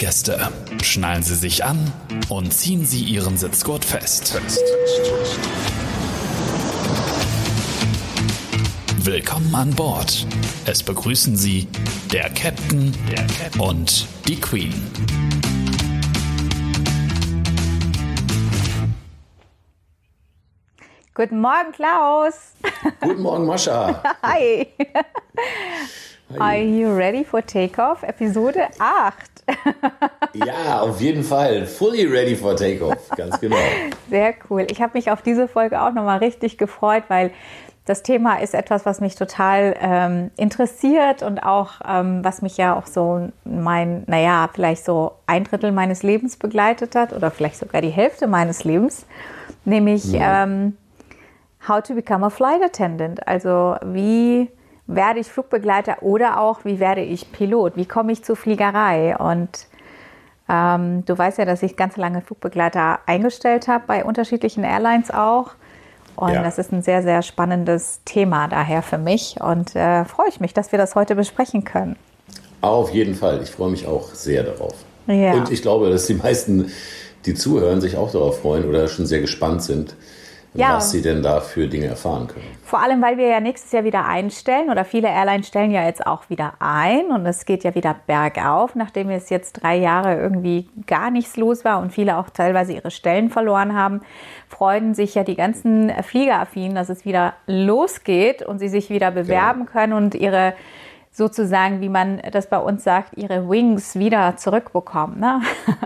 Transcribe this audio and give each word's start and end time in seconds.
Gäste, 0.00 0.48
schnallen 0.82 1.22
Sie 1.22 1.34
sich 1.34 1.62
an 1.62 1.92
und 2.30 2.54
ziehen 2.54 2.86
Sie 2.86 3.04
Ihren 3.04 3.36
Sitzgurt 3.36 3.84
fest. 3.84 4.34
Willkommen 9.04 9.54
an 9.54 9.68
Bord. 9.74 10.26
Es 10.64 10.82
begrüßen 10.82 11.36
Sie 11.36 11.68
der 12.10 12.30
Captain, 12.30 12.96
der 13.10 13.26
Captain 13.26 13.60
und 13.60 14.06
die 14.26 14.40
Queen. 14.40 14.72
Guten 21.12 21.42
Morgen, 21.42 21.72
Klaus. 21.72 22.54
Guten 23.02 23.20
Morgen, 23.20 23.44
Mascha. 23.44 24.02
Hi. 24.22 24.66
Are 26.38 26.56
you 26.56 26.88
ready 26.88 27.22
for 27.22 27.44
Takeoff? 27.44 28.02
Episode 28.02 28.70
8. 28.78 29.39
ja, 30.34 30.80
auf 30.80 31.00
jeden 31.00 31.22
Fall. 31.22 31.66
Fully 31.66 32.06
ready 32.06 32.36
for 32.36 32.56
Takeoff. 32.56 33.08
Ganz 33.16 33.40
genau. 33.40 33.56
Sehr 34.08 34.34
cool. 34.48 34.66
Ich 34.70 34.80
habe 34.80 34.92
mich 34.94 35.10
auf 35.10 35.22
diese 35.22 35.48
Folge 35.48 35.80
auch 35.80 35.92
nochmal 35.92 36.18
richtig 36.18 36.58
gefreut, 36.58 37.04
weil 37.08 37.30
das 37.86 38.02
Thema 38.02 38.36
ist 38.36 38.54
etwas, 38.54 38.86
was 38.86 39.00
mich 39.00 39.16
total 39.16 39.74
ähm, 39.80 40.30
interessiert 40.36 41.22
und 41.22 41.42
auch, 41.42 41.80
ähm, 41.88 42.22
was 42.22 42.40
mich 42.42 42.56
ja 42.56 42.76
auch 42.76 42.86
so 42.86 43.30
mein, 43.44 44.04
naja, 44.06 44.48
vielleicht 44.52 44.84
so 44.84 45.12
ein 45.26 45.44
Drittel 45.44 45.72
meines 45.72 46.02
Lebens 46.02 46.36
begleitet 46.36 46.94
hat 46.94 47.12
oder 47.12 47.30
vielleicht 47.30 47.56
sogar 47.56 47.80
die 47.80 47.88
Hälfte 47.88 48.26
meines 48.26 48.64
Lebens, 48.64 49.06
nämlich 49.64 50.12
ja. 50.12 50.44
ähm, 50.44 50.76
How 51.66 51.82
to 51.82 51.94
Become 51.94 52.26
a 52.26 52.30
Flight 52.30 52.62
Attendant. 52.62 53.26
Also 53.26 53.76
wie 53.84 54.48
werde 54.94 55.20
ich 55.20 55.28
Flugbegleiter 55.28 56.02
oder 56.02 56.40
auch 56.40 56.64
wie 56.64 56.80
werde 56.80 57.02
ich 57.02 57.30
Pilot? 57.32 57.76
Wie 57.76 57.86
komme 57.86 58.12
ich 58.12 58.24
zur 58.24 58.36
Fliegerei? 58.36 59.16
Und 59.16 59.66
ähm, 60.48 61.04
du 61.04 61.16
weißt 61.16 61.38
ja, 61.38 61.44
dass 61.44 61.62
ich 61.62 61.76
ganz 61.76 61.96
lange 61.96 62.22
Flugbegleiter 62.22 63.00
eingestellt 63.06 63.68
habe, 63.68 63.84
bei 63.86 64.04
unterschiedlichen 64.04 64.64
Airlines 64.64 65.10
auch. 65.10 65.52
Und 66.16 66.32
ja. 66.32 66.42
das 66.42 66.58
ist 66.58 66.72
ein 66.72 66.82
sehr, 66.82 67.02
sehr 67.02 67.22
spannendes 67.22 68.00
Thema 68.04 68.48
daher 68.48 68.82
für 68.82 68.98
mich. 68.98 69.36
Und 69.40 69.76
äh, 69.76 70.04
freue 70.04 70.28
ich 70.28 70.40
mich, 70.40 70.52
dass 70.52 70.72
wir 70.72 70.78
das 70.78 70.94
heute 70.94 71.14
besprechen 71.14 71.64
können. 71.64 71.96
Auf 72.60 72.90
jeden 72.90 73.14
Fall. 73.14 73.40
Ich 73.42 73.50
freue 73.50 73.70
mich 73.70 73.86
auch 73.86 74.12
sehr 74.12 74.42
darauf. 74.42 74.74
Ja. 75.06 75.32
Und 75.34 75.50
ich 75.50 75.62
glaube, 75.62 75.88
dass 75.88 76.06
die 76.06 76.14
meisten, 76.14 76.70
die 77.26 77.34
zuhören, 77.34 77.80
sich 77.80 77.96
auch 77.96 78.10
darauf 78.10 78.40
freuen 78.40 78.68
oder 78.68 78.88
schon 78.88 79.06
sehr 79.06 79.20
gespannt 79.20 79.62
sind, 79.62 79.94
ja. 80.54 80.76
was 80.76 80.90
sie 80.90 81.02
denn 81.02 81.22
da 81.22 81.40
für 81.40 81.68
Dinge 81.68 81.86
erfahren 81.86 82.26
können. 82.26 82.44
Vor 82.64 82.80
allem, 82.80 83.02
weil 83.02 83.18
wir 83.18 83.26
ja 83.26 83.40
nächstes 83.40 83.72
Jahr 83.72 83.84
wieder 83.84 84.06
einstellen 84.06 84.70
oder 84.70 84.84
viele 84.84 85.08
Airlines 85.08 85.48
stellen 85.48 85.70
ja 85.70 85.84
jetzt 85.84 86.06
auch 86.06 86.28
wieder 86.30 86.54
ein 86.58 87.06
und 87.10 87.26
es 87.26 87.44
geht 87.44 87.64
ja 87.64 87.74
wieder 87.74 87.96
bergauf, 88.06 88.74
nachdem 88.74 89.10
es 89.10 89.30
jetzt 89.30 89.62
drei 89.62 89.76
Jahre 89.76 90.16
irgendwie 90.16 90.68
gar 90.86 91.10
nichts 91.10 91.36
los 91.36 91.64
war 91.64 91.80
und 91.80 91.92
viele 91.92 92.16
auch 92.16 92.30
teilweise 92.30 92.72
ihre 92.72 92.90
Stellen 92.90 93.30
verloren 93.30 93.74
haben, 93.74 94.00
freuen 94.48 94.94
sich 94.94 95.14
ja 95.14 95.24
die 95.24 95.36
ganzen 95.36 95.90
Fliegeraffinen, 96.02 96.74
dass 96.74 96.88
es 96.88 97.04
wieder 97.04 97.34
losgeht 97.46 98.42
und 98.42 98.58
sie 98.58 98.68
sich 98.68 98.90
wieder 98.90 99.10
bewerben 99.10 99.60
genau. 99.60 99.72
können 99.72 99.92
und 99.92 100.14
ihre 100.14 100.54
sozusagen, 101.12 101.80
wie 101.80 101.88
man 101.88 102.22
das 102.30 102.48
bei 102.48 102.58
uns 102.58 102.84
sagt, 102.84 103.18
ihre 103.18 103.48
Wings 103.48 103.96
wieder 103.96 104.36
zurückbekommen. 104.36 105.20
Ne? 105.20 105.40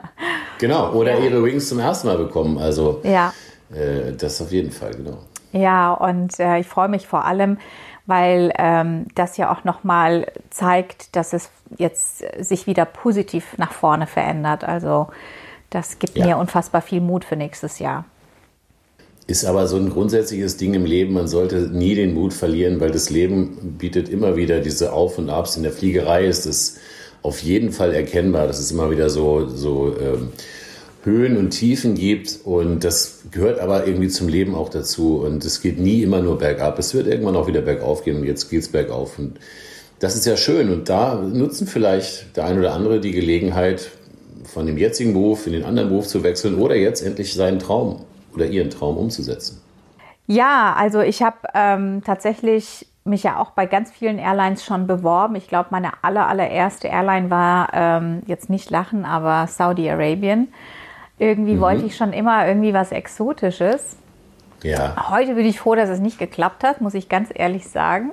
Genau, 0.60 0.92
oder 0.92 1.18
ihre 1.18 1.42
Wings 1.42 1.68
zum 1.68 1.80
ersten 1.80 2.06
Mal 2.06 2.16
bekommen. 2.16 2.58
Also 2.58 3.00
ja. 3.02 3.34
Äh, 3.74 4.12
das 4.12 4.40
auf 4.40 4.52
jeden 4.52 4.70
Fall, 4.70 4.92
genau. 4.92 5.18
Ja, 5.52 5.92
und 5.92 6.38
äh, 6.40 6.58
ich 6.58 6.66
freue 6.66 6.88
mich 6.88 7.06
vor 7.06 7.24
allem, 7.24 7.58
weil 8.06 8.52
ähm, 8.58 9.06
das 9.14 9.36
ja 9.36 9.52
auch 9.52 9.64
nochmal 9.64 10.26
zeigt, 10.50 11.14
dass 11.16 11.32
es 11.32 11.50
jetzt 11.78 12.24
sich 12.38 12.66
wieder 12.66 12.84
positiv 12.84 13.56
nach 13.56 13.72
vorne 13.72 14.06
verändert. 14.06 14.64
Also 14.64 15.08
das 15.70 15.98
gibt 15.98 16.18
ja. 16.18 16.26
mir 16.26 16.36
unfassbar 16.38 16.82
viel 16.82 17.00
Mut 17.00 17.24
für 17.24 17.36
nächstes 17.36 17.78
Jahr. 17.78 18.04
Ist 19.26 19.46
aber 19.46 19.66
so 19.66 19.76
ein 19.76 19.88
grundsätzliches 19.88 20.58
Ding 20.58 20.74
im 20.74 20.84
Leben, 20.84 21.14
man 21.14 21.28
sollte 21.28 21.56
nie 21.56 21.94
den 21.94 22.12
Mut 22.12 22.34
verlieren, 22.34 22.78
weil 22.80 22.90
das 22.90 23.08
Leben 23.08 23.76
bietet 23.78 24.10
immer 24.10 24.36
wieder 24.36 24.60
diese 24.60 24.92
Auf 24.92 25.16
und 25.16 25.30
Abs. 25.30 25.56
In 25.56 25.62
der 25.62 25.72
Fliegerei 25.72 26.26
ist 26.26 26.44
es 26.44 26.78
auf 27.22 27.42
jeden 27.42 27.72
Fall 27.72 27.94
erkennbar. 27.94 28.46
Das 28.46 28.60
ist 28.60 28.70
immer 28.70 28.90
wieder 28.90 29.08
so, 29.08 29.48
so 29.48 29.96
ähm, 29.98 30.32
Höhen 31.04 31.36
und 31.36 31.50
Tiefen 31.50 31.94
gibt 31.94 32.40
und 32.44 32.82
das 32.84 33.22
gehört 33.30 33.60
aber 33.60 33.86
irgendwie 33.86 34.08
zum 34.08 34.28
Leben 34.28 34.54
auch 34.54 34.68
dazu 34.68 35.18
und 35.18 35.44
es 35.44 35.60
geht 35.60 35.78
nie 35.78 36.02
immer 36.02 36.20
nur 36.20 36.38
bergab. 36.38 36.78
Es 36.78 36.94
wird 36.94 37.06
irgendwann 37.06 37.36
auch 37.36 37.46
wieder 37.46 37.60
bergauf 37.60 38.04
gehen 38.04 38.16
und 38.16 38.24
jetzt 38.24 38.48
geht 38.50 38.62
es 38.62 38.68
bergauf 38.68 39.18
und 39.18 39.38
das 40.00 40.16
ist 40.16 40.26
ja 40.26 40.36
schön 40.36 40.70
und 40.72 40.88
da 40.88 41.14
nutzen 41.14 41.66
vielleicht 41.66 42.36
der 42.36 42.46
ein 42.46 42.58
oder 42.58 42.74
andere 42.74 43.00
die 43.00 43.12
Gelegenheit, 43.12 43.90
von 44.44 44.66
dem 44.66 44.78
jetzigen 44.78 45.12
Beruf 45.12 45.46
in 45.46 45.52
den 45.52 45.64
anderen 45.64 45.88
Beruf 45.88 46.06
zu 46.06 46.22
wechseln 46.22 46.56
oder 46.56 46.76
jetzt 46.76 47.02
endlich 47.02 47.34
seinen 47.34 47.58
Traum 47.58 48.04
oder 48.34 48.46
ihren 48.46 48.70
Traum 48.70 48.96
umzusetzen. 48.96 49.60
Ja, 50.26 50.74
also 50.76 51.00
ich 51.00 51.22
habe 51.22 51.36
ähm, 51.54 52.02
tatsächlich 52.04 52.86
mich 53.04 53.22
ja 53.22 53.38
auch 53.38 53.50
bei 53.50 53.66
ganz 53.66 53.90
vielen 53.90 54.18
Airlines 54.18 54.64
schon 54.64 54.86
beworben. 54.86 55.36
Ich 55.36 55.48
glaube, 55.48 55.68
meine 55.70 55.92
aller, 56.02 56.26
allererste 56.26 56.88
Airline 56.88 57.30
war 57.30 57.68
ähm, 57.74 58.22
jetzt 58.26 58.48
nicht 58.48 58.70
Lachen, 58.70 59.04
aber 59.04 59.46
Saudi 59.46 59.90
Arabien. 59.90 60.48
Irgendwie 61.18 61.54
mhm. 61.54 61.60
wollte 61.60 61.86
ich 61.86 61.96
schon 61.96 62.12
immer 62.12 62.46
irgendwie 62.46 62.74
was 62.74 62.92
Exotisches. 62.92 63.96
Ja. 64.62 65.10
Heute 65.10 65.34
bin 65.34 65.46
ich 65.46 65.60
froh, 65.60 65.74
dass 65.74 65.90
es 65.90 66.00
nicht 66.00 66.18
geklappt 66.18 66.64
hat, 66.64 66.80
muss 66.80 66.94
ich 66.94 67.08
ganz 67.08 67.28
ehrlich 67.32 67.68
sagen. 67.68 68.12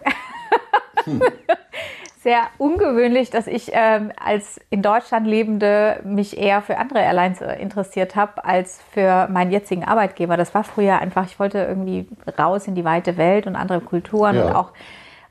Hm. 1.06 1.22
Sehr 2.24 2.42
ungewöhnlich, 2.60 3.32
dass 3.32 3.48
ich 3.48 3.72
ähm, 3.74 4.12
als 4.24 4.60
in 4.70 4.84
Deutschland 4.84 5.26
lebende 5.26 6.00
mich 6.04 6.38
eher 6.38 6.62
für 6.62 6.78
andere 6.78 7.00
Airlines 7.00 7.42
äh, 7.42 7.54
interessiert 7.56 8.16
habe 8.16 8.46
als 8.46 8.80
für 8.92 9.28
meinen 9.30 9.52
jetzigen 9.52 9.86
Arbeitgeber. 9.86 10.38
Das 10.38 10.54
war 10.54 10.64
früher 10.64 11.00
einfach, 11.00 11.26
ich 11.26 11.40
wollte 11.40 11.58
irgendwie 11.58 12.08
raus 12.38 12.68
in 12.68 12.76
die 12.76 12.86
weite 12.86 13.18
Welt 13.18 13.48
und 13.48 13.56
andere 13.56 13.80
Kulturen 13.80 14.36
ja. 14.36 14.46
und 14.46 14.56
auch 14.56 14.70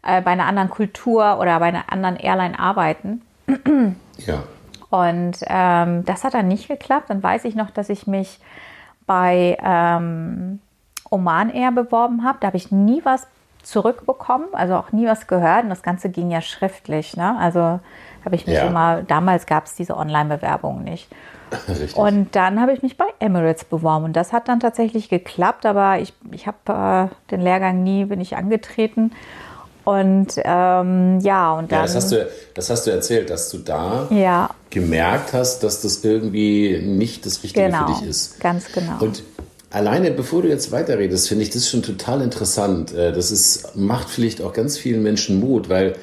äh, 0.02 0.20
bei 0.20 0.32
einer 0.32 0.46
anderen 0.46 0.68
Kultur 0.68 1.38
oder 1.38 1.60
bei 1.60 1.66
einer 1.66 1.92
anderen 1.92 2.16
Airline 2.16 2.58
arbeiten. 2.58 3.22
ja. 4.26 4.42
Und 4.90 5.36
ähm, 5.46 6.04
das 6.04 6.24
hat 6.24 6.34
dann 6.34 6.48
nicht 6.48 6.68
geklappt. 6.68 7.10
Dann 7.10 7.22
weiß 7.22 7.44
ich 7.44 7.54
noch, 7.54 7.70
dass 7.70 7.88
ich 7.88 8.06
mich 8.06 8.40
bei 9.06 9.56
ähm, 9.62 10.60
Oman 11.10 11.50
Air 11.50 11.72
beworben 11.72 12.24
habe. 12.24 12.38
Da 12.40 12.48
habe 12.48 12.56
ich 12.56 12.70
nie 12.70 13.00
was 13.04 13.26
zurückbekommen, 13.62 14.48
also 14.52 14.74
auch 14.74 14.92
nie 14.92 15.06
was 15.06 15.26
gehört. 15.26 15.64
Und 15.64 15.70
das 15.70 15.82
Ganze 15.82 16.10
ging 16.10 16.30
ja 16.30 16.40
schriftlich. 16.40 17.16
Ne? 17.16 17.36
Also 17.38 17.80
habe 18.24 18.34
ich 18.34 18.46
mich 18.46 18.56
ja. 18.56 18.66
immer, 18.66 19.02
damals 19.02 19.46
gab 19.46 19.66
es 19.66 19.74
diese 19.74 19.96
Online-Bewerbung 19.96 20.82
nicht. 20.82 21.08
Richtig. 21.68 21.96
Und 21.96 22.36
dann 22.36 22.60
habe 22.60 22.72
ich 22.72 22.82
mich 22.82 22.96
bei 22.96 23.06
Emirates 23.18 23.64
beworben 23.64 24.04
und 24.04 24.14
das 24.14 24.32
hat 24.32 24.46
dann 24.48 24.60
tatsächlich 24.60 25.08
geklappt, 25.08 25.66
aber 25.66 25.98
ich, 25.98 26.12
ich 26.30 26.46
habe 26.46 27.10
äh, 27.10 27.30
den 27.32 27.40
Lehrgang 27.40 27.82
nie, 27.82 28.04
bin 28.04 28.20
ich 28.20 28.36
angetreten 28.36 29.10
und 29.90 30.28
ähm, 30.36 31.18
ja, 31.20 31.52
und 31.52 31.72
dann. 31.72 31.80
Ja, 31.80 31.82
das 31.82 31.96
hast, 31.96 32.12
du, 32.12 32.28
das 32.54 32.70
hast 32.70 32.86
du 32.86 32.92
erzählt, 32.92 33.28
dass 33.28 33.50
du 33.50 33.58
da 33.58 34.06
ja. 34.10 34.50
gemerkt 34.70 35.32
hast, 35.32 35.64
dass 35.64 35.82
das 35.82 36.04
irgendwie 36.04 36.80
nicht 36.80 37.26
das 37.26 37.42
Richtige 37.42 37.66
genau, 37.66 37.86
für 37.86 37.94
dich 37.94 38.08
ist. 38.08 38.38
Ganz 38.38 38.70
genau. 38.70 39.00
Und 39.00 39.24
alleine, 39.70 40.12
bevor 40.12 40.42
du 40.42 40.48
jetzt 40.48 40.70
weiterredest, 40.70 41.28
finde 41.28 41.42
ich 41.42 41.50
das 41.50 41.68
schon 41.68 41.82
total 41.82 42.22
interessant. 42.22 42.94
Äh, 42.94 43.12
das 43.12 43.32
ist, 43.32 43.74
macht 43.74 44.08
vielleicht 44.10 44.40
auch 44.42 44.52
ganz 44.52 44.78
vielen 44.78 45.02
Menschen 45.02 45.40
Mut, 45.40 45.68
weil, 45.68 45.94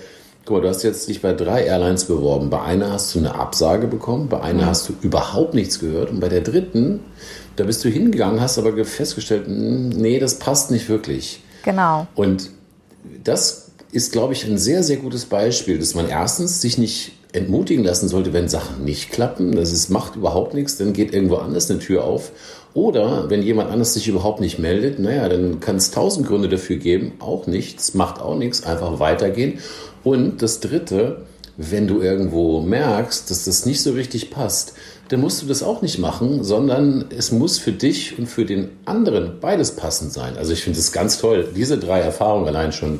guck 0.43 0.57
mal, 0.57 0.61
du 0.63 0.67
hast 0.67 0.83
jetzt 0.83 1.07
dich 1.07 1.21
bei 1.21 1.31
drei 1.31 1.63
Airlines 1.63 2.03
beworben. 2.05 2.49
Bei 2.49 2.61
einer 2.63 2.91
hast 2.91 3.15
du 3.15 3.19
eine 3.19 3.35
Absage 3.35 3.87
bekommen, 3.87 4.27
bei 4.27 4.41
einer 4.41 4.63
mhm. 4.63 4.67
hast 4.67 4.89
du 4.89 4.95
überhaupt 5.01 5.53
nichts 5.53 5.79
gehört 5.79 6.09
und 6.09 6.19
bei 6.19 6.27
der 6.27 6.41
dritten, 6.41 6.99
da 7.55 7.63
bist 7.63 7.85
du 7.85 7.89
hingegangen, 7.89 8.41
hast 8.41 8.57
aber 8.57 8.83
festgestellt, 8.83 9.45
hm, 9.45 9.89
nee, 9.89 10.19
das 10.19 10.39
passt 10.39 10.71
nicht 10.71 10.89
wirklich. 10.89 11.41
Genau. 11.63 12.05
Und 12.15 12.49
das 13.23 13.66
ist, 13.91 14.11
glaube 14.11 14.33
ich, 14.33 14.45
ein 14.45 14.57
sehr, 14.57 14.83
sehr 14.83 14.97
gutes 14.97 15.25
Beispiel, 15.25 15.79
dass 15.79 15.95
man 15.95 16.09
erstens 16.09 16.61
sich 16.61 16.77
nicht 16.77 17.13
entmutigen 17.33 17.83
lassen 17.83 18.07
sollte, 18.07 18.33
wenn 18.33 18.49
Sachen 18.49 18.83
nicht 18.83 19.11
klappen. 19.11 19.55
Das 19.55 19.71
ist, 19.71 19.89
macht 19.89 20.15
überhaupt 20.15 20.53
nichts, 20.53 20.77
dann 20.77 20.93
geht 20.93 21.13
irgendwo 21.13 21.35
anders 21.35 21.69
eine 21.69 21.79
Tür 21.79 22.03
auf. 22.03 22.31
Oder 22.73 23.29
wenn 23.29 23.41
jemand 23.41 23.71
anders 23.71 23.93
sich 23.93 24.07
überhaupt 24.07 24.39
nicht 24.39 24.59
meldet, 24.59 24.99
naja, 24.99 25.27
dann 25.29 25.59
kann 25.59 25.77
es 25.77 25.91
tausend 25.91 26.27
Gründe 26.27 26.49
dafür 26.49 26.77
geben, 26.77 27.13
auch 27.19 27.47
nichts, 27.47 27.93
macht 27.93 28.21
auch 28.21 28.37
nichts, 28.37 28.63
einfach 28.63 28.99
weitergehen. 28.99 29.59
Und 30.03 30.41
das 30.41 30.59
Dritte, 30.59 31.25
wenn 31.57 31.87
du 31.87 32.01
irgendwo 32.01 32.61
merkst, 32.61 33.31
dass 33.31 33.45
das 33.45 33.65
nicht 33.65 33.81
so 33.81 33.93
richtig 33.93 34.29
passt, 34.29 34.73
dann 35.09 35.21
musst 35.21 35.41
du 35.41 35.47
das 35.47 35.63
auch 35.63 35.81
nicht 35.81 35.99
machen, 35.99 36.43
sondern 36.43 37.05
es 37.15 37.31
muss 37.31 37.57
für 37.59 37.71
dich 37.71 38.17
und 38.19 38.27
für 38.27 38.45
den 38.45 38.77
anderen 38.85 39.39
beides 39.39 39.75
passend 39.75 40.11
sein. 40.11 40.37
Also 40.37 40.53
ich 40.53 40.63
finde 40.63 40.79
es 40.79 40.91
ganz 40.91 41.17
toll, 41.17 41.51
diese 41.55 41.77
drei 41.77 41.99
Erfahrungen 41.99 42.47
allein 42.47 42.71
schon, 42.71 42.99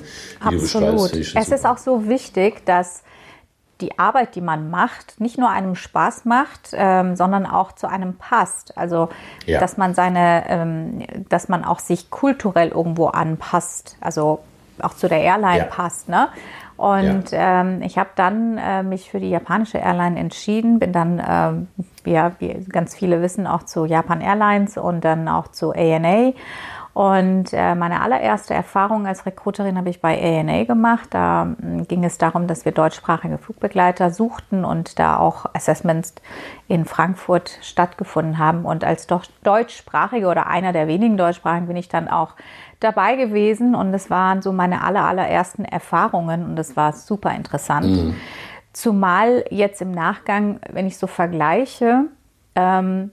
die 0.50 0.56
Absolut. 0.56 0.56
du 0.56 0.62
beschreibst. 0.62 1.15
Ich 1.15 1.36
es 1.36 1.45
super. 1.45 1.56
ist 1.56 1.65
auch 1.65 1.77
so 1.77 2.07
wichtig, 2.07 2.65
dass 2.65 3.04
die 3.81 4.00
Arbeit, 4.00 4.36
die 4.36 4.42
man 4.42 4.69
macht, 4.69 5.19
nicht 5.21 5.38
nur 5.38 5.50
einem 5.50 5.75
Spaß 5.75 6.25
macht, 6.25 6.69
ähm, 6.74 7.15
sondern 7.15 7.45
auch 7.45 7.74
zu 7.74 7.88
einem 7.88 8.15
passt. 8.15 8.77
Also 8.77 9.10
ja. 9.45 9.60
dass 9.60 9.77
man 9.77 9.94
seine, 9.94 10.45
ähm, 10.50 11.03
dass 11.30 11.48
man 11.48 11.63
auch 11.63 11.80
sich 11.80 12.10
kulturell 12.10 12.69
irgendwo 12.69 13.07
anpasst, 13.07 13.98
also 14.01 14.39
auch 14.80 14.95
zu 14.95 15.07
der 15.07 15.21
Airline 15.21 15.57
ja. 15.60 15.63
passt, 15.65 16.10
ne? 16.10 16.30
Und 16.77 17.31
ja. 17.31 17.62
ähm, 17.62 17.81
ich 17.81 17.97
habe 17.97 18.12
dann 18.15 18.57
äh, 18.59 18.83
mich 18.83 19.09
für 19.09 19.19
die 19.19 19.29
japanische 19.29 19.79
Airline 19.79 20.19
entschieden, 20.19 20.77
bin 20.77 20.94
dann, 20.94 21.21
ähm, 21.27 21.68
ja, 22.06 22.33
wie 22.39 22.53
ganz 22.69 22.95
viele 22.95 23.21
wissen, 23.21 23.47
auch 23.47 23.63
zu 23.63 23.85
Japan 23.85 24.21
Airlines 24.21 24.77
und 24.77 25.03
dann 25.03 25.27
auch 25.27 25.47
zu 25.47 25.71
ANA. 25.71 26.33
Und 26.97 27.53
äh, 27.53 27.75
meine 27.75 28.01
allererste 28.01 28.55
Erfahrung 28.55 29.05
als 29.05 29.27
Recruiterin 29.27 29.77
habe 29.77 29.91
ich 29.91 30.01
bei 30.01 30.19
ANA 30.19 30.63
gemacht. 30.63 31.09
Da 31.11 31.53
äh, 31.61 31.83
ging 31.83 32.03
es 32.03 32.17
darum, 32.17 32.47
dass 32.47 32.65
wir 32.65 32.71
deutschsprachige 32.71 33.38
Flugbegleiter 33.38 34.09
suchten 34.09 34.65
und 34.65 34.97
da 34.97 35.17
auch 35.17 35.45
Assessments 35.53 36.15
in 36.67 36.85
Frankfurt 36.85 37.59
stattgefunden 37.61 38.39
haben. 38.39 38.65
Und 38.65 38.83
als 38.83 39.05
doch 39.05 39.25
deutschsprachige 39.44 40.25
oder 40.25 40.47
einer 40.47 40.73
der 40.73 40.88
wenigen 40.88 41.17
deutschsprachigen 41.17 41.67
bin 41.67 41.77
ich 41.77 41.88
dann 41.88 42.07
auch 42.07 42.33
dabei 42.79 43.15
gewesen. 43.15 43.75
Und 43.75 43.93
es 43.93 44.09
waren 44.09 44.41
so 44.41 44.51
meine 44.51 44.83
aller, 44.83 45.05
allerersten 45.05 45.65
Erfahrungen 45.65 46.45
und 46.45 46.57
es 46.57 46.75
war 46.75 46.93
super 46.93 47.29
interessant. 47.35 47.85
Mhm. 47.85 48.15
Zumal 48.73 49.45
jetzt 49.51 49.83
im 49.83 49.91
Nachgang, 49.91 50.59
wenn 50.71 50.88
ich 50.88 50.97
so 50.97 51.05
vergleiche, 51.05 52.05
ähm, 52.55 53.11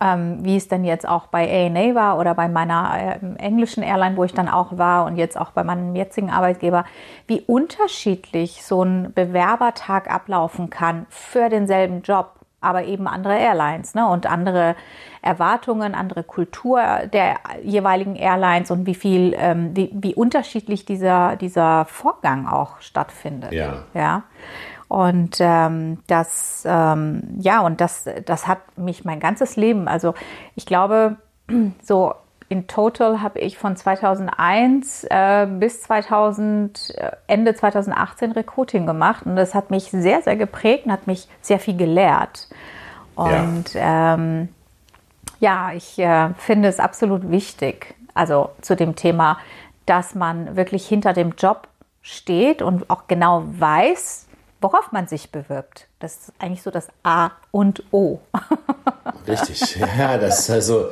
ähm, 0.00 0.38
wie 0.42 0.56
es 0.56 0.68
denn 0.68 0.84
jetzt 0.84 1.08
auch 1.08 1.26
bei 1.26 1.66
ANA 1.66 1.94
war 1.94 2.18
oder 2.18 2.34
bei 2.34 2.48
meiner 2.48 3.18
äh, 3.20 3.36
englischen 3.38 3.82
Airline, 3.82 4.16
wo 4.16 4.24
ich 4.24 4.34
dann 4.34 4.48
auch 4.48 4.78
war 4.78 5.06
und 5.06 5.16
jetzt 5.16 5.38
auch 5.38 5.50
bei 5.50 5.64
meinem 5.64 5.94
jetzigen 5.96 6.30
Arbeitgeber, 6.30 6.84
wie 7.26 7.40
unterschiedlich 7.40 8.62
so 8.64 8.82
ein 8.82 9.12
Bewerbertag 9.14 10.10
ablaufen 10.10 10.70
kann 10.70 11.06
für 11.10 11.48
denselben 11.48 12.02
Job, 12.02 12.32
aber 12.60 12.84
eben 12.84 13.06
andere 13.06 13.38
Airlines 13.38 13.94
ne? 13.94 14.08
und 14.08 14.26
andere 14.26 14.74
Erwartungen, 15.22 15.94
andere 15.94 16.24
Kultur 16.24 16.80
der 17.12 17.36
jeweiligen 17.62 18.16
Airlines 18.16 18.70
und 18.70 18.86
wie 18.86 18.94
viel, 18.94 19.34
ähm, 19.36 19.76
wie, 19.76 19.90
wie 19.92 20.14
unterschiedlich 20.14 20.84
dieser, 20.84 21.36
dieser 21.36 21.84
Vorgang 21.84 22.46
auch 22.46 22.80
stattfindet. 22.80 23.52
Ja. 23.52 23.84
ja? 23.94 24.22
Und 24.88 25.36
ähm, 25.40 25.98
das, 26.06 26.64
ähm, 26.66 27.22
ja, 27.38 27.60
und 27.60 27.80
das, 27.80 28.06
das 28.24 28.46
hat 28.46 28.78
mich 28.78 29.04
mein 29.04 29.20
ganzes 29.20 29.56
Leben, 29.56 29.86
also 29.86 30.14
ich 30.54 30.64
glaube, 30.64 31.16
so 31.82 32.14
in 32.48 32.66
total 32.66 33.20
habe 33.20 33.38
ich 33.40 33.58
von 33.58 33.76
2001 33.76 35.04
äh, 35.10 35.46
bis 35.46 35.82
2000, 35.82 36.94
äh, 36.96 37.10
Ende 37.26 37.54
2018 37.54 38.32
Recruiting 38.32 38.86
gemacht 38.86 39.26
und 39.26 39.36
das 39.36 39.54
hat 39.54 39.70
mich 39.70 39.90
sehr, 39.90 40.22
sehr 40.22 40.36
geprägt 40.36 40.86
und 40.86 40.92
hat 40.92 41.06
mich 41.06 41.28
sehr 41.42 41.58
viel 41.58 41.76
gelehrt. 41.76 42.48
Und 43.14 43.74
ja, 43.74 44.14
ähm, 44.14 44.48
ja 45.40 45.72
ich 45.74 45.98
äh, 45.98 46.30
finde 46.38 46.68
es 46.68 46.80
absolut 46.80 47.30
wichtig, 47.30 47.94
also 48.14 48.50
zu 48.62 48.76
dem 48.76 48.96
Thema, 48.96 49.38
dass 49.84 50.14
man 50.14 50.56
wirklich 50.56 50.86
hinter 50.88 51.12
dem 51.12 51.34
Job 51.36 51.68
steht 52.00 52.62
und 52.62 52.88
auch 52.88 53.08
genau 53.08 53.44
weiß, 53.46 54.27
worauf 54.60 54.92
man 54.92 55.06
sich 55.06 55.30
bewirbt. 55.30 55.86
Das 55.98 56.14
ist 56.14 56.32
eigentlich 56.38 56.62
so 56.62 56.70
das 56.70 56.88
A 57.02 57.30
und 57.50 57.82
O. 57.92 58.18
Richtig, 59.28 59.76
ja, 59.76 60.18
das 60.18 60.40
ist 60.40 60.50
also 60.50 60.88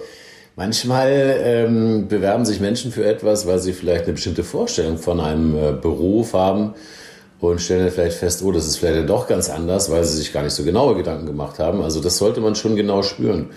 manchmal 0.57 1.11
ähm, 1.11 2.09
bewerben 2.09 2.45
sich 2.45 2.61
Menschen 2.61 2.93
für 2.93 3.05
etwas, 3.05 3.47
weil 3.47 3.59
sie 3.59 3.73
vielleicht 3.73 4.05
eine 4.05 4.15
bestimmte 4.15 4.45
Vorstellung 4.45 4.99
von 4.99 5.21
einem 5.21 5.57
äh, 5.57 5.73
Beruf 5.73 6.35
haben 6.35 6.75
und 7.41 7.61
stellen 7.61 7.85
dann 7.85 7.93
vielleicht 7.93 8.19
fest, 8.19 8.43
oh, 8.43 8.53
das 8.53 8.67
ist 8.67 8.77
vielleicht 8.79 9.09
doch 9.09 9.27
ganz 9.27 9.51
anders, 9.51 9.91
weil 9.91 10.05
sie 10.05 10.17
sich 10.17 10.33
gar 10.33 10.43
nicht 10.43 10.55
so 10.55 10.65
genaue 10.65 10.97
Gedanken 10.97 11.27
gemacht 11.27 11.59
haben. 11.59 11.83
Also 11.83 12.01
das 12.01 12.17
sollte 12.17 12.41
man 12.41 12.55
schon 12.55 12.77
genau 12.77 13.03
spüren 13.03 13.51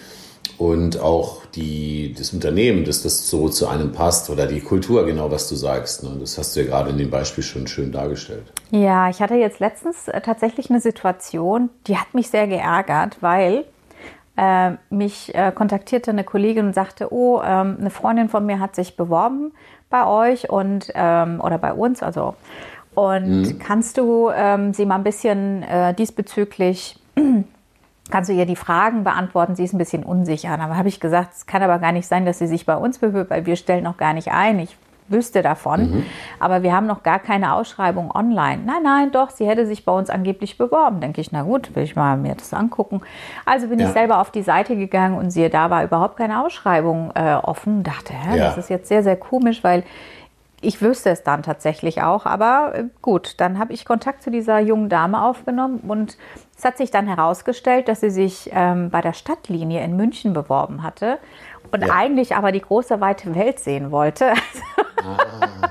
und 0.60 1.00
auch 1.00 1.46
die, 1.56 2.14
das 2.18 2.34
Unternehmen, 2.34 2.84
dass 2.84 3.02
das 3.02 3.30
so 3.30 3.48
zu 3.48 3.70
einem 3.70 3.94
passt 3.94 4.30
oder 4.30 4.46
die 4.46 4.60
Kultur, 4.60 5.06
genau 5.06 5.32
was 5.32 5.48
du 5.48 5.56
sagst. 5.56 6.04
Ne? 6.04 6.18
Das 6.20 6.38
hast 6.38 6.56
du 6.56 6.60
ja 6.60 6.68
gerade 6.68 6.90
in 6.90 6.98
dem 6.98 7.10
Beispiel 7.10 7.44
schon 7.44 7.66
schön 7.66 7.94
dargestellt. 7.94 8.44
Ja, 8.70 9.10
ich 9.10 9.22
hatte 9.22 9.36
jetzt 9.36 9.62
letztens 9.62 10.10
äh, 10.10 10.20
tatsächlich 10.20 10.70
eine 10.70 10.82
Situation, 10.82 11.70
die 11.88 11.98
hat 11.98 12.14
mich 12.14 12.30
sehr 12.30 12.46
geärgert, 12.46 13.18
weil 13.22 13.64
äh, 14.36 14.72
mich 14.90 15.34
äh, 15.34 15.54
kontaktierte 15.56 16.12
eine 16.12 16.26
Kollegin 16.26 16.68
und 16.68 16.76
sagte, 16.76 17.14
oh, 17.14 17.42
ähm, 17.42 17.78
eine 17.80 17.90
Freundin 17.90 18.28
von 18.28 18.46
mir 18.46 18.60
hat 18.60 18.76
sich 18.76 18.98
beworben 18.98 19.54
bei 19.90 20.06
euch 20.06 20.50
und 20.50 20.92
ähm, 20.94 21.40
oder 21.42 21.58
bei 21.58 21.72
uns, 21.72 22.04
also 22.04 22.36
und 22.96 23.44
mhm. 23.44 23.60
kannst 23.60 23.98
du 23.98 24.30
ähm, 24.36 24.74
sie 24.74 24.86
mal 24.86 24.96
ein 24.96 25.04
bisschen 25.04 25.64
äh, 25.64 25.94
diesbezüglich 25.94 27.00
kannst 28.10 28.30
du 28.30 28.34
ihr 28.34 28.46
die 28.46 28.56
Fragen 28.56 29.04
beantworten. 29.04 29.56
Sie 29.56 29.64
ist 29.64 29.74
ein 29.74 29.78
bisschen 29.78 30.04
unsicher. 30.04 30.56
Dann 30.58 30.76
habe 30.76 30.88
ich 30.88 31.00
gesagt, 31.00 31.34
es 31.34 31.46
kann 31.46 31.64
aber 31.64 31.80
gar 31.80 31.92
nicht 31.92 32.08
sein, 32.08 32.26
dass 32.26 32.40
sie 32.40 32.48
sich 32.48 32.66
bei 32.66 32.76
uns 32.76 33.00
bewirbt, 33.00 33.30
weil 33.30 33.46
wir 33.46 33.56
stellen 33.56 33.84
noch 33.84 33.98
gar 33.98 34.14
nicht 34.14 34.32
ein. 34.32 34.60
Ich 34.60 34.76
wüsste 35.10 35.42
davon, 35.42 35.92
mhm. 35.92 36.06
aber 36.40 36.64
wir 36.64 36.74
haben 36.74 36.86
noch 36.86 37.04
gar 37.04 37.20
keine 37.20 37.54
Ausschreibung 37.54 38.12
online. 38.14 38.62
Nein, 38.66 38.84
nein, 38.84 39.12
doch, 39.12 39.30
sie 39.32 39.48
hätte 39.48 39.66
sich 39.66 39.86
bei 39.86 39.92
uns 39.92 40.10
angeblich 40.10 40.58
beworben. 40.58 41.02
Denke 41.02 41.22
ich, 41.22 41.32
na 41.32 41.44
gut, 41.44 41.76
will 41.76 41.84
ich 41.84 41.96
mal 41.96 42.18
mir 42.18 42.36
das 42.36 42.54
angucken. 42.54 43.02
Also 43.46 43.68
bin 43.68 43.80
ja. 43.80 43.88
ich 43.88 43.94
selber 43.94 44.20
auf 44.20 44.32
die 44.32 44.44
Seite 44.44 44.76
gegangen 44.76 45.18
und 45.18 45.32
siehe, 45.32 45.50
da 45.50 45.70
war 45.70 45.84
überhaupt 45.84 46.18
keine 46.18 46.44
Ausschreibung 46.44 47.12
äh, 47.16 47.36
offen. 47.36 47.84
Dachte, 47.84 48.14
hä, 48.14 48.38
ja. 48.38 48.46
das 48.46 48.58
ist 48.58 48.70
jetzt 48.70 48.88
sehr, 48.88 49.04
sehr 49.04 49.16
komisch, 49.16 49.64
weil 49.64 49.84
ich 50.62 50.82
wüsste 50.82 51.10
es 51.10 51.24
dann 51.24 51.44
tatsächlich 51.44 52.02
auch, 52.02 52.26
aber 52.26 52.74
äh, 52.76 52.84
gut, 53.02 53.36
dann 53.40 53.60
habe 53.60 53.74
ich 53.74 53.86
Kontakt 53.86 54.24
zu 54.24 54.32
dieser 54.32 54.60
jungen 54.60 54.90
Dame 54.90 55.24
aufgenommen 55.24 55.80
und 55.88 56.18
es 56.58 56.66
hat 56.66 56.78
sich 56.78 56.92
dann 56.92 57.08
herausgestellt, 57.08 57.88
dass 57.88 58.02
sie 58.02 58.10
sich 58.10 58.50
ähm, 58.54 58.90
bei 58.90 59.02
der 59.02 59.14
Stadtlinie 59.14 59.84
in 59.84 59.96
München 59.96 60.34
beworben 60.34 60.84
hatte 60.84 61.20
und 61.72 61.86
ja. 61.86 61.94
eigentlich 61.94 62.36
aber 62.36 62.52
die 62.52 62.62
große 62.62 63.00
weite 63.00 63.36
Welt 63.36 63.60
sehen 63.60 63.92
wollte 63.92 64.34
ah. 65.04 65.70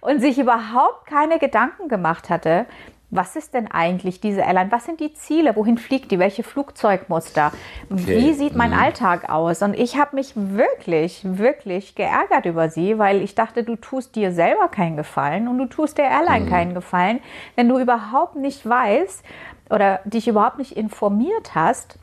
und 0.00 0.20
sich 0.20 0.38
überhaupt 0.38 1.06
keine 1.06 1.38
Gedanken 1.38 1.88
gemacht 1.88 2.30
hatte, 2.30 2.66
was 3.10 3.34
ist 3.34 3.54
denn 3.54 3.68
eigentlich 3.70 4.20
diese 4.20 4.40
Airline? 4.40 4.70
Was 4.70 4.84
sind 4.84 5.00
die 5.00 5.12
Ziele? 5.14 5.56
Wohin 5.56 5.78
fliegt 5.78 6.12
die? 6.12 6.18
Welche 6.18 6.44
Flugzeugmuster? 6.44 7.52
Okay. 7.90 8.06
Wie 8.06 8.32
sieht 8.34 8.54
mein 8.54 8.70
mhm. 8.70 8.78
Alltag 8.78 9.28
aus? 9.28 9.62
Und 9.62 9.74
ich 9.74 9.98
habe 9.98 10.14
mich 10.14 10.32
wirklich, 10.34 11.20
wirklich 11.24 11.96
geärgert 11.96 12.46
über 12.46 12.68
sie, 12.68 12.98
weil 12.98 13.22
ich 13.22 13.34
dachte, 13.34 13.64
du 13.64 13.74
tust 13.74 14.14
dir 14.14 14.32
selber 14.32 14.68
keinen 14.68 14.96
Gefallen 14.96 15.48
und 15.48 15.58
du 15.58 15.66
tust 15.66 15.98
der 15.98 16.08
Airline 16.08 16.46
mhm. 16.46 16.50
keinen 16.50 16.74
Gefallen, 16.74 17.20
wenn 17.56 17.68
du 17.68 17.78
überhaupt 17.78 18.36
nicht 18.36 18.68
weißt 18.68 19.24
oder 19.70 20.00
dich 20.04 20.28
überhaupt 20.28 20.58
nicht 20.58 20.76
informiert 20.76 21.54
hast, 21.54 21.98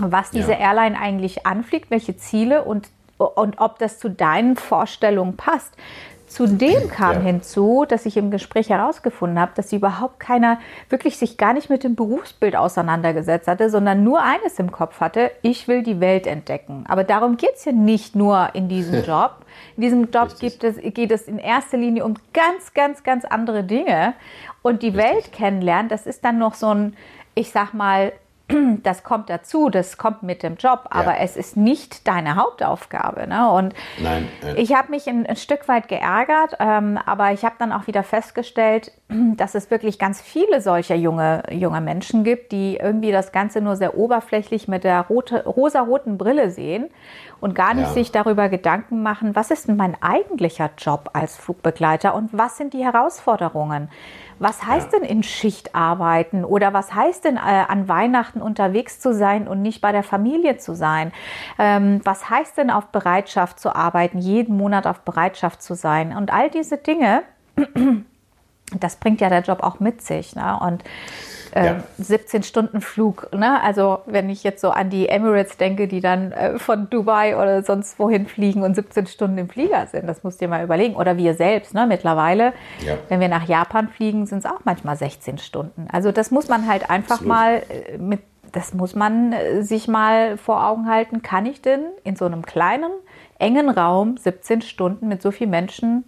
was 0.00 0.30
diese 0.30 0.52
ja. 0.52 0.58
Airline 0.58 0.98
eigentlich 0.98 1.46
anfliegt, 1.46 1.90
welche 1.90 2.16
Ziele 2.16 2.64
und, 2.64 2.88
und 3.16 3.60
ob 3.60 3.80
das 3.80 3.98
zu 3.98 4.08
deinen 4.08 4.54
Vorstellungen 4.54 5.36
passt. 5.36 5.74
Zudem 6.38 6.88
kam 6.92 7.14
ja. 7.14 7.20
hinzu, 7.22 7.84
dass 7.88 8.06
ich 8.06 8.16
im 8.16 8.30
Gespräch 8.30 8.70
herausgefunden 8.70 9.40
habe, 9.40 9.50
dass 9.56 9.70
sie 9.70 9.76
überhaupt 9.76 10.20
keiner 10.20 10.60
wirklich 10.88 11.18
sich 11.18 11.36
gar 11.36 11.52
nicht 11.52 11.68
mit 11.68 11.82
dem 11.82 11.96
Berufsbild 11.96 12.54
auseinandergesetzt 12.54 13.48
hatte, 13.48 13.70
sondern 13.70 14.04
nur 14.04 14.22
eines 14.22 14.56
im 14.60 14.70
Kopf 14.70 15.00
hatte, 15.00 15.32
ich 15.42 15.66
will 15.66 15.82
die 15.82 15.98
Welt 15.98 16.28
entdecken. 16.28 16.84
Aber 16.86 17.02
darum 17.02 17.38
geht 17.38 17.56
es 17.56 17.64
ja 17.64 17.72
nicht 17.72 18.14
nur 18.14 18.50
in 18.52 18.68
diesem 18.68 19.02
Job. 19.04 19.38
In 19.76 19.82
diesem 19.82 20.10
Job 20.12 20.28
es, 20.40 20.56
geht 20.94 21.10
es 21.10 21.26
in 21.26 21.38
erster 21.38 21.76
Linie 21.76 22.04
um 22.04 22.14
ganz, 22.32 22.72
ganz, 22.72 23.02
ganz 23.02 23.24
andere 23.24 23.64
Dinge. 23.64 24.14
Und 24.62 24.84
die 24.84 24.90
Richtig. 24.90 25.04
Welt 25.04 25.32
kennenlernen, 25.32 25.88
das 25.88 26.06
ist 26.06 26.24
dann 26.24 26.38
noch 26.38 26.54
so 26.54 26.72
ein, 26.72 26.96
ich 27.34 27.50
sag 27.50 27.74
mal, 27.74 28.12
das 28.82 29.02
kommt 29.02 29.28
dazu, 29.28 29.68
das 29.68 29.98
kommt 29.98 30.22
mit 30.22 30.42
dem 30.42 30.56
Job, 30.56 30.86
aber 30.90 31.16
ja. 31.16 31.22
es 31.22 31.36
ist 31.36 31.56
nicht 31.56 32.08
deine 32.08 32.36
Hauptaufgabe. 32.36 33.26
Ne? 33.26 33.50
Und 33.50 33.74
nein, 34.02 34.28
nein. 34.42 34.54
ich 34.56 34.74
habe 34.74 34.90
mich 34.90 35.06
ein, 35.08 35.26
ein, 35.26 35.36
Stück 35.36 35.68
weit 35.68 35.88
geärgert, 35.88 36.56
ähm, 36.58 36.98
aber 37.04 37.32
ich 37.32 37.44
habe 37.44 37.56
dann 37.58 37.72
auch 37.72 37.86
wieder 37.86 38.02
festgestellt, 38.02 38.92
dass 39.08 39.54
es 39.54 39.70
wirklich 39.70 39.98
ganz 39.98 40.20
viele 40.20 40.60
solcher 40.60 40.94
junge, 40.94 41.42
junge 41.50 41.80
Menschen 41.80 42.24
gibt, 42.24 42.52
die 42.52 42.76
irgendwie 42.76 43.12
das 43.12 43.32
Ganze 43.32 43.60
nur 43.60 43.76
sehr 43.76 43.96
oberflächlich 43.96 44.66
mit 44.66 44.84
der 44.84 45.02
rote, 45.02 45.44
rosa-roten 45.44 46.16
Brille 46.16 46.50
sehen 46.50 46.86
und 47.40 47.54
gar 47.54 47.74
nicht 47.74 47.88
ja. 47.88 47.92
sich 47.92 48.12
darüber 48.12 48.48
Gedanken 48.48 49.02
machen, 49.02 49.36
was 49.36 49.50
ist 49.50 49.68
denn 49.68 49.76
mein 49.76 50.00
eigentlicher 50.02 50.70
Job 50.78 51.10
als 51.12 51.36
Flugbegleiter 51.36 52.14
und 52.14 52.30
was 52.32 52.56
sind 52.56 52.72
die 52.72 52.84
Herausforderungen? 52.84 53.90
Was 54.40 54.64
heißt 54.64 54.92
ja. 54.92 54.98
denn 54.98 55.08
in 55.08 55.22
Schicht 55.22 55.74
arbeiten 55.74 56.44
oder 56.44 56.72
was 56.72 56.94
heißt 56.94 57.24
denn 57.24 57.36
äh, 57.36 57.40
an 57.40 57.88
Weihnachten 57.88 58.37
unterwegs 58.40 59.00
zu 59.00 59.14
sein 59.14 59.48
und 59.48 59.62
nicht 59.62 59.80
bei 59.80 59.92
der 59.92 60.02
Familie 60.02 60.58
zu 60.58 60.74
sein? 60.74 61.12
Ähm, 61.58 62.00
was 62.04 62.30
heißt 62.30 62.58
denn 62.58 62.70
auf 62.70 62.86
Bereitschaft 62.86 63.60
zu 63.60 63.74
arbeiten, 63.74 64.18
jeden 64.18 64.56
Monat 64.56 64.86
auf 64.86 65.00
Bereitschaft 65.00 65.62
zu 65.62 65.74
sein? 65.74 66.16
Und 66.16 66.32
all 66.32 66.50
diese 66.50 66.78
Dinge, 66.78 67.22
das 68.80 68.96
bringt 68.96 69.20
ja 69.20 69.28
der 69.28 69.42
Job 69.42 69.62
auch 69.62 69.80
mit 69.80 70.02
sich. 70.02 70.36
Ne? 70.36 70.58
Und 70.60 70.84
äh, 71.54 71.66
ja. 71.66 71.76
17 71.98 72.42
Stunden 72.42 72.80
Flug. 72.80 73.28
Ne? 73.34 73.60
Also 73.62 74.00
wenn 74.06 74.30
ich 74.30 74.42
jetzt 74.44 74.60
so 74.60 74.70
an 74.70 74.90
die 74.90 75.08
Emirates 75.08 75.56
denke, 75.56 75.88
die 75.88 76.00
dann 76.00 76.32
äh, 76.32 76.58
von 76.58 76.88
Dubai 76.90 77.36
oder 77.36 77.62
sonst 77.62 77.98
wohin 77.98 78.26
fliegen 78.26 78.62
und 78.62 78.74
17 78.74 79.06
Stunden 79.06 79.38
im 79.38 79.48
Flieger 79.48 79.86
sind, 79.86 80.06
das 80.06 80.22
musst 80.24 80.40
du 80.40 80.44
dir 80.44 80.50
mal 80.50 80.64
überlegen. 80.64 80.96
Oder 80.96 81.16
wir 81.16 81.34
selbst, 81.34 81.74
ne? 81.74 81.86
mittlerweile, 81.86 82.52
ja. 82.84 82.94
wenn 83.08 83.20
wir 83.20 83.28
nach 83.28 83.48
Japan 83.48 83.88
fliegen, 83.88 84.26
sind 84.26 84.38
es 84.38 84.46
auch 84.46 84.60
manchmal 84.64 84.96
16 84.96 85.38
Stunden. 85.38 85.88
Also 85.90 86.12
das 86.12 86.30
muss 86.30 86.48
man 86.48 86.68
halt 86.68 86.90
einfach 86.90 87.16
Absolut. 87.16 87.28
mal 87.28 87.62
äh, 87.68 87.98
mit, 87.98 88.20
das 88.52 88.74
muss 88.74 88.94
man 88.94 89.32
äh, 89.32 89.62
sich 89.62 89.88
mal 89.88 90.36
vor 90.36 90.66
Augen 90.66 90.88
halten. 90.88 91.22
Kann 91.22 91.46
ich 91.46 91.62
denn 91.62 91.80
in 92.04 92.16
so 92.16 92.24
einem 92.24 92.44
kleinen, 92.44 92.90
engen 93.38 93.68
Raum 93.70 94.16
17 94.16 94.62
Stunden 94.62 95.08
mit 95.08 95.22
so 95.22 95.30
vielen 95.30 95.50
Menschen 95.50 96.04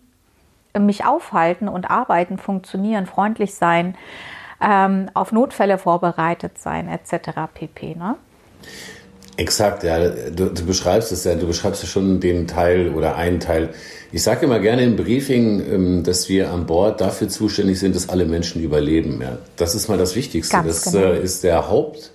mich 0.79 1.05
aufhalten 1.05 1.69
und 1.69 1.91
arbeiten, 1.91 2.39
funktionieren, 2.39 3.07
freundlich 3.07 3.55
sein, 3.55 3.97
ähm, 4.61 5.11
auf 5.15 5.33
Notfälle 5.33 5.79
vorbereitet 5.79 6.59
sein, 6.59 6.89
etc. 6.89 7.31
pp. 7.55 7.95
Ne? 7.95 8.17
Exakt, 9.37 9.85
ja. 9.85 10.09
Du, 10.09 10.51
du, 10.51 10.67
beschreibst 10.67 11.13
es 11.13 11.25
ja, 11.25 11.35
du 11.35 11.47
beschreibst 11.47 11.83
ja 11.83 11.89
schon 11.89 12.21
den 12.21 12.47
Teil 12.47 12.91
oder 12.91 13.17
einen 13.17 13.41
Teil. 13.41 13.71
Ich 14.13 14.23
sage 14.23 14.45
immer 14.45 14.59
gerne 14.59 14.83
im 14.83 14.97
Briefing, 14.97 15.61
ähm, 15.61 16.03
dass 16.03 16.29
wir 16.29 16.51
an 16.51 16.67
Bord 16.67 17.01
dafür 17.01 17.29
zuständig 17.29 17.79
sind, 17.79 17.95
dass 17.95 18.09
alle 18.09 18.27
Menschen 18.27 18.63
überleben. 18.63 19.21
Ja. 19.23 19.39
Das 19.57 19.75
ist 19.75 19.89
mal 19.89 19.97
das 19.97 20.15
Wichtigste. 20.15 20.57
Ganz 20.57 20.83
das 20.83 20.93
genau. 20.93 21.13
Äh, 21.13 21.23
ist 21.23 21.43
der 21.43 21.69
Haupt- 21.69 22.11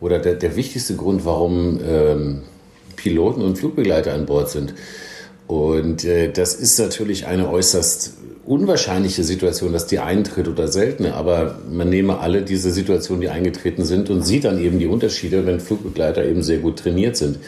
oder 0.00 0.18
der, 0.18 0.34
der 0.34 0.54
wichtigste 0.54 0.94
Grund, 0.94 1.24
warum 1.24 1.80
ähm, 1.84 2.42
Piloten 2.96 3.42
und 3.42 3.58
Flugbegleiter 3.58 4.14
an 4.14 4.26
Bord 4.26 4.50
sind. 4.50 4.74
Und 5.46 6.04
äh, 6.04 6.30
das 6.30 6.54
ist 6.54 6.78
natürlich 6.78 7.26
eine 7.26 7.50
äußerst 7.50 8.14
unwahrscheinliche 8.50 9.22
Situation, 9.22 9.72
dass 9.72 9.86
die 9.86 10.00
eintritt 10.00 10.48
oder 10.48 10.66
seltene, 10.66 11.14
aber 11.14 11.60
man 11.70 11.88
nehme 11.88 12.18
alle 12.18 12.42
diese 12.42 12.72
Situationen, 12.72 13.20
die 13.20 13.28
eingetreten 13.28 13.84
sind 13.84 14.10
und 14.10 14.22
sieht 14.22 14.44
dann 14.44 14.60
eben 14.60 14.80
die 14.80 14.88
Unterschiede, 14.88 15.46
wenn 15.46 15.60
Flugbegleiter 15.60 16.24
eben 16.24 16.42
sehr 16.42 16.58
gut 16.58 16.80
trainiert 16.80 17.16
sind. 17.16 17.38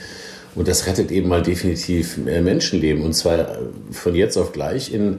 Und 0.54 0.68
das 0.68 0.87
rettet 0.87 1.11
eben 1.11 1.28
mal 1.28 1.42
definitiv 1.42 2.18
Menschenleben 2.18 3.02
und 3.02 3.14
zwar 3.14 3.59
von 3.90 4.14
jetzt 4.14 4.37
auf 4.37 4.52
gleich 4.52 4.94
in 4.94 5.18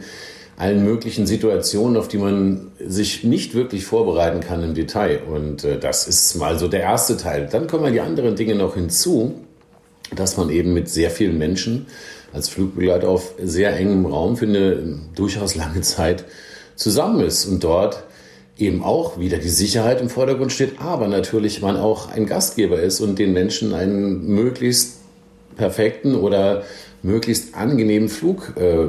allen 0.56 0.86
möglichen 0.86 1.28
Situationen, 1.28 1.98
auf 1.98 2.08
die 2.08 2.20
man 2.20 2.72
sich 2.80 3.26
nicht 3.26 3.54
wirklich 3.54 3.84
vorbereiten 3.84 4.40
kann 4.40 4.64
im 4.64 4.76
Detail. 4.76 5.20
Und 5.30 5.66
äh, 5.66 5.80
das 5.80 6.08
ist 6.08 6.36
mal 6.36 6.60
so 6.60 6.68
der 6.68 6.82
erste 6.82 7.18
Teil. 7.18 7.50
Dann 7.52 7.68
kommen 7.68 7.92
die 7.92 8.00
anderen 8.00 8.36
Dinge 8.36 8.56
noch 8.56 8.76
hinzu, 8.76 9.34
dass 10.16 10.38
man 10.38 10.50
eben 10.50 10.74
mit 10.74 10.88
sehr 10.88 11.10
vielen 11.10 11.40
Menschen 11.40 11.88
als 12.34 12.50
Flugbegleiter 12.50 13.08
auf 13.08 13.34
sehr 13.42 13.76
engem 13.76 14.06
Raum 14.06 14.38
für 14.38 14.46
eine 14.46 15.00
durchaus 15.16 15.56
lange 15.56 15.82
Zeit 15.82 16.26
zusammen 16.76 17.22
ist 17.22 17.46
und 17.46 17.64
dort 17.64 18.04
eben 18.58 18.84
auch 18.84 19.18
wieder 19.20 19.38
die 19.38 19.50
Sicherheit 19.50 20.02
im 20.02 20.10
Vordergrund 20.10 20.52
steht, 20.52 20.80
aber 20.80 21.08
natürlich 21.08 21.62
man 21.62 21.78
auch 21.78 22.12
ein 22.12 22.26
Gastgeber 22.26 22.80
ist 22.80 23.02
und 23.02 23.18
den 23.18 23.34
Menschen 23.34 23.74
einen 23.74 24.28
möglichst 24.28 25.00
perfekten 25.56 26.16
oder 26.16 26.64
möglichst 27.02 27.56
angenehmen 27.56 28.10
Flug 28.10 28.54
äh, 28.56 28.88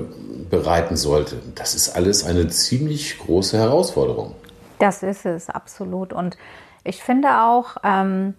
bereiten 0.50 0.96
sollte. 0.96 1.36
Das 1.54 1.74
ist 1.74 1.90
alles 1.90 2.24
eine 2.24 2.48
ziemlich 2.48 3.18
große 3.18 3.58
Herausforderung. 3.58 4.34
Das 4.78 5.02
ist 5.02 5.24
es, 5.24 5.48
absolut. 5.50 6.12
Und 6.12 6.36
ich 6.84 7.02
finde 7.02 7.40
auch, 7.40 7.76
ähm, 7.82 8.34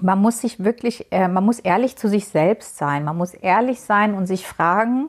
man 0.00 0.20
muss 0.20 0.40
sich 0.40 0.62
wirklich, 0.62 1.06
äh, 1.10 1.28
man 1.28 1.44
muss 1.44 1.58
ehrlich 1.58 1.96
zu 1.96 2.08
sich 2.08 2.28
selbst 2.28 2.76
sein. 2.76 3.04
Man 3.04 3.16
muss 3.16 3.34
ehrlich 3.34 3.80
sein 3.80 4.14
und 4.14 4.26
sich 4.26 4.46
fragen, 4.46 5.08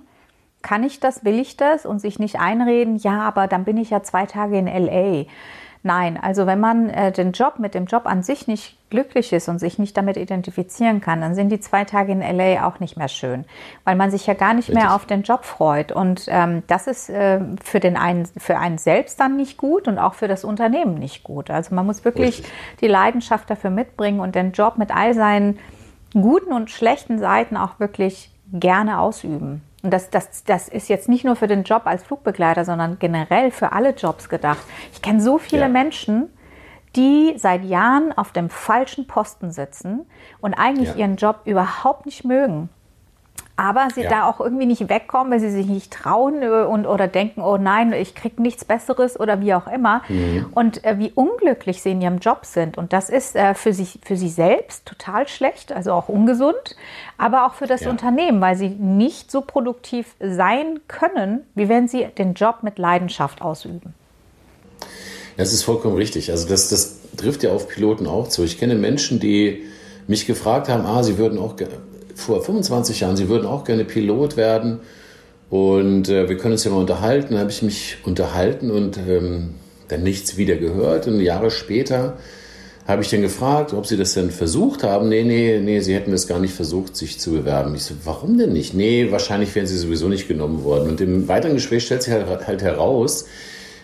kann 0.62 0.84
ich 0.84 1.00
das, 1.00 1.24
will 1.26 1.40
ich 1.40 1.58
das? 1.58 1.86
Und 1.86 2.00
sich 2.00 2.20
nicht 2.20 2.40
einreden, 2.40 2.98
ja, 2.98 3.22
aber 3.22 3.48
dann 3.48 3.64
bin 3.64 3.78
ich 3.78 3.90
ja 3.90 4.04
zwei 4.04 4.26
Tage 4.26 4.58
in 4.58 4.68
LA. 4.68 5.26
Nein, 5.84 6.20
also 6.22 6.46
wenn 6.46 6.60
man 6.60 6.90
äh, 6.90 7.12
den 7.12 7.32
Job 7.32 7.58
mit 7.58 7.74
dem 7.74 7.86
Job 7.86 8.06
an 8.06 8.22
sich 8.22 8.48
nicht 8.48 8.78
glücklich 8.92 9.34
ist 9.34 9.50
und 9.50 9.58
sich 9.58 9.80
nicht 9.80 9.98
damit 9.98 10.16
identifizieren 10.16 11.02
kann, 11.02 11.22
dann 11.22 11.34
sind 11.34 11.50
die 11.50 11.60
zwei 11.60 11.86
Tage 11.86 12.12
in 12.12 12.22
LA 12.22 12.68
auch 12.68 12.80
nicht 12.80 12.98
mehr 12.98 13.08
schön, 13.08 13.46
weil 13.84 13.96
man 13.96 14.12
sich 14.12 14.28
ja 14.28 14.36
gar 14.36 14.54
nicht 14.54 14.70
Richtig. 14.70 14.84
mehr 14.84 14.94
auf 14.94 15.08
den 15.08 15.24
Job 15.24 15.44
freut. 15.44 15.92
Und 15.92 16.26
ähm, 16.28 16.62
das 16.68 16.86
ist 16.86 17.10
äh, 17.10 17.40
für 17.64 17.80
den 17.80 17.98
einen, 17.98 18.28
für 18.38 18.60
einen 18.60 18.78
selbst 18.78 19.20
dann 19.20 19.38
nicht 19.38 19.58
gut 19.58 19.88
und 19.88 19.98
auch 19.98 20.14
für 20.14 20.28
das 20.28 20.44
Unternehmen 20.44 20.96
nicht 20.96 21.24
gut. 21.24 21.50
Also 21.50 21.74
man 21.74 21.86
muss 21.88 22.06
wirklich 22.06 22.40
Richtig. 22.40 22.52
die 22.82 22.88
Leidenschaft 22.88 23.50
dafür 23.50 23.72
mitbringen 23.72 24.20
und 24.20 24.36
den 24.36 24.52
Job 24.52 24.78
mit 24.78 24.96
all 24.96 25.16
seinen 25.16 25.58
guten 26.14 26.54
und 26.54 26.70
schlechten 26.70 27.18
Seiten 27.18 27.58
auch 27.58 27.80
wirklich 27.80 28.30
gerne 28.52 29.00
ausüben. 29.00 29.64
Und 29.84 29.92
das, 29.92 30.10
das, 30.10 30.44
das 30.44 30.68
ist 30.68 30.90
jetzt 30.90 31.10
nicht 31.10 31.26
nur 31.26 31.36
für 31.36 31.48
den 31.48 31.64
Job 31.64 31.84
als 31.86 32.04
Flugbegleiter, 32.04 32.66
sondern 32.66 33.00
generell 33.00 33.52
für 33.52 33.72
alle 33.72 33.92
Jobs 33.92 34.30
gedacht. 34.30 34.62
Ich 34.94 35.02
kenne 35.02 35.22
so 35.22 35.38
viele 35.38 35.64
ja. 35.64 35.70
Menschen, 35.70 36.30
die 36.96 37.34
seit 37.38 37.64
Jahren 37.64 38.12
auf 38.16 38.32
dem 38.32 38.50
falschen 38.50 39.08
Posten 39.08 39.52
sitzen 39.52 40.06
und 40.40 40.54
eigentlich 40.54 40.90
ja. 40.90 40.96
ihren 40.96 41.16
Job 41.16 41.42
überhaupt 41.46 42.06
nicht 42.06 42.26
mögen 42.26 42.70
aber 43.58 43.88
sie 43.94 44.02
ja. 44.04 44.10
da 44.10 44.30
auch 44.30 44.40
irgendwie 44.40 44.66
nicht 44.66 44.90
wegkommen, 44.90 45.32
weil 45.32 45.40
sie 45.40 45.52
sich 45.52 45.68
nicht 45.68 45.92
trauen 45.92 46.42
äh, 46.42 46.64
und 46.64 46.86
oder 46.86 47.08
denken, 47.08 47.42
oh 47.42 47.58
nein, 47.58 47.94
ich 47.94 48.16
kriege 48.16 48.42
nichts 48.42 48.66
Besseres 48.66 49.20
oder 49.20 49.42
wie 49.42 49.54
auch 49.54 49.68
immer. 49.68 50.02
Mhm. 50.10 50.48
Und 50.52 50.84
äh, 50.84 50.98
wie 50.98 51.12
unglücklich 51.14 51.82
sie 51.82 51.92
in 51.92 52.02
ihrem 52.02 52.20
Job 52.20 52.46
sind. 52.46 52.78
Und 52.78 52.94
das 52.94 53.10
ist 53.10 53.36
äh, 53.36 53.54
für, 53.54 53.74
sich, 53.74 54.00
für 54.04 54.16
sie 54.16 54.30
selbst 54.30 54.86
total 54.86 55.28
schlecht, 55.28 55.72
also 55.72 55.94
auch 55.94 56.10
ungesund, 56.10 56.76
aber 57.18 57.46
auch 57.46 57.54
für 57.54 57.68
das 57.68 57.82
ja. 57.82 57.90
Unternehmen, 57.90 58.42
weil 58.42 58.56
sie 58.56 58.70
nicht 58.70 59.32
so 59.32 59.42
produktiv 59.42 60.16
sein 60.20 60.80
können, 60.88 61.42
wie 61.56 61.70
wenn 61.70 61.88
sie 61.88 62.08
den 62.18 62.34
Job 62.34 62.60
mit 62.64 62.80
Leidenschaft 62.80 63.42
ausüben. 63.42 63.94
Das 65.38 65.54
ist 65.54 65.64
vollkommen 65.64 65.96
richtig. 65.96 66.32
Also 66.32 66.48
das, 66.48 66.70
das 66.70 67.00
trifft 67.18 67.44
ja 67.44 67.52
auf 67.52 67.68
Piloten 67.68 68.08
auch 68.08 68.28
zu. 68.28 68.44
Ich 68.44 68.60
kenne 68.60 68.76
Menschen, 68.76 69.20
die 69.20 69.64
mich 70.08 70.26
gefragt 70.26 70.70
haben, 70.70 70.86
ah, 70.86 71.04
sie 71.04 71.18
würden 71.18 71.40
auch 71.40 71.56
vor 72.22 72.42
25 72.42 73.02
Jahren, 73.02 73.18
sie 73.18 73.28
würden 73.28 73.46
auch 73.46 73.64
gerne 73.64 73.86
Pilot 73.86 74.38
werden. 74.38 74.80
Und 75.50 76.08
äh, 76.08 76.30
wir 76.30 76.38
können 76.38 76.54
uns 76.54 76.64
ja 76.64 76.72
mal 76.72 76.78
unterhalten. 76.78 77.34
Da 77.34 77.42
habe 77.42 77.52
ich 77.52 77.62
mich 77.62 77.98
unterhalten 78.06 78.72
und 78.72 78.98
ähm, 78.98 79.56
dann 79.90 80.04
nichts 80.04 80.38
wieder 80.38 80.56
gehört. 80.56 81.08
Und 81.08 81.20
Jahre 81.20 81.52
später 81.52 82.18
habe 82.88 83.02
ich 83.02 83.10
dann 83.10 83.22
gefragt, 83.22 83.74
ob 83.74 83.86
sie 83.86 83.98
das 83.98 84.14
denn 84.14 84.32
versucht 84.32 84.84
haben. 84.84 85.10
Nee, 85.10 85.24
nee, 85.24 85.60
nee, 85.60 85.80
sie 85.82 85.94
hätten 85.94 86.12
das 86.12 86.28
gar 86.28 86.40
nicht 86.40 86.54
versucht, 86.54 86.96
sich 86.96 87.20
zu 87.20 87.32
bewerben. 87.32 87.76
Ich 87.76 87.84
so, 87.84 87.96
warum 88.06 88.38
denn 88.38 88.54
nicht? 88.54 88.74
Nee, 88.74 89.12
wahrscheinlich 89.12 89.54
wären 89.54 89.68
sie 89.68 89.78
sowieso 89.78 90.08
nicht 90.08 90.28
genommen 90.28 90.64
worden. 90.64 90.90
Und 90.90 91.02
im 91.02 91.28
weiteren 91.28 91.56
Gespräch 91.56 91.86
stellt 91.86 92.04
sich 92.04 92.14
halt, 92.14 92.48
halt 92.48 92.62
heraus, 92.62 93.26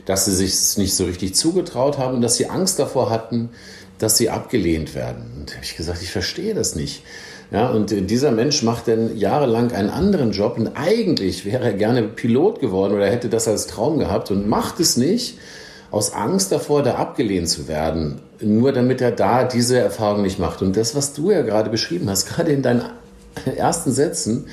dass 0.06 0.26
sie 0.26 0.34
sich 0.34 0.78
nicht 0.78 0.96
so 0.96 1.06
richtig 1.06 1.36
zugetraut 1.36 1.98
haben 1.98 2.16
und 2.16 2.22
dass 2.22 2.38
sie 2.38 2.50
Angst 2.50 2.80
davor 2.80 3.10
hatten, 3.10 3.50
dass 4.00 4.18
sie 4.18 4.30
abgelehnt 4.30 4.96
werden. 4.96 5.26
Und 5.38 5.50
da 5.50 5.56
habe 5.56 5.66
ich 5.66 5.76
gesagt, 5.76 6.02
ich 6.02 6.12
verstehe 6.12 6.54
das 6.54 6.76
nicht. 6.76 7.04
Ja, 7.50 7.70
und 7.70 7.92
dieser 7.92 8.32
Mensch 8.32 8.62
macht 8.64 8.90
dann 8.90 9.18
jahrelang 9.18 9.72
einen 9.72 9.90
anderen 9.90 10.32
Job 10.32 10.58
und 10.58 10.72
eigentlich 10.76 11.46
wäre 11.46 11.64
er 11.64 11.74
gerne 11.74 12.04
Pilot 12.04 12.60
geworden 12.60 12.94
oder 12.94 13.08
hätte 13.08 13.30
das 13.30 13.48
als 13.48 13.68
Traum 13.68 14.00
gehabt 14.00 14.32
und 14.32 14.50
macht 14.50 14.82
es 14.82 14.98
nicht 14.98 15.38
aus 15.90 16.14
Angst 16.14 16.52
davor, 16.52 16.84
da 16.84 16.96
abgelehnt 16.96 17.48
zu 17.48 17.70
werden, 17.70 18.20
nur 18.42 18.74
damit 18.74 19.00
er 19.00 19.12
da 19.12 19.46
diese 19.46 19.80
Erfahrung 19.80 20.24
nicht 20.24 20.40
macht. 20.40 20.62
Und 20.62 20.76
das, 20.76 20.96
was 20.96 21.14
du 21.14 21.32
ja 21.32 21.42
gerade 21.42 21.70
beschrieben 21.70 22.10
hast, 22.10 22.26
gerade 22.36 22.52
in 22.52 22.62
deinen 22.62 22.84
ersten 23.56 23.94
Sätzen, 23.94 24.48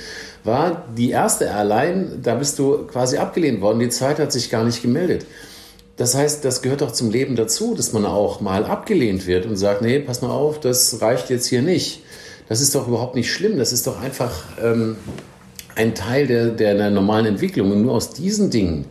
war 0.45 0.85
die 0.97 1.11
erste 1.11 1.47
Airline, 1.47 2.19
da 2.23 2.37
bist 2.37 2.59
du 2.59 2.87
quasi 2.87 3.17
abgelehnt 3.17 3.61
worden, 3.61 3.81
die 3.81 3.89
Zeit 3.89 4.21
hat 4.21 4.31
sich 4.31 4.51
gar 4.51 4.63
nicht 4.63 4.83
gemeldet. 4.83 5.27
Das 5.97 6.15
heißt, 6.15 6.45
das 6.45 6.63
gehört 6.63 6.81
doch 6.81 6.93
zum 6.93 7.11
Leben 7.11 7.35
dazu, 7.35 7.75
dass 7.75 7.93
man 7.93 8.05
auch 8.05 8.41
mal 8.41 8.65
abgelehnt 8.65 9.27
wird 9.27 9.47
und 9.47 9.57
sagt, 9.57 9.81
nee, 9.81 9.99
pass 10.01 10.23
mal 10.23 10.31
auf, 10.31 10.61
das 10.61 11.01
reicht 11.01 11.31
jetzt 11.31 11.47
hier 11.47 11.63
nicht. 11.63 12.04
Das 12.49 12.61
ist 12.61 12.75
doch 12.75 12.89
überhaupt 12.89 13.15
nicht 13.15 13.33
schlimm. 13.33 13.59
Das 13.59 13.73
ist 13.73 13.87
doch 13.87 14.01
einfach 14.01 14.33
ähm, 14.63 14.97
ein 15.77 15.95
Teil 15.95 16.27
der, 16.27 16.49
der, 16.49 16.75
der 16.75 16.91
normalen 16.91 17.27
Entwicklung. 17.27 17.73
Und 17.73 17.83
nur 17.83 17.93
aus 17.93 18.11
diesen 18.11 18.51
Dingen, 18.51 18.87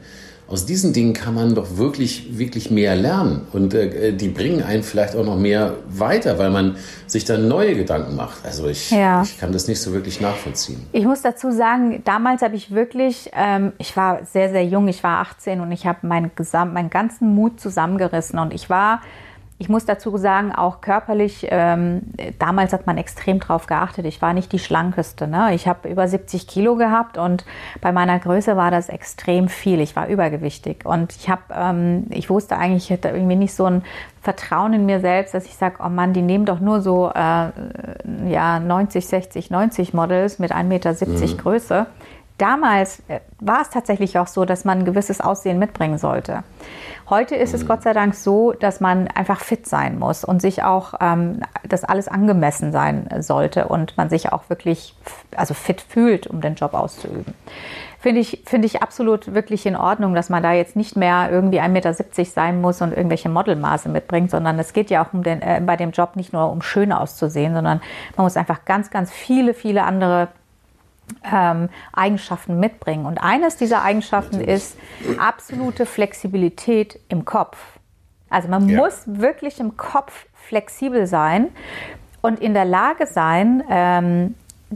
aus 0.48 0.66
diesen 0.66 0.92
Dingen 0.92 1.14
kann 1.14 1.34
man 1.36 1.56
doch 1.56 1.78
wirklich, 1.78 2.38
wirklich 2.38 2.70
mehr 2.70 2.96
lernen. 2.96 3.48
Und 3.54 3.74
äh, 3.74 4.12
die 4.14 4.28
bringen 4.28 4.62
einen 4.62 4.84
vielleicht 4.84 5.16
auch 5.16 5.24
noch 5.24 5.38
mehr 5.38 5.78
weiter, 5.88 6.38
weil 6.38 6.50
man 6.50 6.76
sich 7.08 7.26
dann 7.26 7.48
neue 7.48 7.76
Gedanken 7.76 8.16
macht. 8.16 8.46
Also 8.46 8.68
ich, 8.68 8.92
ja. 8.92 9.24
ich 9.24 9.40
kann 9.40 9.52
das 9.52 9.68
nicht 9.68 9.82
so 9.82 9.94
wirklich 9.94 10.20
nachvollziehen. 10.20 10.86
Ich 10.92 11.06
muss 11.06 11.22
dazu 11.22 11.52
sagen, 11.52 12.02
damals 12.04 12.42
habe 12.42 12.56
ich 12.56 12.72
wirklich, 12.72 13.32
ähm, 13.34 13.72
ich 13.78 13.96
war 13.96 14.26
sehr, 14.26 14.50
sehr 14.50 14.66
jung, 14.66 14.88
ich 14.88 15.04
war 15.04 15.20
18 15.20 15.62
und 15.62 15.72
ich 15.72 15.86
habe 15.86 16.06
meinen, 16.06 16.32
meinen 16.74 16.90
ganzen 16.90 17.34
Mut 17.34 17.60
zusammengerissen. 17.60 18.38
Und 18.38 18.54
ich 18.54 18.70
war 18.70 19.02
ich 19.64 19.70
muss 19.70 19.86
dazu 19.86 20.18
sagen, 20.18 20.52
auch 20.52 20.82
körperlich, 20.82 21.48
ähm, 21.50 22.02
damals 22.38 22.74
hat 22.74 22.86
man 22.86 22.98
extrem 22.98 23.40
drauf 23.40 23.66
geachtet. 23.66 24.06
Ich 24.06 24.22
war 24.22 24.34
nicht 24.34 24.52
die 24.52 24.60
schlankeste. 24.60 25.26
Ne? 25.26 25.56
Ich 25.56 25.70
habe 25.70 25.88
über 25.88 26.06
70 26.06 26.48
Kilo 26.48 26.76
gehabt 26.76 27.18
und 27.18 27.46
bei 27.80 27.94
meiner 27.94 28.20
Größe 28.20 28.58
war 28.58 28.72
das 28.72 28.90
extrem 28.90 29.48
viel. 29.48 29.80
Ich 29.80 29.96
war 29.96 30.10
übergewichtig 30.10 30.86
und 30.86 31.16
ich 31.16 31.30
habe, 31.30 31.44
ähm, 31.56 32.08
ich 32.10 32.30
wusste 32.30 32.58
eigentlich, 32.58 32.92
ich 32.92 32.92
hatte 32.92 33.08
irgendwie 33.08 33.38
nicht 33.38 33.54
so 33.54 33.64
ein 33.64 33.84
Vertrauen 34.22 34.74
in 34.74 34.86
mir 34.86 35.00
selbst, 35.00 35.34
dass 35.34 35.46
ich 35.46 35.56
sage, 35.56 35.78
oh 35.82 35.88
Mann, 35.88 36.12
die 36.12 36.24
nehmen 36.24 36.46
doch 36.46 36.60
nur 36.60 36.82
so 36.82 37.10
äh, 37.16 37.52
ja 38.30 38.60
90, 38.60 39.08
60, 39.08 39.50
90 39.50 39.94
Models 39.94 40.40
mit 40.40 40.52
1,70 40.52 40.64
Meter 40.66 40.92
mhm. 40.92 41.38
Größe. 41.38 41.86
Damals 42.38 43.02
äh, 43.08 43.20
war 43.40 43.62
es 43.62 43.70
tatsächlich 43.70 44.18
auch 44.18 44.28
so, 44.28 44.46
dass 44.46 44.66
man 44.66 44.80
ein 44.80 44.86
gewisses 44.86 45.22
Aussehen 45.22 45.60
mitbringen 45.60 45.98
sollte. 45.98 46.44
Heute 47.10 47.36
ist 47.36 47.54
es 47.54 47.64
mhm. 47.64 47.68
Gott 47.68 47.84
sei 47.84 47.94
Dank 47.94 48.16
so, 48.16 48.54
dass 48.54 48.80
man 48.80 49.08
einfach 49.08 49.40
fit 49.40 49.68
sein 49.68 50.00
muss 50.00 50.24
und 50.24 50.42
sich 50.42 50.64
auch, 50.64 50.96
ähm, 51.00 51.42
dass 51.68 51.84
alles 51.84 52.08
angemessen 52.08 52.72
sein 52.72 53.08
sollte 53.20 53.68
und 53.68 53.98
man 53.98 54.10
sich 54.10 54.32
auch 54.32 54.50
wirklich 54.50 54.96
also 55.36 55.54
fit 55.54 55.82
fühlt, 55.82 56.28
um 56.28 56.42
den 56.42 56.56
Job 56.56 56.74
auszuüben. 56.74 57.34
Finde 58.00 58.20
ich, 58.20 58.44
finde 58.46 58.66
ich 58.66 58.82
absolut 58.82 59.34
wirklich 59.34 59.66
in 59.66 59.76
Ordnung, 59.78 60.14
dass 60.14 60.30
man 60.30 60.44
da 60.44 60.52
jetzt 60.52 60.76
nicht 60.76 60.98
mehr 60.98 61.30
irgendwie 61.32 61.62
1,70 61.62 61.70
Meter 61.70 61.94
sein 62.26 62.60
muss 62.60 62.82
und 62.82 62.92
irgendwelche 62.92 63.30
Modelmaße 63.30 63.88
mitbringt, 63.88 64.32
sondern 64.32 64.60
es 64.60 64.74
geht 64.74 64.90
ja 64.90 65.06
auch 65.06 65.14
um 65.14 65.24
den, 65.24 65.42
äh, 65.42 65.62
bei 65.66 65.78
dem 65.78 65.92
Job 65.92 66.16
nicht 66.16 66.34
nur 66.34 66.52
um 66.52 66.62
schön 66.62 66.92
auszusehen, 66.92 67.54
sondern 67.54 67.82
man 68.18 68.26
muss 68.26 68.36
einfach 68.36 68.66
ganz, 68.66 68.90
ganz 68.90 69.12
viele, 69.12 69.54
viele 69.54 69.84
andere 69.84 70.30
ähm, 71.24 71.70
Eigenschaften 71.92 72.60
mitbringen. 72.60 73.06
Und 73.06 73.18
eines 73.18 73.58
dieser 73.58 73.84
Eigenschaften 73.84 74.42
ist 74.42 74.78
absolute 75.18 75.86
Flexibilität 75.86 77.00
im 77.10 77.26
Kopf. 77.26 77.58
Also 78.30 78.48
man 78.48 78.68
ja. 78.68 78.78
muss 78.78 79.04
wirklich 79.06 79.60
im 79.60 79.78
Kopf 79.78 80.26
flexibel 80.34 81.08
sein 81.08 81.50
und 82.22 82.40
in 82.40 82.54
der 82.54 82.66
Lage 82.66 83.06
sein, 83.06 83.64
ähm, 83.70 84.36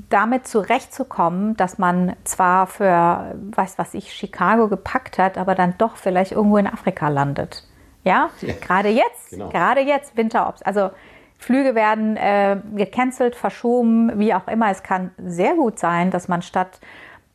damit 0.10 0.48
zurechtzukommen, 0.48 1.58
dass 1.58 1.78
man 1.78 2.16
zwar 2.24 2.68
für, 2.68 3.36
weiß 3.56 3.80
was 3.80 3.94
ich, 3.94 4.14
Chicago 4.14 4.68
gepackt 4.68 5.18
hat, 5.18 5.38
aber 5.38 5.56
dann 5.56 5.74
doch 5.78 5.98
vielleicht 5.98 6.34
irgendwo 6.34 6.58
in 6.58 6.68
Afrika 6.68 7.08
landet. 7.08 7.64
Ja, 8.04 8.30
ja. 8.42 8.54
gerade 8.62 8.90
jetzt, 8.90 9.32
genau. 9.32 9.50
gerade 9.50 9.82
jetzt 9.82 10.16
Winterops. 10.16 10.62
Also 10.62 10.92
Flüge 11.38 11.76
werden 11.76 12.18
äh, 12.18 12.58
gecancelt, 12.76 13.36
verschoben, 13.36 14.20
wie 14.20 14.34
auch 14.34 14.48
immer. 14.48 14.72
Es 14.72 14.84
kann 14.84 15.12
sehr 15.18 15.56
gut 15.56 15.80
sein, 15.80 16.12
dass 16.12 16.28
man 16.28 16.42
statt 16.42 16.80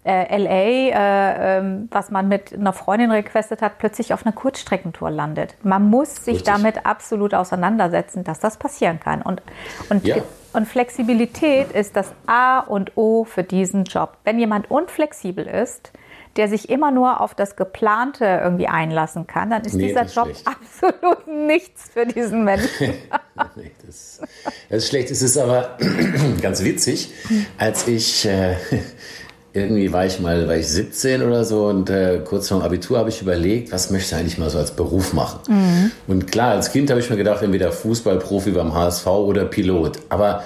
äh, 0.05 0.37
LA, 0.37 0.51
äh, 0.51 1.59
ähm, 1.59 1.89
was 1.91 2.11
man 2.11 2.27
mit 2.29 2.53
einer 2.53 2.73
Freundin 2.73 3.13
requestet 3.13 3.63
hat, 3.63 3.79
plötzlich 3.79 4.13
auf 4.13 4.27
einer 4.27 4.35
Kurzstreckentour 4.35 5.11
landet. 5.11 5.55
Man 5.63 5.89
muss 5.89 6.17
sich 6.17 6.39
Richtig. 6.39 6.53
damit 6.53 6.87
absolut 6.87 7.35
auseinandersetzen, 7.35 8.25
dass 8.25 8.41
das 8.41 8.57
passieren 8.57 8.99
kann. 8.99 9.23
Und, 9.23 9.43
und, 9.91 10.05
ja. 10.05 10.17
und 10.53 10.67
Flexibilität 10.67 11.71
ist 11.71 11.95
das 11.95 12.13
A 12.27 12.61
und 12.61 12.97
O 12.97 13.25
für 13.25 13.45
diesen 13.45 13.85
Job. 13.85 14.17
Wenn 14.25 14.41
jemand 14.41 14.71
unflexibel 14.71 15.47
ist, 15.47 15.93
der 16.37 16.49
sich 16.49 16.69
immer 16.69 16.91
nur 16.91 17.21
auf 17.21 17.35
das 17.35 17.57
Geplante 17.57 18.25
irgendwie 18.43 18.67
einlassen 18.67 19.27
kann, 19.27 19.51
dann 19.51 19.63
ist 19.63 19.75
nee, 19.75 19.87
dieser 19.89 20.07
Job 20.07 20.25
schlecht. 20.25 20.49
absolut 20.83 21.29
nichts 21.29 21.91
für 21.91 22.07
diesen 22.07 22.45
Menschen. 22.45 22.95
das, 23.87 24.21
das, 24.69 24.85
ist 24.85 24.89
schlecht. 24.89 25.11
Es 25.11 25.23
ist 25.23 25.39
aber 25.39 25.79
ganz 26.43 26.63
witzig, 26.63 27.11
als 27.59 27.89
ich 27.89 28.27
äh, 28.27 28.57
irgendwie 29.53 29.93
war 29.93 30.07
ich 30.07 30.21
mal, 30.21 30.49
war 30.49 30.57
ich 30.57 30.69
17 30.69 31.23
oder 31.23 31.45
so 31.45 31.67
und 31.67 31.91
äh, 31.91 32.21
kurz 32.25 32.49
vor 32.49 32.59
dem 32.59 32.65
Abitur 32.65 32.99
habe 32.99 33.11
ich 33.11 33.21
überlegt, 33.21 33.73
was 33.73 33.91
möchte 33.91 34.15
ich 34.15 34.21
eigentlich 34.21 34.39
mal 34.39 34.51
so 34.51 34.59
als 34.59 34.73
Beruf 34.73 35.13
machen. 35.13 35.41
Mhm. 35.49 35.91
Und 36.07 36.31
klar, 36.31 36.53
als 36.53 36.73
Kind 36.73 36.91
habe 36.91 37.01
ich 37.01 37.11
mir 37.11 37.17
gedacht, 37.17 37.43
entweder 37.43 37.73
Fußballprofi 37.73 38.53
beim 38.53 38.75
HSV 38.75 39.07
oder 39.07 39.45
Pilot. 39.45 39.99
Aber 40.09 40.43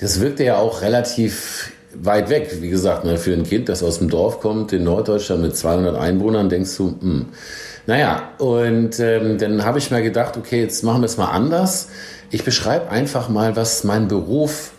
das 0.00 0.20
wirkte 0.20 0.44
ja 0.44 0.58
auch 0.58 0.82
relativ 0.82 1.72
weit 2.00 2.30
weg. 2.30 2.58
Wie 2.60 2.68
gesagt, 2.68 3.04
ne, 3.04 3.18
für 3.18 3.32
ein 3.32 3.44
Kind, 3.44 3.68
das 3.68 3.82
aus 3.82 3.98
dem 3.98 4.08
Dorf 4.08 4.40
kommt, 4.40 4.72
in 4.72 4.84
Norddeutschland 4.84 5.42
mit 5.42 5.56
200 5.56 5.96
Einwohnern, 5.96 6.48
denkst 6.48 6.76
du, 6.76 6.96
hm. 7.00 7.26
Naja, 7.86 8.32
und 8.36 9.00
ähm, 9.00 9.38
dann 9.38 9.64
habe 9.64 9.78
ich 9.78 9.90
mir 9.90 10.02
gedacht, 10.02 10.36
okay, 10.36 10.60
jetzt 10.60 10.84
machen 10.84 11.00
wir 11.00 11.06
es 11.06 11.16
mal 11.16 11.30
anders. 11.30 11.88
Ich 12.30 12.44
beschreibe 12.44 12.90
einfach 12.90 13.30
mal, 13.30 13.56
was 13.56 13.82
mein 13.82 14.08
Beruf 14.08 14.72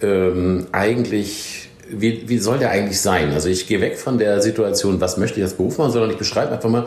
ähm, 0.00 0.68
eigentlich 0.70 1.70
wie, 1.92 2.28
wie 2.28 2.38
soll 2.38 2.58
der 2.58 2.70
eigentlich 2.70 3.00
sein? 3.00 3.32
Also 3.32 3.48
ich 3.48 3.66
gehe 3.66 3.80
weg 3.80 3.98
von 3.98 4.18
der 4.18 4.40
Situation, 4.40 5.00
was 5.00 5.16
möchte 5.16 5.38
ich 5.38 5.44
als 5.44 5.54
Beruf 5.54 5.78
machen, 5.78 5.92
sondern 5.92 6.10
ich 6.10 6.16
beschreibe 6.16 6.52
einfach 6.52 6.70
mal 6.70 6.86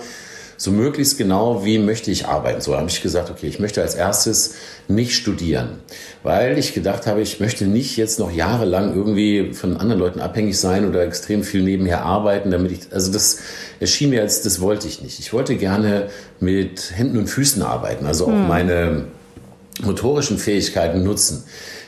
so 0.57 0.71
möglichst 0.71 1.17
genau, 1.17 1.65
wie 1.65 1.77
möchte 1.77 2.11
ich 2.11 2.27
arbeiten. 2.27 2.61
So 2.61 2.75
habe 2.75 2.89
ich 2.89 3.01
gesagt, 3.01 3.29
okay, 3.29 3.47
ich 3.47 3.59
möchte 3.59 3.81
als 3.81 3.95
erstes 3.95 4.55
nicht 4.87 5.15
studieren, 5.15 5.79
weil 6.23 6.57
ich 6.57 6.73
gedacht 6.73 7.07
habe, 7.07 7.21
ich 7.21 7.39
möchte 7.39 7.65
nicht 7.65 7.97
jetzt 7.97 8.19
noch 8.19 8.31
jahrelang 8.31 8.95
irgendwie 8.95 9.53
von 9.53 9.77
anderen 9.77 9.99
Leuten 9.99 10.19
abhängig 10.19 10.59
sein 10.59 10.87
oder 10.87 11.03
extrem 11.03 11.43
viel 11.43 11.63
nebenher 11.63 12.03
arbeiten, 12.03 12.51
damit 12.51 12.71
ich, 12.71 12.79
also 12.91 13.11
das 13.11 13.39
erschien 13.79 14.11
mir 14.11 14.21
als, 14.21 14.41
das 14.43 14.61
wollte 14.61 14.87
ich 14.87 15.01
nicht. 15.01 15.19
Ich 15.19 15.33
wollte 15.33 15.55
gerne 15.55 16.09
mit 16.39 16.91
Händen 16.95 17.17
und 17.17 17.27
Füßen 17.27 17.61
arbeiten, 17.61 18.05
also 18.05 18.25
auch 18.25 18.31
hm. 18.31 18.47
meine 18.47 19.05
motorischen 19.83 20.37
Fähigkeiten 20.37 21.03
nutzen. 21.03 21.43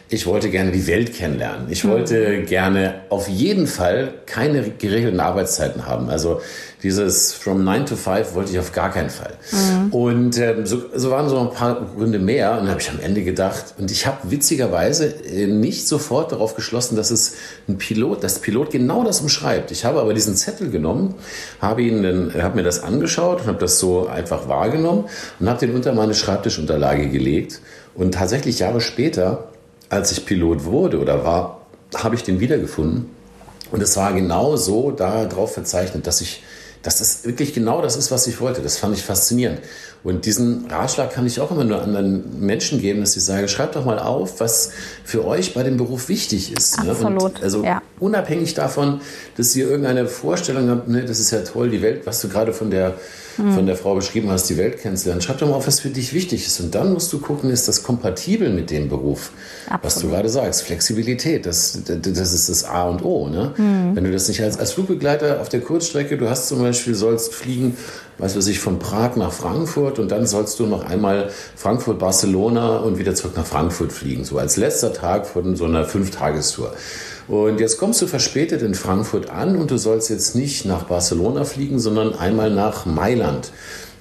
Ich 0.09 0.25
wollte 0.25 0.49
gerne 0.49 0.71
die 0.71 0.87
Welt 0.87 1.13
kennenlernen. 1.13 1.67
Ich 1.69 1.85
wollte 1.85 2.29
mhm. 2.29 2.45
gerne 2.45 3.01
auf 3.09 3.27
jeden 3.27 3.67
Fall 3.67 4.13
keine 4.25 4.63
geregelten 4.69 5.19
Arbeitszeiten 5.19 5.85
haben. 5.85 6.09
Also 6.09 6.39
dieses 6.81 7.33
from 7.33 7.65
9 7.65 7.87
to 7.87 7.95
5 7.97 8.33
wollte 8.33 8.51
ich 8.51 8.59
auf 8.59 8.71
gar 8.71 8.89
keinen 8.89 9.09
Fall. 9.09 9.33
Mhm. 9.51 9.93
Und 9.93 10.37
ähm, 10.37 10.65
so, 10.65 10.81
so, 10.95 11.11
waren 11.11 11.27
so 11.27 11.37
ein 11.39 11.49
paar 11.49 11.85
Gründe 11.95 12.19
mehr. 12.19 12.51
Und 12.51 12.59
dann 12.59 12.69
habe 12.69 12.79
ich 12.79 12.89
am 12.89 13.01
Ende 13.01 13.23
gedacht, 13.23 13.73
und 13.77 13.91
ich 13.91 14.07
habe 14.07 14.31
witzigerweise 14.31 15.07
äh, 15.07 15.47
nicht 15.47 15.89
sofort 15.89 16.31
darauf 16.31 16.55
geschlossen, 16.55 16.95
dass 16.95 17.11
es 17.11 17.33
ein 17.67 17.77
Pilot, 17.77 18.23
dass 18.23 18.39
Pilot 18.39 18.71
genau 18.71 19.03
das 19.03 19.19
umschreibt. 19.19 19.71
Ich 19.71 19.83
habe 19.83 19.99
aber 19.99 20.13
diesen 20.13 20.37
Zettel 20.37 20.69
genommen, 20.69 21.15
habe 21.59 21.81
ihn 21.81 22.03
dann, 22.03 22.33
habe 22.41 22.55
mir 22.55 22.63
das 22.63 22.81
angeschaut 22.81 23.41
und 23.41 23.47
habe 23.47 23.59
das 23.59 23.79
so 23.79 24.07
einfach 24.07 24.47
wahrgenommen 24.47 25.05
und 25.41 25.49
habe 25.49 25.59
den 25.59 25.75
unter 25.75 25.91
meine 25.91 26.13
Schreibtischunterlage 26.13 27.09
gelegt. 27.09 27.59
Und 27.93 28.13
tatsächlich 28.13 28.59
Jahre 28.59 28.79
später 28.79 29.49
als 29.89 30.11
ich 30.11 30.25
Pilot 30.25 30.65
wurde 30.65 30.99
oder 30.99 31.23
war, 31.23 31.61
habe 31.95 32.15
ich 32.15 32.23
den 32.23 32.39
wiedergefunden. 32.39 33.09
Und 33.71 33.81
es 33.81 33.97
war 33.97 34.13
genau 34.13 34.55
so 34.55 34.91
darauf 34.91 35.53
verzeichnet, 35.53 36.07
dass 36.07 36.21
ich, 36.21 36.43
dass 36.83 36.99
das 36.99 37.25
wirklich 37.25 37.53
genau 37.53 37.81
das 37.81 37.97
ist, 37.97 38.11
was 38.11 38.27
ich 38.27 38.39
wollte. 38.39 38.61
Das 38.61 38.77
fand 38.77 38.95
ich 38.95 39.03
faszinierend. 39.03 39.59
Und 40.03 40.25
diesen 40.25 40.67
Ratschlag 40.69 41.11
kann 41.11 41.25
ich 41.25 41.41
auch 41.41 41.51
immer 41.51 41.65
nur 41.65 41.81
anderen 41.81 42.39
Menschen 42.39 42.79
geben, 42.79 43.01
dass 43.01 43.17
ich 43.17 43.25
sage, 43.25 43.47
schreibt 43.49 43.75
doch 43.75 43.83
mal 43.83 43.99
auf, 43.99 44.39
was 44.39 44.71
für 45.03 45.25
euch 45.25 45.53
bei 45.53 45.63
dem 45.63 45.75
Beruf 45.75 46.07
wichtig 46.07 46.53
ist. 46.53 46.79
Absolut. 46.79 47.33
Ne? 47.33 47.43
Also 47.43 47.63
ja. 47.63 47.81
unabhängig 47.99 48.53
davon, 48.53 49.01
dass 49.35 49.55
ihr 49.55 49.67
irgendeine 49.67 50.07
Vorstellung 50.07 50.69
habt, 50.69 50.87
ne, 50.87 51.03
das 51.03 51.19
ist 51.19 51.31
ja 51.31 51.41
toll, 51.41 51.69
die 51.69 51.81
Welt, 51.81 52.05
was 52.05 52.21
du 52.21 52.29
gerade 52.29 52.53
von 52.53 52.69
der 52.69 52.93
mhm. 53.37 53.53
von 53.53 53.65
der 53.65 53.75
Frau 53.75 53.95
beschrieben 53.95 54.29
hast, 54.29 54.49
die 54.49 54.57
Welt 54.57 54.79
kennenzulernen. 54.79 55.21
Schreib 55.21 55.37
doch 55.39 55.47
mal 55.47 55.55
auf, 55.55 55.67
was 55.67 55.79
für 55.79 55.89
dich 55.89 56.13
wichtig 56.13 56.45
ist. 56.45 56.59
Und 56.59 56.75
dann 56.75 56.93
musst 56.93 57.11
du 57.13 57.19
gucken, 57.19 57.49
ist 57.49 57.67
das 57.67 57.83
kompatibel 57.83 58.49
mit 58.49 58.71
dem 58.71 58.89
Beruf, 58.89 59.31
Absolut. 59.65 59.83
was 59.83 59.99
du 59.99 60.09
gerade 60.09 60.29
sagst. 60.29 60.61
Flexibilität, 60.63 61.45
das, 61.45 61.79
das 61.85 62.33
ist 62.33 62.49
das 62.49 62.63
A 62.63 62.89
und 62.89 63.03
O. 63.03 63.27
Ne? 63.29 63.53
Mhm. 63.57 63.95
Wenn 63.95 64.03
du 64.03 64.11
das 64.11 64.27
nicht 64.27 64.41
als, 64.41 64.57
als 64.57 64.73
Flugbegleiter 64.73 65.41
auf 65.41 65.49
der 65.49 65.61
Kurzstrecke, 65.61 66.17
du 66.17 66.29
hast 66.29 66.47
zum 66.47 66.59
Beispiel, 66.59 66.95
sollst 66.95 67.33
fliegen, 67.33 67.77
weiß 68.19 68.35
was 68.35 68.47
ich, 68.47 68.59
von 68.59 68.79
Prag 68.79 69.15
nach 69.15 69.31
Frankfurt 69.31 69.99
und 69.99 70.11
dann 70.11 70.25
sollst 70.25 70.59
du 70.59 70.65
noch 70.65 70.85
einmal 70.85 71.29
Frankfurt, 71.55 71.99
Barcelona 71.99 72.77
und 72.77 72.97
wieder 72.97 73.13
zurück 73.15 73.33
nach 73.35 73.45
Frankfurt 73.45 73.91
fliegen. 73.91 74.23
So 74.23 74.37
als 74.37 74.57
letzter 74.57 74.93
Tag 74.93 75.27
von 75.27 75.55
so 75.55 75.65
einer 75.65 75.85
Fünftagestour. 75.85 76.73
Und 77.27 77.59
jetzt 77.59 77.77
kommst 77.77 78.01
du 78.01 78.07
verspätet 78.07 78.61
in 78.61 78.73
Frankfurt 78.73 79.29
an 79.29 79.57
und 79.57 79.69
du 79.69 79.77
sollst 79.77 80.09
jetzt 80.09 80.35
nicht 80.35 80.65
nach 80.65 80.83
Barcelona 80.83 81.43
fliegen, 81.43 81.77
sondern 81.77 82.15
einmal 82.17 82.49
nach 82.49 82.85
Mailand 82.85 83.51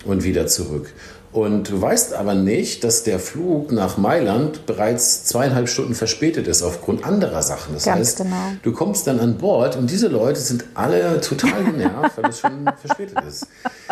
und 0.04 0.24
wieder 0.24 0.46
zurück. 0.46 0.92
Und 1.36 1.68
du 1.68 1.82
weißt 1.82 2.14
aber 2.14 2.34
nicht, 2.34 2.82
dass 2.82 3.02
der 3.02 3.18
Flug 3.18 3.70
nach 3.70 3.98
Mailand 3.98 4.64
bereits 4.64 5.26
zweieinhalb 5.26 5.68
Stunden 5.68 5.94
verspätet 5.94 6.48
ist 6.48 6.62
aufgrund 6.62 7.04
anderer 7.04 7.42
Sachen. 7.42 7.74
Das 7.74 7.84
Ganz 7.84 7.98
heißt, 7.98 8.16
genau. 8.16 8.36
du 8.62 8.72
kommst 8.72 9.06
dann 9.06 9.20
an 9.20 9.36
Bord 9.36 9.76
und 9.76 9.90
diese 9.90 10.08
Leute 10.08 10.40
sind 10.40 10.64
alle 10.72 11.20
total 11.20 11.62
genervt, 11.62 12.16
weil 12.16 12.30
es 12.30 12.40
schon 12.40 12.64
verspätet 12.80 13.18
ist. 13.28 13.48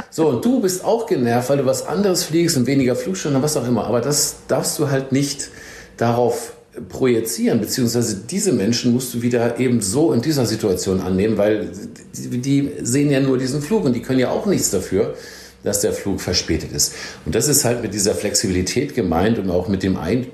So, 0.08 0.28
und 0.28 0.42
du 0.42 0.62
bist 0.62 0.86
auch 0.86 1.04
genervt, 1.04 1.50
weil 1.50 1.58
du 1.58 1.66
was 1.66 1.86
anderes 1.86 2.24
fliegst 2.24 2.56
und 2.56 2.66
weniger 2.66 2.96
Flugstunden, 2.96 3.42
was 3.42 3.58
auch 3.58 3.68
immer. 3.68 3.84
Aber 3.84 4.00
das 4.00 4.36
darfst 4.48 4.78
du 4.78 4.88
halt 4.88 5.12
nicht 5.12 5.50
darauf 5.98 6.54
projizieren, 6.88 7.60
beziehungsweise 7.60 8.22
diese 8.26 8.54
Menschen 8.54 8.94
musst 8.94 9.12
du 9.12 9.20
wieder 9.20 9.60
eben 9.60 9.82
so 9.82 10.14
in 10.14 10.22
dieser 10.22 10.46
Situation 10.46 11.02
annehmen, 11.02 11.36
weil 11.36 11.68
die, 12.16 12.38
die, 12.38 12.72
sehen 12.80 13.10
ja 13.10 13.20
nur 13.20 13.36
diesen 13.36 13.60
Flug 13.60 13.84
und 13.84 13.92
die 13.92 14.00
können 14.00 14.18
ja 14.18 14.30
auch 14.30 14.46
nichts 14.46 14.70
dafür, 14.70 15.14
dass 15.64 15.80
der 15.80 15.92
Flug 15.92 16.20
verspätet 16.20 16.70
ist. 16.72 16.94
Und 17.24 17.34
das 17.34 17.48
ist 17.48 17.64
halt 17.64 17.82
mit 17.82 17.92
dieser 17.94 18.14
Flexibilität 18.14 18.94
gemeint 18.94 19.38
und 19.38 19.50
auch 19.50 19.66
mit, 19.66 19.82
dem 19.82 19.96
Ein, 19.96 20.26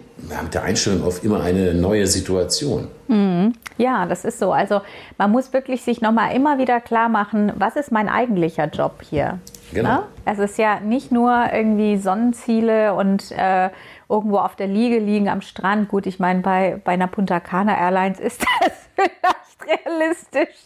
mit 0.43 0.55
der 0.55 0.65
Einstellung 0.65 1.03
auf 1.05 1.25
immer 1.25 1.41
eine 1.43 1.73
neue 1.73 2.07
Situation. 2.07 2.89
Mhm. 3.09 3.55
Ja, 3.79 4.05
das 4.05 4.27
ist 4.27 4.39
so. 4.39 4.53
Also 4.53 4.83
man 5.17 5.31
muss 5.31 5.53
wirklich 5.55 5.83
sich 5.83 6.03
nochmal 6.03 6.35
immer 6.35 6.59
wieder 6.59 6.81
klar 6.81 7.09
machen, 7.09 7.53
was 7.57 7.77
ist 7.77 7.91
mein 7.91 8.09
eigentlicher 8.09 8.67
Job 8.67 9.03
hier? 9.09 9.39
Genau. 9.73 9.89
Na? 9.89 10.09
Es 10.25 10.39
ist 10.39 10.59
ja 10.59 10.81
nicht 10.81 11.13
nur 11.13 11.45
irgendwie 11.53 11.97
Sonnenziele 11.97 12.93
und 12.95 13.31
äh, 13.31 13.71
irgendwo 14.09 14.39
auf 14.39 14.57
der 14.57 14.67
Liege 14.67 14.99
liegen 14.99 15.29
am 15.29 15.41
Strand. 15.41 15.89
Gut, 15.89 16.07
ich 16.07 16.19
meine, 16.19 16.41
bei, 16.41 16.81
bei 16.85 16.93
einer 16.93 17.07
Punta 17.07 17.41
Cana 17.41 17.79
Airlines 17.79 18.19
ist 18.21 18.43
das 18.43 18.73
vielleicht 18.95 19.87
realistisch. 19.87 20.57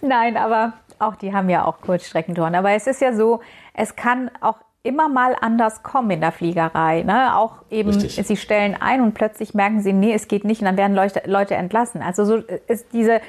Nein, 0.00 0.36
aber 0.36 0.72
auch 0.98 1.16
die 1.16 1.34
haben 1.34 1.50
ja 1.50 1.64
auch 1.64 1.80
Kurzstreckentouren. 1.80 2.54
Aber 2.54 2.70
es 2.70 2.86
ist 2.86 3.00
ja 3.00 3.12
so, 3.12 3.40
es 3.74 3.96
kann 3.96 4.30
auch 4.40 4.56
immer 4.82 5.08
mal 5.08 5.36
anders 5.40 5.82
kommen 5.82 6.10
in 6.10 6.20
der 6.20 6.32
Fliegerei. 6.32 7.02
Ne? 7.04 7.36
Auch 7.36 7.62
eben, 7.70 7.90
Richtig. 7.90 8.26
sie 8.26 8.36
stellen 8.36 8.76
ein 8.78 9.00
und 9.00 9.14
plötzlich 9.14 9.54
merken 9.54 9.80
sie, 9.80 9.92
nee, 9.92 10.12
es 10.12 10.26
geht 10.26 10.44
nicht 10.44 10.60
und 10.60 10.66
dann 10.66 10.76
werden 10.76 10.94
Leute, 10.94 11.22
Leute 11.26 11.54
entlassen. 11.54 12.02
Also 12.02 12.24
so 12.24 12.36
ist 12.66 12.92
diese, 12.92 13.20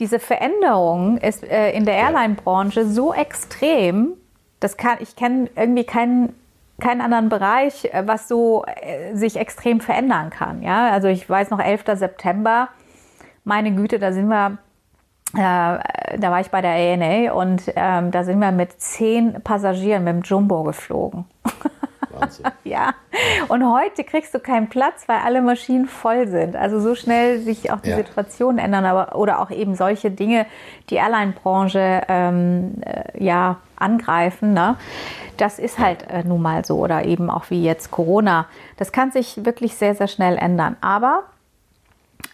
diese 0.00 0.18
Veränderung 0.18 1.18
ist 1.18 1.44
äh, 1.44 1.72
in 1.72 1.84
der 1.84 1.94
Airline-Branche 1.94 2.86
so 2.86 3.12
extrem, 3.12 4.14
das 4.60 4.76
kann, 4.76 4.96
ich 5.00 5.14
kenne 5.14 5.50
irgendwie 5.54 5.84
keinen 5.84 6.34
keinen 6.80 7.00
anderen 7.00 7.28
Bereich, 7.28 7.86
äh, 7.86 8.06
was 8.06 8.28
so 8.28 8.64
äh, 8.64 9.14
sich 9.14 9.36
extrem 9.36 9.80
verändern 9.80 10.30
kann. 10.30 10.62
Ja, 10.62 10.90
also 10.90 11.08
ich 11.08 11.28
weiß 11.28 11.50
noch 11.50 11.60
11. 11.60 11.84
September, 11.94 12.68
meine 13.44 13.74
Güte, 13.74 13.98
da 13.98 14.12
sind 14.12 14.28
wir, 14.28 14.58
äh, 15.34 15.38
da 15.38 16.30
war 16.30 16.40
ich 16.40 16.50
bei 16.50 16.60
der 16.62 16.72
ANA 16.72 17.32
und 17.32 17.62
ähm, 17.76 18.10
da 18.10 18.24
sind 18.24 18.38
wir 18.38 18.50
mit 18.50 18.80
zehn 18.80 19.42
Passagieren 19.42 20.04
mit 20.04 20.14
dem 20.14 20.22
Jumbo 20.22 20.62
geflogen. 20.62 21.26
ja, 22.64 22.94
und 23.48 23.64
heute 23.70 24.04
kriegst 24.04 24.34
du 24.34 24.40
keinen 24.40 24.68
Platz, 24.68 25.04
weil 25.06 25.18
alle 25.18 25.42
Maschinen 25.42 25.86
voll 25.86 26.28
sind. 26.28 26.56
Also 26.56 26.80
so 26.80 26.94
schnell 26.94 27.40
sich 27.40 27.70
auch 27.70 27.80
die 27.80 27.90
ja. 27.90 27.96
Situationen 27.96 28.58
ändern, 28.58 28.84
aber 28.84 29.16
oder 29.16 29.40
auch 29.40 29.50
eben 29.50 29.74
solche 29.74 30.10
Dinge, 30.10 30.46
die 30.90 30.96
Airline-Branche 30.96 32.02
ähm, 32.08 32.80
äh, 32.84 33.22
ja 33.22 33.58
angreifen. 33.76 34.54
Ne? 34.54 34.76
Das 35.36 35.58
ist 35.58 35.78
halt 35.78 36.08
äh, 36.10 36.24
nun 36.24 36.42
mal 36.42 36.64
so 36.64 36.78
oder 36.78 37.04
eben 37.04 37.30
auch 37.30 37.50
wie 37.50 37.62
jetzt 37.62 37.90
Corona. 37.90 38.46
Das 38.76 38.92
kann 38.92 39.12
sich 39.12 39.44
wirklich 39.44 39.76
sehr, 39.76 39.94
sehr 39.94 40.08
schnell 40.08 40.36
ändern. 40.36 40.76
Aber 40.80 41.24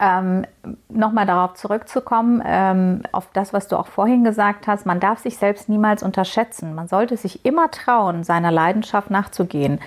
ähm, 0.01 0.45
Nochmal 0.89 1.27
darauf 1.27 1.55
zurückzukommen, 1.55 2.43
ähm, 2.47 3.03
auf 3.13 3.29
das, 3.33 3.53
was 3.53 3.69
du 3.69 3.77
auch 3.77 3.87
vorhin 3.87 4.25
gesagt 4.25 4.67
hast, 4.67 4.87
man 4.87 5.01
darf 5.01 5.19
sich 5.19 5.37
selbst 5.37 5.69
niemals 5.69 6.03
unterschätzen. 6.03 6.75
Man 6.75 6.89
sollte 6.89 7.17
sich 7.17 7.45
immer 7.45 7.71
trauen, 7.71 8.23
seiner 8.23 8.51
Leidenschaft 8.51 9.11
nachzugehen. 9.11 9.81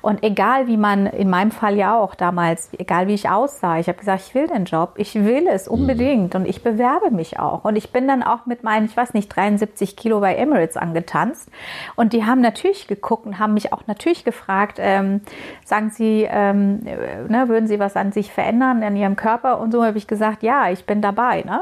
Und 0.00 0.24
egal 0.24 0.66
wie 0.66 0.76
man, 0.76 1.06
in 1.06 1.30
meinem 1.30 1.50
Fall 1.50 1.76
ja 1.76 1.96
auch 1.96 2.14
damals, 2.14 2.70
egal 2.78 3.06
wie 3.06 3.14
ich 3.14 3.28
aussah, 3.28 3.78
ich 3.78 3.88
habe 3.88 3.98
gesagt, 3.98 4.22
ich 4.26 4.34
will 4.34 4.46
den 4.46 4.64
Job, 4.64 4.94
ich 4.96 5.14
will 5.14 5.46
es 5.46 5.68
unbedingt 5.68 6.34
und 6.34 6.46
ich 6.46 6.62
bewerbe 6.62 7.10
mich 7.10 7.38
auch. 7.38 7.64
Und 7.64 7.76
ich 7.76 7.92
bin 7.92 8.08
dann 8.08 8.22
auch 8.22 8.46
mit 8.46 8.64
meinen, 8.64 8.86
ich 8.86 8.96
weiß 8.96 9.14
nicht, 9.14 9.28
73 9.28 9.96
Kilo 9.96 10.20
bei 10.20 10.34
Emirates 10.34 10.76
angetanzt. 10.76 11.50
Und 11.94 12.12
die 12.12 12.24
haben 12.24 12.40
natürlich 12.40 12.88
geguckt 12.88 13.26
und 13.26 13.38
haben 13.38 13.54
mich 13.54 13.72
auch 13.72 13.86
natürlich 13.86 14.24
gefragt, 14.24 14.78
ähm, 14.80 15.20
sagen 15.64 15.90
Sie, 15.90 16.26
ähm, 16.28 16.80
ne, 17.28 17.44
würden 17.48 17.68
Sie 17.68 17.78
was 17.78 17.96
an 17.96 18.10
sich 18.10 18.32
verändern 18.32 18.82
in 18.82 18.96
Ihrem 18.96 19.14
Körper? 19.14 19.43
Und 19.52 19.72
so 19.72 19.84
habe 19.84 19.98
ich 19.98 20.06
gesagt, 20.06 20.42
ja, 20.42 20.70
ich 20.70 20.84
bin 20.86 21.00
dabei. 21.00 21.42
Ne? 21.42 21.60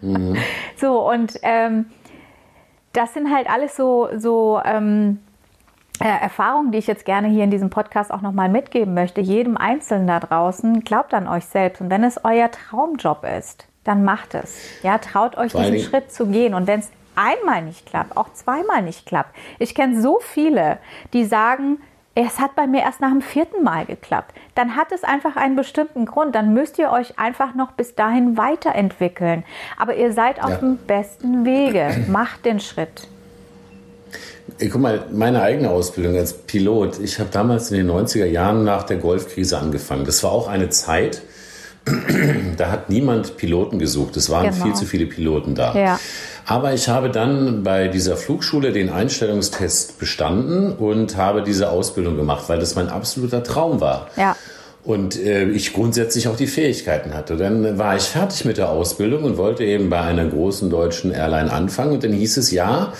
Mhm. 0.00 0.36
So, 0.76 1.08
und 1.08 1.38
ähm, 1.42 1.86
das 2.92 3.14
sind 3.14 3.32
halt 3.32 3.48
alles 3.48 3.76
so, 3.76 4.08
so 4.16 4.60
ähm, 4.64 5.20
äh, 6.00 6.08
Erfahrungen, 6.08 6.72
die 6.72 6.78
ich 6.78 6.86
jetzt 6.86 7.04
gerne 7.04 7.28
hier 7.28 7.44
in 7.44 7.50
diesem 7.50 7.70
Podcast 7.70 8.12
auch 8.12 8.20
nochmal 8.20 8.48
mitgeben 8.48 8.94
möchte. 8.94 9.20
Jedem 9.20 9.56
Einzelnen 9.56 10.06
da 10.06 10.20
draußen, 10.20 10.80
glaubt 10.80 11.14
an 11.14 11.28
euch 11.28 11.44
selbst. 11.46 11.80
Und 11.80 11.90
wenn 11.90 12.04
es 12.04 12.20
euer 12.24 12.50
Traumjob 12.50 13.24
ist, 13.38 13.66
dann 13.84 14.04
macht 14.04 14.34
es. 14.34 14.82
Ja, 14.82 14.98
traut 14.98 15.36
euch 15.36 15.52
diesen 15.52 15.78
Schritt 15.78 16.12
zu 16.12 16.26
gehen. 16.26 16.54
Und 16.54 16.66
wenn 16.66 16.80
es 16.80 16.90
einmal 17.14 17.62
nicht 17.62 17.86
klappt, 17.86 18.16
auch 18.16 18.32
zweimal 18.32 18.82
nicht 18.82 19.06
klappt. 19.06 19.34
Ich 19.58 19.74
kenne 19.74 20.00
so 20.00 20.18
viele, 20.20 20.78
die 21.12 21.24
sagen, 21.24 21.78
es 22.14 22.38
hat 22.38 22.54
bei 22.54 22.66
mir 22.66 22.82
erst 22.82 23.00
nach 23.00 23.10
dem 23.10 23.22
vierten 23.22 23.64
Mal 23.64 23.86
geklappt. 23.86 24.34
Dann 24.54 24.76
hat 24.76 24.92
es 24.92 25.02
einfach 25.02 25.36
einen 25.36 25.56
bestimmten 25.56 26.06
Grund. 26.06 26.34
Dann 26.34 26.54
müsst 26.54 26.78
ihr 26.78 26.90
euch 26.90 27.18
einfach 27.18 27.54
noch 27.54 27.72
bis 27.72 27.94
dahin 27.94 28.36
weiterentwickeln. 28.36 29.44
Aber 29.76 29.96
ihr 29.96 30.12
seid 30.12 30.42
auf 30.42 30.50
ja. 30.50 30.56
dem 30.56 30.76
besten 30.76 31.44
Wege. 31.44 32.04
Macht 32.08 32.44
den 32.44 32.60
Schritt. 32.60 33.08
Ich 34.58 34.70
guck 34.70 34.80
mal, 34.80 35.06
meine 35.10 35.42
eigene 35.42 35.70
Ausbildung 35.70 36.16
als 36.16 36.32
Pilot. 36.32 37.00
Ich 37.00 37.18
habe 37.18 37.30
damals 37.32 37.72
in 37.72 37.78
den 37.78 37.90
90er 37.90 38.26
Jahren 38.26 38.62
nach 38.62 38.84
der 38.84 38.98
Golfkrise 38.98 39.58
angefangen. 39.58 40.04
Das 40.04 40.22
war 40.22 40.30
auch 40.30 40.46
eine 40.46 40.68
Zeit, 40.68 41.22
da 42.56 42.70
hat 42.70 42.88
niemand 42.88 43.36
Piloten 43.36 43.78
gesucht. 43.78 44.16
Es 44.16 44.30
waren 44.30 44.50
genau. 44.50 44.64
viel 44.64 44.74
zu 44.74 44.86
viele 44.86 45.06
Piloten 45.06 45.54
da. 45.54 45.74
Ja. 45.74 46.00
Aber 46.46 46.74
ich 46.74 46.88
habe 46.88 47.10
dann 47.10 47.62
bei 47.62 47.88
dieser 47.88 48.16
Flugschule 48.16 48.72
den 48.72 48.90
Einstellungstest 48.90 49.98
bestanden 49.98 50.72
und 50.72 51.16
habe 51.16 51.42
diese 51.42 51.70
Ausbildung 51.70 52.16
gemacht, 52.16 52.44
weil 52.48 52.58
das 52.58 52.74
mein 52.74 52.88
absoluter 52.88 53.42
Traum 53.42 53.80
war. 53.80 54.08
Ja. 54.16 54.36
Und 54.84 55.18
äh, 55.18 55.44
ich 55.44 55.72
grundsätzlich 55.72 56.28
auch 56.28 56.36
die 56.36 56.46
Fähigkeiten 56.46 57.14
hatte. 57.14 57.38
Dann 57.38 57.78
war 57.78 57.96
ich 57.96 58.02
fertig 58.02 58.44
mit 58.44 58.58
der 58.58 58.68
Ausbildung 58.68 59.24
und 59.24 59.38
wollte 59.38 59.64
eben 59.64 59.88
bei 59.88 60.02
einer 60.02 60.26
großen 60.26 60.68
deutschen 60.68 61.10
Airline 61.10 61.50
anfangen. 61.50 61.92
Und 61.92 62.04
dann 62.04 62.12
hieß 62.12 62.36
es 62.36 62.50
ja, 62.50 62.92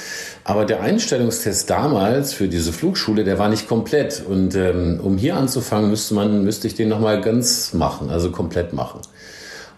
aber 0.44 0.64
der 0.64 0.80
Einstellungstest 0.80 1.68
damals 1.68 2.32
für 2.32 2.48
diese 2.48 2.72
Flugschule, 2.72 3.24
der 3.24 3.38
war 3.38 3.50
nicht 3.50 3.68
komplett. 3.68 4.22
Und 4.26 4.54
ähm, 4.54 4.98
um 5.02 5.18
hier 5.18 5.36
anzufangen, 5.36 5.90
müsste 5.90 6.14
man, 6.14 6.42
müsste 6.42 6.68
ich 6.68 6.74
den 6.74 6.88
nochmal 6.88 7.20
ganz 7.20 7.74
machen, 7.74 8.08
also 8.08 8.30
komplett 8.30 8.72
machen. 8.72 9.00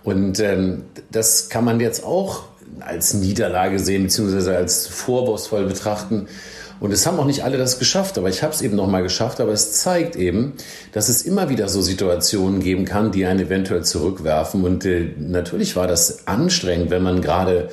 Und 0.04 0.38
ähm, 0.38 0.84
das 1.10 1.48
kann 1.48 1.64
man 1.64 1.80
jetzt 1.80 2.04
auch 2.04 2.44
als 2.80 3.14
Niederlage 3.14 3.78
sehen, 3.78 4.04
beziehungsweise 4.04 4.56
als 4.56 4.86
vorwurfsvoll 4.86 5.66
betrachten. 5.66 6.28
Und 6.78 6.92
es 6.92 7.06
haben 7.06 7.18
auch 7.18 7.24
nicht 7.24 7.42
alle 7.42 7.56
das 7.56 7.78
geschafft, 7.78 8.18
aber 8.18 8.28
ich 8.28 8.42
habe 8.42 8.52
es 8.52 8.60
eben 8.60 8.76
nochmal 8.76 9.02
geschafft. 9.02 9.40
Aber 9.40 9.52
es 9.52 9.72
zeigt 9.72 10.14
eben, 10.14 10.54
dass 10.92 11.08
es 11.08 11.22
immer 11.22 11.48
wieder 11.48 11.68
so 11.68 11.80
Situationen 11.80 12.60
geben 12.60 12.84
kann, 12.84 13.12
die 13.12 13.24
einen 13.24 13.40
eventuell 13.40 13.82
zurückwerfen. 13.82 14.62
Und 14.64 14.84
äh, 14.84 15.10
natürlich 15.18 15.74
war 15.76 15.86
das 15.86 16.26
anstrengend, 16.26 16.90
wenn 16.90 17.02
man 17.02 17.22
gerade 17.22 17.70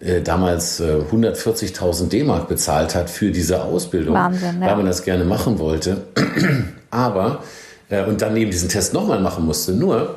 äh, 0.00 0.20
damals 0.20 0.80
äh, 0.80 0.96
140.000 1.12 2.08
D-Mark 2.08 2.48
bezahlt 2.48 2.94
hat 2.94 3.08
für 3.08 3.30
diese 3.30 3.62
Ausbildung, 3.62 4.14
Wahnsinn, 4.14 4.60
ja. 4.60 4.68
weil 4.68 4.76
man 4.76 4.86
das 4.86 5.04
gerne 5.04 5.24
machen 5.24 5.58
wollte. 5.60 5.98
aber 6.90 7.44
äh, 7.88 8.04
und 8.04 8.22
dann 8.22 8.36
eben 8.36 8.50
diesen 8.50 8.68
Test 8.68 8.94
nochmal 8.94 9.20
machen 9.20 9.44
musste. 9.44 9.72
Nur 9.72 10.16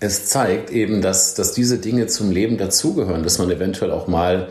es 0.00 0.26
zeigt 0.26 0.70
eben, 0.70 1.00
dass, 1.00 1.34
dass 1.34 1.52
diese 1.52 1.78
Dinge 1.78 2.06
zum 2.06 2.30
Leben 2.30 2.58
dazugehören, 2.58 3.22
dass 3.22 3.38
man 3.38 3.50
eventuell 3.50 3.90
auch 3.90 4.08
mal 4.08 4.48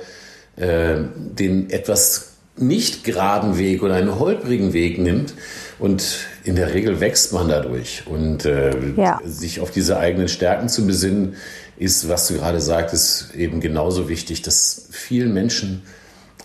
äh, 0.55 0.95
den 1.15 1.69
etwas 1.69 2.31
nicht 2.58 3.03
geraden 3.03 3.58
Weg 3.58 3.84
oder 3.84 3.95
einen 3.95 4.17
holprigen 4.17 4.73
Weg 4.73 4.97
nimmt 4.97 5.34
und 5.77 6.19
in 6.43 6.55
der 6.55 6.73
Regel 6.73 7.01
wächst 7.01 7.34
man 7.34 7.49
dadurch 7.49 8.03
und 8.05 8.45
äh, 8.45 8.71
ja. 8.95 9.19
sich 9.25 9.60
auf 9.60 9.71
diese 9.71 9.97
eigenen 9.97 10.29
Stärken 10.29 10.69
zu 10.69 10.86
besinnen 10.86 11.36
ist, 11.77 12.08
was 12.08 12.27
du 12.27 12.36
gerade 12.36 12.62
sagtest, 12.62 13.36
eben 13.36 13.60
genauso 13.60 14.08
wichtig, 14.08 14.41
dass 14.41 14.88
vielen 14.91 15.34
Menschen 15.34 15.84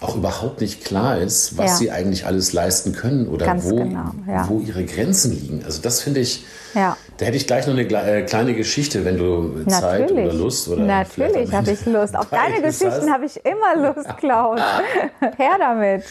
auch 0.00 0.16
überhaupt 0.16 0.62
nicht 0.62 0.82
klar 0.82 1.18
ist, 1.18 1.58
was 1.58 1.72
ja. 1.72 1.76
sie 1.76 1.90
eigentlich 1.90 2.24
alles 2.24 2.52
leisten 2.52 2.92
können 2.92 3.28
oder 3.28 3.62
wo, 3.62 3.76
genau, 3.76 4.12
ja. 4.26 4.48
wo 4.48 4.60
ihre 4.60 4.84
Grenzen 4.84 5.32
liegen. 5.32 5.62
Also 5.64 5.82
das 5.82 6.00
finde 6.00 6.20
ich, 6.20 6.44
ja. 6.74 6.96
da 7.18 7.26
hätte 7.26 7.36
ich 7.36 7.46
gleich 7.46 7.66
noch 7.66 7.74
eine 7.74 7.82
äh, 7.82 8.22
kleine 8.22 8.54
Geschichte, 8.54 9.04
wenn 9.04 9.18
du 9.18 9.62
Natürlich. 9.66 9.70
Zeit 9.70 10.12
oder 10.12 10.32
Lust 10.32 10.68
oder 10.68 10.82
Natürlich 10.82 11.52
habe 11.52 11.70
ich 11.70 11.84
Lust. 11.84 12.16
Auf 12.16 12.30
deine 12.30 12.62
Geschichten 12.62 13.12
habe 13.12 13.26
ich 13.26 13.44
immer 13.44 13.94
Lust, 13.94 14.16
Klaus. 14.16 14.60
Her 15.36 15.56
damit. 15.58 16.04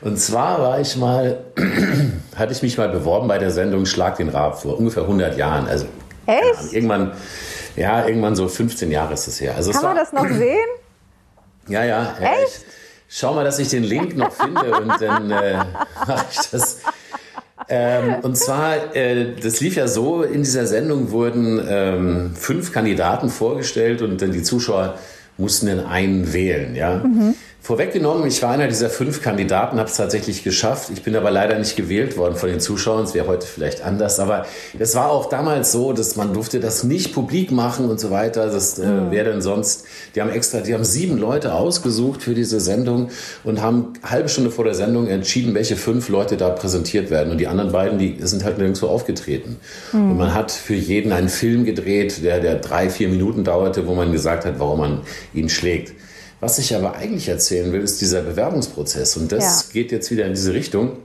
Und 0.00 0.18
zwar 0.18 0.60
war 0.60 0.80
ich 0.80 0.96
mal, 0.96 1.44
hatte 2.36 2.52
ich 2.52 2.62
mich 2.62 2.76
mal 2.78 2.88
beworben 2.88 3.28
bei 3.28 3.38
der 3.38 3.52
Sendung 3.52 3.86
Schlag 3.86 4.16
den 4.16 4.28
Rab 4.28 4.60
vor 4.60 4.76
ungefähr 4.76 5.04
100 5.04 5.36
Jahren. 5.36 5.68
Also 5.68 5.86
Echt? 6.26 6.72
irgendwann, 6.72 7.12
ja, 7.76 8.04
irgendwann 8.08 8.34
so 8.34 8.48
15 8.48 8.90
Jahre 8.90 9.14
ist 9.14 9.28
es 9.28 9.40
her. 9.40 9.54
Also 9.56 9.70
Kann 9.70 9.84
man 9.84 9.96
das 9.96 10.12
noch 10.12 10.26
sehen? 10.26 10.66
Ja, 11.68 11.84
ja. 11.84 12.16
Echt? 12.20 12.64
Ich, 13.08 13.18
schau 13.18 13.34
mal, 13.34 13.44
dass 13.44 13.58
ich 13.58 13.68
den 13.68 13.84
Link 13.84 14.16
noch 14.16 14.32
finde 14.32 14.80
und 14.80 15.00
dann 15.00 15.30
äh, 15.30 15.56
mache 16.06 16.26
ich 16.30 16.50
das. 16.50 16.80
Ähm, 17.68 18.16
und 18.22 18.36
zwar, 18.36 18.94
äh, 18.94 19.34
das 19.34 19.60
lief 19.60 19.76
ja 19.76 19.88
so, 19.88 20.22
in 20.22 20.42
dieser 20.42 20.66
Sendung 20.66 21.10
wurden 21.10 21.64
ähm, 21.68 22.36
fünf 22.36 22.72
Kandidaten 22.72 23.28
vorgestellt 23.28 24.02
und 24.02 24.22
dann 24.22 24.30
die 24.30 24.42
Zuschauer 24.42 24.98
mussten 25.38 25.66
dann 25.66 25.86
einen 25.86 26.32
wählen. 26.32 26.74
Ja? 26.74 26.96
Mhm. 27.04 27.34
Vorweggenommen, 27.66 28.28
ich 28.28 28.40
war 28.44 28.52
einer 28.52 28.68
dieser 28.68 28.88
fünf 28.88 29.22
Kandidaten, 29.22 29.80
habe 29.80 29.88
es 29.88 29.96
tatsächlich 29.96 30.44
geschafft. 30.44 30.88
Ich 30.94 31.02
bin 31.02 31.16
aber 31.16 31.32
leider 31.32 31.58
nicht 31.58 31.74
gewählt 31.74 32.16
worden 32.16 32.36
von 32.36 32.48
den 32.48 32.60
Zuschauern. 32.60 33.02
Es 33.02 33.12
wäre 33.12 33.26
heute 33.26 33.44
vielleicht 33.44 33.82
anders. 33.82 34.20
Aber 34.20 34.46
es 34.78 34.94
war 34.94 35.10
auch 35.10 35.28
damals 35.28 35.72
so, 35.72 35.92
dass 35.92 36.14
man 36.14 36.32
durfte 36.32 36.60
das 36.60 36.84
nicht 36.84 37.12
publik 37.12 37.50
machen 37.50 37.90
und 37.90 37.98
so 37.98 38.12
weiter. 38.12 38.46
Das 38.50 38.78
äh, 38.78 38.86
mhm. 38.86 39.10
wäre 39.10 39.32
denn 39.32 39.42
sonst. 39.42 39.84
Die 40.14 40.20
haben 40.20 40.30
extra, 40.30 40.60
die 40.60 40.74
haben 40.74 40.84
sieben 40.84 41.18
Leute 41.18 41.54
ausgesucht 41.54 42.22
für 42.22 42.34
diese 42.34 42.60
Sendung 42.60 43.08
und 43.42 43.60
haben 43.60 43.94
eine 44.00 44.12
halbe 44.12 44.28
Stunde 44.28 44.52
vor 44.52 44.64
der 44.64 44.74
Sendung 44.74 45.08
entschieden, 45.08 45.52
welche 45.52 45.74
fünf 45.74 46.08
Leute 46.08 46.36
da 46.36 46.50
präsentiert 46.50 47.10
werden. 47.10 47.32
Und 47.32 47.38
die 47.38 47.48
anderen 47.48 47.72
beiden, 47.72 47.98
die 47.98 48.18
sind 48.20 48.44
halt 48.44 48.58
nirgendwo 48.58 48.86
aufgetreten. 48.86 49.56
Mhm. 49.92 50.12
Und 50.12 50.18
man 50.18 50.34
hat 50.34 50.52
für 50.52 50.74
jeden 50.74 51.10
einen 51.10 51.28
Film 51.28 51.64
gedreht, 51.64 52.22
der, 52.22 52.38
der 52.38 52.54
drei, 52.54 52.90
vier 52.90 53.08
Minuten 53.08 53.42
dauerte, 53.42 53.88
wo 53.88 53.94
man 53.94 54.12
gesagt 54.12 54.44
hat, 54.44 54.60
warum 54.60 54.78
man 54.78 55.00
ihn 55.36 55.48
schlägt. 55.48 55.92
Was 56.40 56.58
ich 56.58 56.74
aber 56.74 56.96
eigentlich 56.96 57.28
erzählen 57.28 57.72
will, 57.72 57.80
ist 57.80 58.00
dieser 58.00 58.22
Bewerbungsprozess. 58.22 59.16
Und 59.16 59.32
das 59.32 59.66
ja. 59.68 59.72
geht 59.72 59.92
jetzt 59.92 60.10
wieder 60.10 60.26
in 60.26 60.34
diese 60.34 60.52
Richtung. 60.52 60.98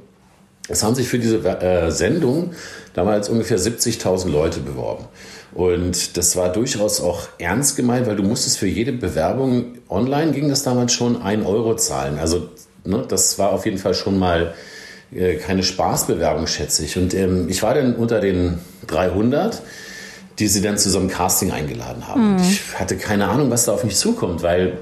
Es 0.67 0.83
haben 0.83 0.95
sich 0.95 1.07
für 1.07 1.19
diese 1.19 1.37
äh, 1.37 1.91
Sendung 1.91 2.51
damals 2.93 3.29
ungefähr 3.29 3.57
70.000 3.57 4.29
Leute 4.29 4.59
beworben. 4.59 5.05
Und 5.53 6.17
das 6.17 6.35
war 6.35 6.51
durchaus 6.51 7.01
auch 7.01 7.27
ernst 7.37 7.75
gemeint, 7.75 8.07
weil 8.07 8.15
du 8.15 8.23
musstest 8.23 8.57
für 8.57 8.67
jede 8.67 8.93
Bewerbung, 8.93 9.79
online 9.89 10.31
ging 10.31 10.47
das 10.49 10.63
damals 10.63 10.93
schon, 10.93 11.21
ein 11.21 11.45
Euro 11.45 11.75
zahlen. 11.75 12.19
Also 12.19 12.49
ne, 12.85 13.03
das 13.07 13.37
war 13.37 13.51
auf 13.51 13.65
jeden 13.65 13.77
Fall 13.77 13.93
schon 13.93 14.17
mal 14.17 14.53
äh, 15.13 15.35
keine 15.35 15.63
Spaßbewerbung, 15.63 16.47
schätze 16.47 16.85
ich. 16.85 16.97
Und 16.97 17.13
ähm, 17.13 17.47
ich 17.49 17.63
war 17.63 17.73
dann 17.73 17.95
unter 17.95 18.21
den 18.21 18.59
300, 18.87 19.61
die 20.39 20.47
sie 20.47 20.61
dann 20.61 20.77
zu 20.77 20.89
so 20.89 20.99
einem 20.99 21.09
Casting 21.09 21.51
eingeladen 21.51 22.07
haben. 22.07 22.33
Mhm. 22.33 22.41
Ich 22.41 22.79
hatte 22.79 22.97
keine 22.97 23.27
Ahnung, 23.29 23.49
was 23.51 23.65
da 23.65 23.73
auf 23.73 23.83
mich 23.83 23.95
zukommt, 23.97 24.43
weil 24.43 24.77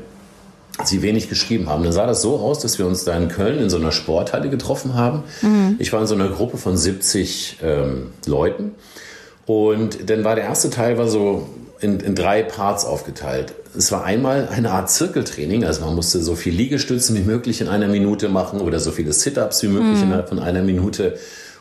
sie 0.84 1.02
wenig 1.02 1.30
geschrieben 1.30 1.70
haben. 1.70 1.84
Dann 1.84 1.92
sah 1.92 2.06
das 2.06 2.22
so 2.22 2.38
aus, 2.38 2.60
dass 2.60 2.80
wir 2.80 2.88
uns 2.88 3.04
da 3.04 3.16
in 3.18 3.28
Köln 3.28 3.60
in 3.60 3.70
so 3.70 3.78
einer 3.78 3.92
Sporthalle 3.92 4.50
getroffen 4.50 4.94
haben. 4.94 5.24
Mhm. 5.42 5.76
Ich 5.80 5.92
war 5.92 6.02
in 6.02 6.08
so 6.08 6.16
einer 6.16 6.30
Gruppe 6.30 6.58
von 6.58 6.78
70 6.78 7.58
ähm, 7.62 8.12
Leuten. 8.26 8.76
Und 9.46 10.10
dann 10.10 10.24
war 10.24 10.36
der 10.36 10.46
erste 10.46 10.70
Teil 10.70 10.98
war 10.98 11.08
so 11.08 11.50
in, 11.82 12.00
in 12.00 12.16
drei 12.16 12.44
Parts 12.44 12.86
aufgeteilt. 12.86 13.54
Es 13.78 13.92
war 13.92 14.04
einmal 14.04 14.50
eine 14.50 14.72
Art 14.72 14.90
Zirkeltraining, 14.90 15.64
also 15.64 15.86
man 15.86 15.96
musste 15.96 16.22
so 16.22 16.36
viel 16.36 16.54
Liegestützen 16.54 17.16
wie 17.16 17.22
möglich 17.22 17.62
in 17.62 17.68
einer 17.68 17.88
Minute 17.88 18.30
machen 18.30 18.62
oder 18.62 18.80
so 18.80 18.92
viele 18.92 19.14
Sit-ups 19.14 19.64
wie 19.64 19.68
möglich 19.68 19.98
mhm. 19.98 20.04
innerhalb 20.04 20.30
von 20.30 20.40
einer 20.40 20.62
Minute 20.62 21.18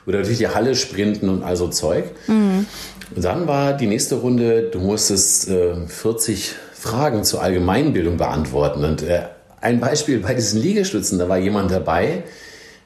oder 0.06 0.22
durch 0.22 0.38
die 0.38 0.48
Halle 0.48 0.74
sprinten 0.74 1.28
und 1.28 1.42
also 1.42 1.68
Zeug. 1.68 2.04
Mhm. 2.26 2.66
Und 3.14 3.24
dann 3.24 3.46
war 3.46 3.72
die 3.72 3.86
nächste 3.86 4.16
Runde, 4.16 4.70
du 4.70 4.78
musstest 4.80 5.48
äh, 5.48 5.74
40 5.86 6.54
Fragen 6.72 7.24
zur 7.24 7.42
Allgemeinbildung 7.42 8.16
beantworten. 8.16 8.84
Und 8.84 9.02
äh, 9.02 9.22
ein 9.60 9.80
Beispiel 9.80 10.20
bei 10.20 10.34
diesen 10.34 10.60
Liegestützen, 10.60 11.18
da 11.18 11.28
war 11.28 11.38
jemand 11.38 11.70
dabei, 11.70 12.24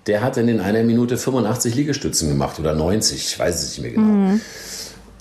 der 0.06 0.22
hat 0.22 0.37
dann 0.37 0.48
in 0.48 0.61
einer 0.61 0.82
Minute 0.82 1.16
85 1.16 1.74
Liegestützen 1.74 2.28
gemacht 2.28 2.58
oder 2.58 2.74
90, 2.74 3.18
ich 3.18 3.38
weiß 3.38 3.62
es 3.62 3.70
nicht 3.70 3.82
mehr 3.82 3.92
genau. 3.92 4.06
Mhm. 4.06 4.40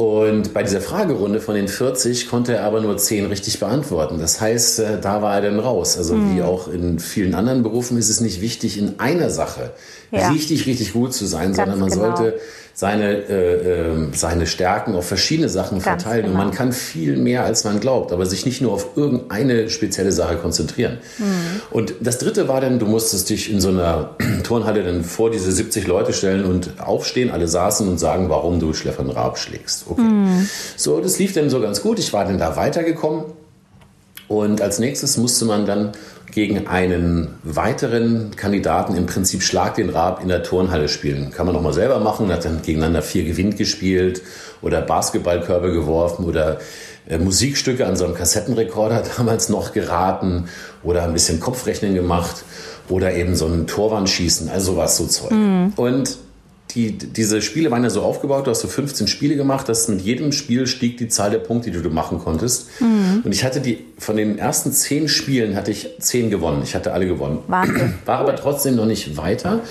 Und 0.02 0.56
bei 0.56 0.64
dieser 0.64 0.82
Fragerunde 0.82 1.40
von 1.40 1.54
den 1.54 1.68
40 1.68 2.28
konnte 2.28 2.56
er 2.56 2.64
aber 2.64 2.82
nur 2.82 2.98
10 2.98 3.28
richtig 3.28 3.60
beantworten. 3.60 4.18
Das 4.20 4.42
heißt, 4.42 4.80
äh, 4.80 5.00
da 5.00 5.22
war 5.22 5.36
er 5.36 5.42
dann 5.42 5.60
raus. 5.60 5.96
Also 5.96 6.16
mhm. 6.16 6.36
wie 6.36 6.42
auch 6.42 6.68
in 6.68 6.98
vielen 6.98 7.36
anderen 7.36 7.62
Berufen 7.62 8.00
ist 8.00 8.10
es 8.10 8.20
nicht 8.20 8.42
wichtig, 8.42 8.80
in 8.80 9.00
einer 9.00 9.30
Sache 9.30 9.74
ja. 10.10 10.30
richtig, 10.30 10.66
richtig 10.66 10.94
gut 10.94 11.14
zu 11.14 11.28
sein, 11.28 11.54
Ganz 11.54 11.58
sondern 11.58 11.80
man 11.80 11.90
genau. 11.92 12.16
sollte 12.16 12.40
seine, 12.74 13.28
äh, 13.30 13.92
äh, 13.92 14.08
seine 14.14 14.48
Stärken 14.48 14.96
auf 14.96 15.06
verschiedene 15.06 15.50
Sachen 15.50 15.80
Ganz 15.80 16.04
verteilen. 16.04 16.26
Genau. 16.28 16.40
Und 16.40 16.46
man 16.48 16.52
kann 16.52 16.72
viel 16.72 17.18
mehr, 17.18 17.44
als 17.44 17.64
man 17.64 17.80
glaubt, 17.80 18.12
aber 18.12 18.26
sich 18.26 18.46
nicht 18.46 18.62
nur 18.62 18.72
auf 18.72 18.96
irgendeine 18.96 19.70
spezielle 19.70 20.12
Sache 20.12 20.38
konzentrieren. 20.38 20.98
Mhm. 21.18 21.62
Und 21.70 21.94
das 22.02 22.18
dritte 22.18 22.48
war 22.48 22.62
dann, 22.62 22.80
du 22.80 22.86
musstest 22.86 23.30
dich 23.30 23.52
in 23.52 23.62
so 23.62 23.70
einer 23.70 24.16
Turnhalle 24.44 24.84
dann 24.84 25.04
vor 25.04 25.30
diese 25.30 25.52
70 25.52 25.86
Leute 25.86 26.14
stellen 26.14 26.46
und 26.46 26.80
aufstehen. 26.80 27.30
Alle 27.30 27.48
saßen 27.48 27.88
und 27.88 28.00
sagen, 28.00 28.30
warum 28.30 28.60
du 28.60 28.74
Stefan 28.74 29.10
Raab 29.10 29.38
schlägst. 29.38 29.86
Okay. 29.92 30.02
Mhm. 30.02 30.50
So, 30.76 31.02
das 31.02 31.20
lief 31.20 31.34
dann 31.34 31.50
so 31.50 31.62
ganz 31.62 31.82
gut. 31.82 32.00
Ich 32.00 32.12
war 32.14 32.26
dann 32.26 32.38
da 32.38 32.56
weitergekommen. 32.56 33.26
Und 34.28 34.62
als 34.62 34.80
nächstes 34.80 35.18
musste 35.18 35.46
man 35.46 35.66
dann 35.66 35.92
gegen 36.32 36.68
einen 36.68 37.36
weiteren 37.44 38.32
Kandidaten 38.36 38.96
im 38.96 39.06
Prinzip 39.06 39.44
Schlag 39.44 39.76
den 39.76 39.90
Rab 39.90 40.22
in 40.22 40.30
der 40.30 40.44
Turnhalle 40.44 40.88
spielen. 40.88 41.32
Kann 41.32 41.46
man 41.46 41.54
noch 41.54 41.62
mal 41.62 41.74
selber 41.74 42.00
machen, 42.00 42.32
hat 42.32 42.46
dann 42.46 42.62
gegeneinander 42.62 43.02
vier 43.02 43.26
Gewinn 43.26 43.58
gespielt 43.58 44.22
oder 44.62 44.82
Basketballkörbe 44.82 45.74
geworfen 45.74 46.26
oder 46.26 46.60
äh, 47.08 47.18
Musikstücke 47.18 47.86
an 47.86 47.96
so 47.96 48.06
einem 48.06 48.14
Kassettenrekorder 48.14 49.04
damals 49.18 49.50
noch 49.50 49.74
geraten 49.74 50.48
oder 50.84 51.04
ein 51.04 51.14
bisschen 51.14 51.40
Kopfrechnen 51.40 51.94
gemacht 51.94 52.44
oder 52.90 53.14
eben 53.14 53.36
so 53.36 53.48
ein 53.48 53.68
Torwandschießen, 53.68 54.50
also 54.50 54.78
was 54.78 54.98
so 54.98 55.08
Zeug. 55.08 55.32
Mhm. 55.32 55.74
Und 55.76 56.18
die, 56.74 56.92
diese 56.98 57.42
Spiele 57.42 57.72
waren 57.72 57.84
ja 57.84 57.90
so 57.90 58.02
aufgebaut, 58.02 58.48
du 58.48 58.52
hast 58.52 58.62
so 58.62 58.68
15 58.68 59.08
Spiele 59.08 59.36
gemacht, 59.36 59.68
dass 59.70 59.88
mit 59.88 60.02
jedem 60.02 60.32
Spiel 60.32 60.68
stieg 60.68 60.98
die 60.98 61.08
Zahl 61.08 61.32
der 61.32 61.40
Punkte, 61.40 61.72
die 61.72 61.82
du 61.82 61.90
machen 61.90 62.20
konntest. 62.20 62.68
Mhm. 62.80 63.22
Und 63.24 63.32
ich 63.32 63.44
hatte 63.44 63.62
die, 63.62 63.86
von 63.98 64.18
den 64.18 64.38
ersten 64.38 64.72
zehn 64.72 65.08
Spielen 65.08 65.56
hatte 65.56 65.72
ich 65.72 65.90
zehn 66.00 66.30
gewonnen. 66.30 66.62
Ich 66.64 66.76
hatte 66.76 66.94
alle 66.94 67.06
gewonnen. 67.06 67.40
Wahnsinn. 67.48 67.94
War 68.06 68.20
aber 68.20 68.36
trotzdem 68.36 68.76
noch 68.76 68.86
nicht 68.86 69.18
weiter, 69.18 69.62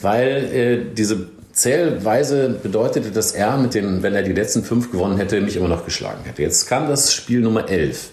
weil 0.00 0.44
äh, 0.52 0.94
diese 0.94 1.28
Zählweise 1.52 2.50
bedeutete, 2.62 3.10
dass 3.10 3.32
er 3.32 3.56
mit 3.56 3.74
den, 3.74 4.02
wenn 4.02 4.14
er 4.14 4.22
die 4.22 4.32
letzten 4.34 4.62
fünf 4.62 4.92
gewonnen 4.92 5.16
hätte, 5.16 5.40
mich 5.40 5.56
immer 5.56 5.68
noch 5.68 5.84
geschlagen 5.84 6.20
hätte. 6.24 6.42
Jetzt 6.42 6.68
kam 6.68 6.88
das 6.88 7.14
Spiel 7.14 7.40
Nummer 7.40 7.68
11. 7.68 8.10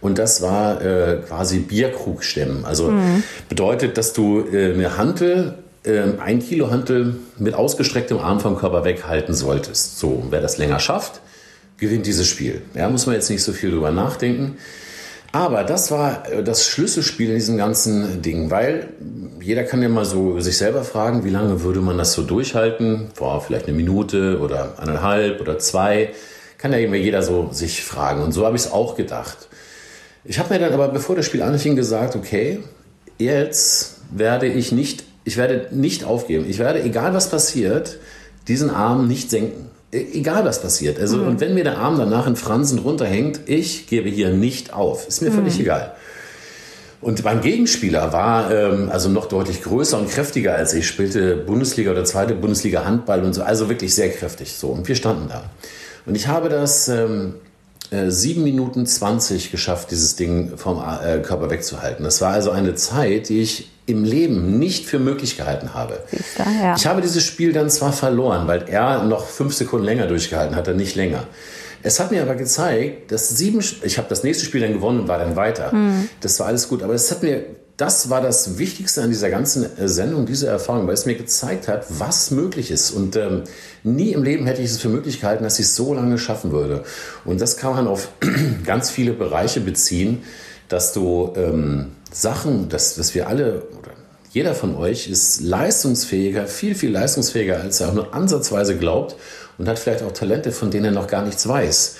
Und 0.00 0.18
das 0.18 0.42
war 0.42 0.80
äh, 0.80 1.18
quasi 1.26 1.58
Bierkrugstemmen. 1.58 2.64
Also 2.64 2.92
mhm. 2.92 3.22
bedeutet, 3.48 3.98
dass 3.98 4.12
du 4.12 4.44
äh, 4.52 4.72
eine 4.72 4.96
Hantel 4.96 5.58
ähm, 5.84 6.14
ein 6.20 6.40
Kilo 6.40 6.70
Hantel 6.70 7.16
mit 7.38 7.54
ausgestrecktem 7.54 8.18
Arm 8.18 8.40
vom 8.40 8.56
Körper 8.56 8.84
weghalten 8.84 9.34
solltest. 9.34 9.98
So, 9.98 10.24
wer 10.30 10.40
das 10.40 10.58
länger 10.58 10.80
schafft, 10.80 11.20
gewinnt 11.78 12.06
dieses 12.06 12.26
Spiel. 12.26 12.62
Ja, 12.74 12.88
muss 12.88 13.06
man 13.06 13.14
jetzt 13.14 13.30
nicht 13.30 13.42
so 13.42 13.52
viel 13.52 13.70
drüber 13.70 13.90
nachdenken. 13.90 14.56
Aber 15.32 15.62
das 15.64 15.90
war 15.90 16.30
äh, 16.30 16.42
das 16.42 16.66
Schlüsselspiel 16.66 17.28
in 17.28 17.34
diesem 17.34 17.56
ganzen 17.56 18.22
Ding, 18.22 18.50
weil 18.50 18.88
jeder 19.40 19.64
kann 19.64 19.82
ja 19.82 19.88
mal 19.88 20.04
so 20.04 20.40
sich 20.40 20.56
selber 20.56 20.84
fragen, 20.84 21.24
wie 21.24 21.30
lange 21.30 21.62
würde 21.62 21.80
man 21.80 21.98
das 21.98 22.12
so 22.12 22.22
durchhalten? 22.22 23.08
Boah, 23.16 23.40
vielleicht 23.40 23.66
eine 23.66 23.76
Minute 23.76 24.40
oder 24.40 24.74
eineinhalb 24.78 25.40
oder 25.40 25.58
zwei. 25.58 26.10
Kann 26.56 26.72
ja 26.72 26.78
immer 26.78 26.96
jeder 26.96 27.22
so 27.22 27.50
sich 27.52 27.84
fragen. 27.84 28.22
Und 28.22 28.32
so 28.32 28.44
habe 28.44 28.56
ich 28.56 28.62
es 28.62 28.72
auch 28.72 28.96
gedacht. 28.96 29.48
Ich 30.24 30.38
habe 30.38 30.52
mir 30.52 30.60
dann 30.60 30.72
aber, 30.72 30.88
bevor 30.88 31.14
das 31.14 31.26
Spiel 31.26 31.42
anfing, 31.42 31.76
gesagt, 31.76 32.16
okay, 32.16 32.60
jetzt 33.18 33.98
werde 34.10 34.46
ich 34.46 34.72
nicht 34.72 35.04
ich 35.24 35.36
werde 35.36 35.68
nicht 35.70 36.04
aufgeben. 36.04 36.46
Ich 36.48 36.58
werde, 36.58 36.82
egal 36.82 37.14
was 37.14 37.30
passiert, 37.30 37.98
diesen 38.46 38.70
Arm 38.70 39.06
nicht 39.08 39.30
senken. 39.30 39.66
E 39.92 40.04
egal 40.12 40.44
was 40.44 40.60
passiert. 40.60 40.98
Also, 40.98 41.18
mhm. 41.18 41.28
und 41.28 41.40
wenn 41.40 41.54
mir 41.54 41.64
der 41.64 41.78
Arm 41.78 41.98
danach 41.98 42.26
in 42.26 42.36
Fransen 42.36 42.78
runterhängt, 42.78 43.40
ich 43.46 43.86
gebe 43.86 44.08
hier 44.08 44.30
nicht 44.30 44.72
auf. 44.72 45.08
Ist 45.08 45.22
mir 45.22 45.30
mhm. 45.30 45.34
völlig 45.34 45.60
egal. 45.60 45.94
Und 47.00 47.22
beim 47.22 47.40
Gegenspieler 47.40 48.12
war 48.12 48.50
ähm, 48.50 48.88
also 48.90 49.08
noch 49.08 49.26
deutlich 49.26 49.62
größer 49.62 49.98
und 49.98 50.10
kräftiger 50.10 50.56
als 50.56 50.74
ich, 50.74 50.86
spielte 50.86 51.36
Bundesliga 51.36 51.92
oder 51.92 52.04
zweite 52.04 52.34
Bundesliga 52.34 52.84
Handball 52.84 53.22
und 53.22 53.34
so, 53.34 53.42
also 53.42 53.68
wirklich 53.68 53.94
sehr 53.94 54.10
kräftig 54.10 54.52
so. 54.56 54.68
Und 54.68 54.88
wir 54.88 54.96
standen 54.96 55.28
da. 55.28 55.44
Und 56.06 56.16
ich 56.16 56.26
habe 56.26 56.48
das 56.48 56.88
ähm, 56.88 57.34
äh, 57.90 58.10
7 58.10 58.42
Minuten 58.42 58.86
20 58.86 59.50
geschafft, 59.50 59.90
dieses 59.90 60.16
Ding 60.16 60.56
vom 60.56 60.78
äh, 60.78 61.18
Körper 61.18 61.50
wegzuhalten. 61.50 62.04
Das 62.04 62.20
war 62.20 62.32
also 62.32 62.50
eine 62.50 62.74
Zeit, 62.74 63.28
die 63.28 63.40
ich 63.40 63.70
im 63.86 64.04
Leben 64.04 64.58
nicht 64.58 64.84
für 64.84 64.98
möglich 64.98 65.36
gehalten 65.38 65.72
habe. 65.72 66.00
Da, 66.36 66.44
ja. 66.62 66.76
Ich 66.76 66.86
habe 66.86 67.00
dieses 67.00 67.24
Spiel 67.24 67.52
dann 67.52 67.70
zwar 67.70 67.92
verloren, 67.92 68.46
weil 68.46 68.68
er 68.68 69.02
noch 69.04 69.26
fünf 69.26 69.54
Sekunden 69.54 69.86
länger 69.86 70.06
durchgehalten 70.06 70.56
hatte, 70.56 70.74
nicht 70.74 70.94
länger. 70.94 71.24
Es 71.82 72.00
hat 72.00 72.10
mir 72.10 72.22
aber 72.22 72.34
gezeigt, 72.34 73.12
dass 73.12 73.30
sieben, 73.30 73.64
ich 73.82 73.98
habe 73.98 74.08
das 74.08 74.24
nächste 74.24 74.44
Spiel 74.44 74.60
dann 74.60 74.74
gewonnen 74.74 75.00
und 75.00 75.08
war 75.08 75.18
dann 75.18 75.36
weiter. 75.36 75.72
Mhm. 75.72 76.08
Das 76.20 76.38
war 76.40 76.48
alles 76.48 76.68
gut, 76.68 76.82
aber 76.82 76.94
es 76.94 77.10
hat 77.10 77.22
mir, 77.22 77.44
das 77.78 78.10
war 78.10 78.20
das 78.20 78.58
Wichtigste 78.58 79.02
an 79.02 79.08
dieser 79.08 79.30
ganzen 79.30 79.64
äh, 79.78 79.88
Sendung, 79.88 80.26
diese 80.26 80.48
Erfahrung, 80.48 80.88
weil 80.88 80.94
es 80.94 81.06
mir 81.06 81.14
gezeigt 81.14 81.68
hat, 81.68 81.86
was 81.88 82.32
möglich 82.32 82.72
ist. 82.72 82.90
Und 82.90 83.14
ähm, 83.14 83.44
nie 83.84 84.12
im 84.12 84.24
Leben 84.24 84.46
hätte 84.46 84.60
ich 84.60 84.70
es 84.70 84.78
für 84.78 84.88
möglich 84.88 85.20
gehalten, 85.20 85.44
dass 85.44 85.60
ich 85.60 85.66
es 85.66 85.76
so 85.76 85.94
lange 85.94 86.18
schaffen 86.18 86.50
würde. 86.50 86.82
Und 87.24 87.40
das 87.40 87.56
kann 87.56 87.74
man 87.74 87.86
auf 87.86 88.08
ganz 88.66 88.90
viele 88.90 89.12
Bereiche 89.12 89.60
beziehen, 89.60 90.24
dass 90.68 90.92
du 90.92 91.32
ähm, 91.36 91.92
Sachen, 92.12 92.68
dass, 92.68 92.96
dass 92.96 93.14
wir 93.14 93.28
alle 93.28 93.62
oder 93.78 93.92
jeder 94.30 94.56
von 94.56 94.74
euch 94.74 95.08
ist 95.08 95.40
leistungsfähiger, 95.40 96.48
viel, 96.48 96.74
viel 96.74 96.90
leistungsfähiger, 96.90 97.60
als 97.60 97.80
er 97.80 97.90
auch 97.90 97.94
nur 97.94 98.12
ansatzweise 98.12 98.76
glaubt 98.76 99.14
und 99.56 99.68
hat 99.68 99.78
vielleicht 99.78 100.02
auch 100.02 100.12
Talente, 100.12 100.50
von 100.50 100.72
denen 100.72 100.86
er 100.86 100.90
noch 100.90 101.06
gar 101.06 101.24
nichts 101.24 101.46
weiß. 101.48 101.96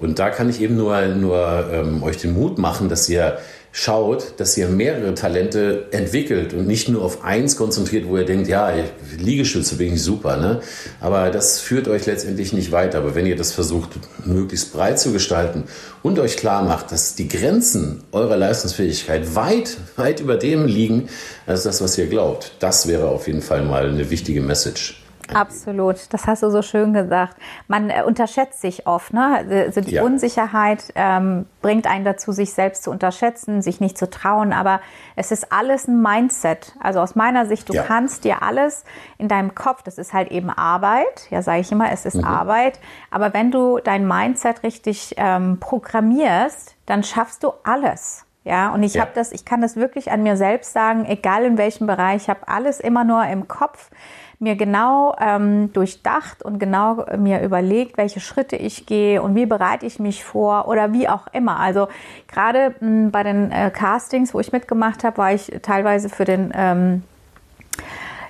Und 0.00 0.18
da 0.18 0.30
kann 0.30 0.48
ich 0.48 0.60
eben 0.60 0.76
nur, 0.76 1.00
nur 1.08 1.68
ähm, 1.72 2.02
euch 2.02 2.16
den 2.16 2.32
Mut 2.32 2.58
machen, 2.58 2.88
dass 2.88 3.08
ihr 3.08 3.38
schaut, 3.80 4.34
dass 4.38 4.56
ihr 4.56 4.66
mehrere 4.66 5.14
Talente 5.14 5.86
entwickelt 5.92 6.52
und 6.52 6.66
nicht 6.66 6.88
nur 6.88 7.04
auf 7.04 7.22
eins 7.22 7.56
konzentriert, 7.56 8.08
wo 8.08 8.16
ihr 8.16 8.24
denkt, 8.24 8.48
ja, 8.48 8.72
Liegestütze 9.16 9.76
bin 9.76 9.94
ich 9.94 10.02
super, 10.02 10.36
ne? 10.36 10.60
Aber 11.00 11.30
das 11.30 11.60
führt 11.60 11.86
euch 11.86 12.04
letztendlich 12.04 12.52
nicht 12.52 12.72
weiter. 12.72 12.98
Aber 12.98 13.14
wenn 13.14 13.24
ihr 13.24 13.36
das 13.36 13.52
versucht, 13.52 13.90
möglichst 14.24 14.72
breit 14.72 14.98
zu 14.98 15.12
gestalten 15.12 15.62
und 16.02 16.18
euch 16.18 16.36
klar 16.36 16.64
macht, 16.64 16.90
dass 16.90 17.14
die 17.14 17.28
Grenzen 17.28 18.02
eurer 18.10 18.36
Leistungsfähigkeit 18.36 19.36
weit, 19.36 19.76
weit 19.94 20.18
über 20.18 20.36
dem 20.36 20.66
liegen, 20.66 21.08
als 21.46 21.62
das, 21.62 21.80
was 21.80 21.96
ihr 21.98 22.08
glaubt, 22.08 22.54
das 22.58 22.88
wäre 22.88 23.06
auf 23.06 23.28
jeden 23.28 23.42
Fall 23.42 23.62
mal 23.62 23.88
eine 23.88 24.10
wichtige 24.10 24.40
Message. 24.40 25.00
Absolut, 25.34 26.12
das 26.12 26.26
hast 26.26 26.42
du 26.42 26.50
so 26.50 26.62
schön 26.62 26.92
gesagt. 26.92 27.36
Man 27.66 27.90
äh, 27.90 28.02
unterschätzt 28.06 28.60
sich 28.60 28.86
oft. 28.86 29.12
Ne? 29.12 29.44
Also 29.66 29.80
die 29.80 29.94
ja. 29.94 30.02
Unsicherheit 30.02 30.92
ähm, 30.94 31.46
bringt 31.62 31.86
einen 31.86 32.04
dazu, 32.04 32.32
sich 32.32 32.52
selbst 32.52 32.82
zu 32.82 32.90
unterschätzen, 32.90 33.62
sich 33.62 33.80
nicht 33.80 33.98
zu 33.98 34.08
trauen. 34.08 34.52
Aber 34.52 34.80
es 35.16 35.30
ist 35.30 35.52
alles 35.52 35.88
ein 35.88 36.00
Mindset. 36.00 36.74
Also 36.80 37.00
aus 37.00 37.14
meiner 37.14 37.46
Sicht, 37.46 37.68
du 37.68 37.74
ja. 37.74 37.82
kannst 37.82 38.24
dir 38.24 38.42
alles 38.42 38.84
in 39.18 39.28
deinem 39.28 39.54
Kopf, 39.54 39.82
das 39.82 39.98
ist 39.98 40.12
halt 40.12 40.30
eben 40.30 40.50
Arbeit. 40.50 41.28
Ja, 41.30 41.42
sage 41.42 41.60
ich 41.60 41.72
immer, 41.72 41.90
es 41.92 42.06
ist 42.06 42.16
mhm. 42.16 42.24
Arbeit. 42.24 42.80
Aber 43.10 43.34
wenn 43.34 43.50
du 43.50 43.78
dein 43.78 44.06
Mindset 44.06 44.62
richtig 44.62 45.14
ähm, 45.16 45.58
programmierst, 45.60 46.76
dann 46.86 47.02
schaffst 47.02 47.44
du 47.44 47.52
alles. 47.64 48.24
Ja, 48.48 48.72
und 48.72 48.82
ich 48.82 48.94
ja. 48.94 49.02
habe 49.02 49.10
das, 49.14 49.30
ich 49.32 49.44
kann 49.44 49.60
das 49.60 49.76
wirklich 49.76 50.10
an 50.10 50.22
mir 50.22 50.38
selbst 50.38 50.72
sagen, 50.72 51.04
egal 51.04 51.44
in 51.44 51.58
welchem 51.58 51.86
Bereich, 51.86 52.22
ich 52.22 52.30
habe 52.30 52.48
alles 52.48 52.80
immer 52.80 53.04
nur 53.04 53.22
im 53.26 53.46
Kopf 53.46 53.90
mir 54.40 54.54
genau 54.54 55.16
ähm, 55.20 55.72
durchdacht 55.72 56.42
und 56.42 56.58
genau 56.58 57.04
mir 57.16 57.42
überlegt, 57.42 57.98
welche 57.98 58.20
Schritte 58.20 58.56
ich 58.56 58.86
gehe 58.86 59.20
und 59.20 59.34
wie 59.34 59.46
bereite 59.46 59.84
ich 59.84 59.98
mich 59.98 60.24
vor 60.24 60.68
oder 60.68 60.92
wie 60.92 61.08
auch 61.08 61.26
immer. 61.32 61.58
Also 61.58 61.88
gerade 62.28 62.74
hm, 62.78 63.10
bei 63.10 63.24
den 63.24 63.50
äh, 63.50 63.70
Castings, 63.70 64.34
wo 64.34 64.40
ich 64.40 64.52
mitgemacht 64.52 65.02
habe, 65.02 65.18
war 65.18 65.32
ich 65.32 65.52
teilweise 65.62 66.08
für 66.08 66.24
den 66.24 66.52
ähm, 66.54 67.02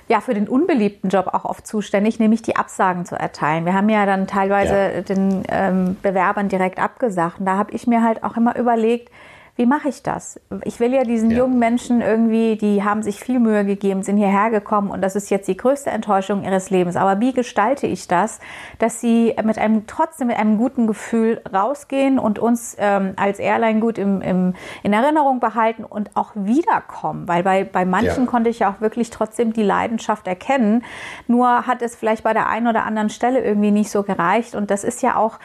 ja, 0.07 0.21
für 0.21 0.33
den 0.33 0.49
unbeliebten 0.49 1.09
Job 1.09 1.27
auch 1.27 1.45
oft 1.45 1.67
zuständig, 1.67 2.19
nämlich 2.19 2.41
die 2.41 2.55
Absagen 2.55 3.05
zu 3.05 3.15
erteilen. 3.15 3.65
Wir 3.65 3.75
haben 3.75 3.89
ja 3.89 4.07
dann 4.07 4.25
teilweise 4.25 4.91
ja. 4.95 5.01
den 5.01 5.43
ähm, 5.49 5.97
Bewerbern 6.01 6.49
direkt 6.49 6.79
abgesagt. 6.79 7.39
Und 7.39 7.45
da 7.45 7.57
habe 7.57 7.73
ich 7.73 7.85
mir 7.85 8.03
halt 8.03 8.23
auch 8.23 8.35
immer 8.35 8.57
überlegt, 8.57 9.11
wie 9.59 9.65
mache 9.65 9.89
ich 9.89 10.03
das? 10.03 10.39
Ich 10.63 10.79
will 10.79 10.93
ja 10.93 11.03
diesen 11.03 11.31
ja. 11.31 11.39
jungen 11.39 11.59
Menschen 11.59 11.99
irgendwie, 11.99 12.55
die 12.55 12.81
haben 12.81 13.03
sich 13.03 13.19
viel 13.19 13.41
Mühe 13.41 13.65
gegeben, 13.65 14.03
sind 14.03 14.15
hierher 14.15 14.51
gekommen 14.51 14.89
und 14.89 15.01
das 15.01 15.17
ist 15.17 15.29
jetzt 15.29 15.49
die 15.49 15.57
größte 15.57 15.89
Enttäuschung 15.89 16.45
ihres 16.45 16.69
Lebens. 16.69 16.95
Aber 16.95 17.19
wie 17.19 17.33
gestalte 17.33 17.85
ich 17.85 18.07
das, 18.07 18.39
dass 18.77 19.01
sie 19.01 19.35
mit 19.43 19.57
einem 19.57 19.85
trotzdem 19.85 20.27
mit 20.27 20.37
einem 20.37 20.57
guten 20.57 20.87
Gefühl 20.87 21.41
rausgehen 21.53 22.19
und 22.19 22.39
uns 22.39 22.77
ähm, 22.79 23.15
als 23.17 23.37
Airline 23.37 23.81
gut 23.81 23.97
im, 23.97 24.21
im, 24.21 24.53
in 24.81 24.93
Erinnerung 24.93 25.41
behalten 25.41 25.83
und 25.83 26.11
auch 26.13 26.31
wiederkommen? 26.35 27.27
Weil 27.27 27.43
bei, 27.43 27.65
bei 27.65 27.83
manchen 27.83 28.23
ja. 28.23 28.31
konnte 28.31 28.49
ich 28.49 28.59
ja 28.59 28.71
auch 28.71 28.79
wirklich 28.79 29.09
trotzdem 29.09 29.51
die 29.51 29.63
Leidenschaft 29.63 30.25
erkennen. 30.25 30.85
Nur 31.27 31.67
hat 31.67 31.81
es 31.81 31.97
vielleicht 31.97 32.23
bei 32.23 32.31
der 32.31 32.47
einen 32.47 32.67
oder 32.67 32.85
anderen 32.85 33.09
Stelle 33.09 33.43
irgendwie 33.43 33.71
nicht 33.71 33.91
so 33.91 34.03
gereicht. 34.03 34.55
Und 34.55 34.71
das 34.71 34.85
ist 34.85 35.01
ja 35.01 35.17
auch 35.17 35.37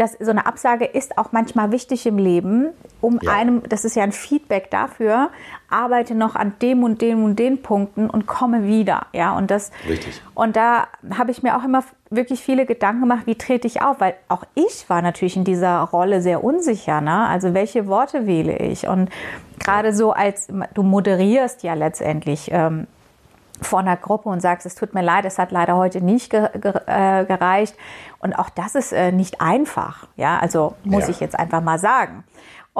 dass 0.00 0.12
so 0.18 0.30
eine 0.30 0.46
Absage 0.46 0.86
ist 0.86 1.18
auch 1.18 1.32
manchmal 1.32 1.72
wichtig 1.72 2.06
im 2.06 2.16
Leben, 2.16 2.70
um 3.02 3.18
ja. 3.20 3.32
einem, 3.32 3.62
das 3.68 3.84
ist 3.84 3.96
ja 3.96 4.02
ein 4.02 4.12
Feedback 4.12 4.70
dafür, 4.70 5.28
arbeite 5.68 6.14
noch 6.14 6.36
an 6.36 6.54
dem 6.62 6.82
und 6.82 7.02
dem 7.02 7.22
und 7.22 7.38
den 7.38 7.60
Punkten 7.60 8.08
und 8.08 8.26
komme 8.26 8.64
wieder, 8.64 9.06
ja, 9.12 9.36
und 9.36 9.50
das, 9.50 9.70
Richtig. 9.86 10.22
und 10.34 10.56
da 10.56 10.88
habe 11.18 11.30
ich 11.30 11.42
mir 11.42 11.54
auch 11.54 11.64
immer 11.64 11.84
wirklich 12.08 12.40
viele 12.40 12.64
Gedanken 12.64 13.02
gemacht, 13.02 13.26
wie 13.26 13.34
trete 13.34 13.66
ich 13.66 13.82
auf, 13.82 14.00
weil 14.00 14.14
auch 14.28 14.44
ich 14.54 14.88
war 14.88 15.02
natürlich 15.02 15.36
in 15.36 15.44
dieser 15.44 15.80
Rolle 15.80 16.22
sehr 16.22 16.42
unsicher, 16.42 17.02
ne, 17.02 17.28
also 17.28 17.52
welche 17.52 17.86
Worte 17.86 18.26
wähle 18.26 18.56
ich 18.56 18.88
und 18.88 19.10
gerade 19.58 19.92
so 19.92 20.12
als, 20.12 20.48
du 20.72 20.82
moderierst 20.82 21.62
ja 21.62 21.74
letztendlich, 21.74 22.48
ähm, 22.50 22.86
vor 23.60 23.80
einer 23.80 23.96
Gruppe 23.96 24.28
und 24.28 24.40
sagst, 24.40 24.66
es 24.66 24.74
tut 24.74 24.94
mir 24.94 25.02
leid, 25.02 25.24
es 25.24 25.38
hat 25.38 25.52
leider 25.52 25.76
heute 25.76 26.00
nicht 26.00 26.30
ge 26.30 26.48
ge 26.58 26.72
äh, 26.86 27.24
gereicht. 27.24 27.74
Und 28.18 28.34
auch 28.34 28.50
das 28.50 28.74
ist 28.74 28.92
äh, 28.92 29.12
nicht 29.12 29.40
einfach. 29.40 30.06
Ja, 30.16 30.38
also 30.38 30.74
muss 30.84 31.04
ja. 31.04 31.10
ich 31.10 31.20
jetzt 31.20 31.38
einfach 31.38 31.60
mal 31.60 31.78
sagen. 31.78 32.24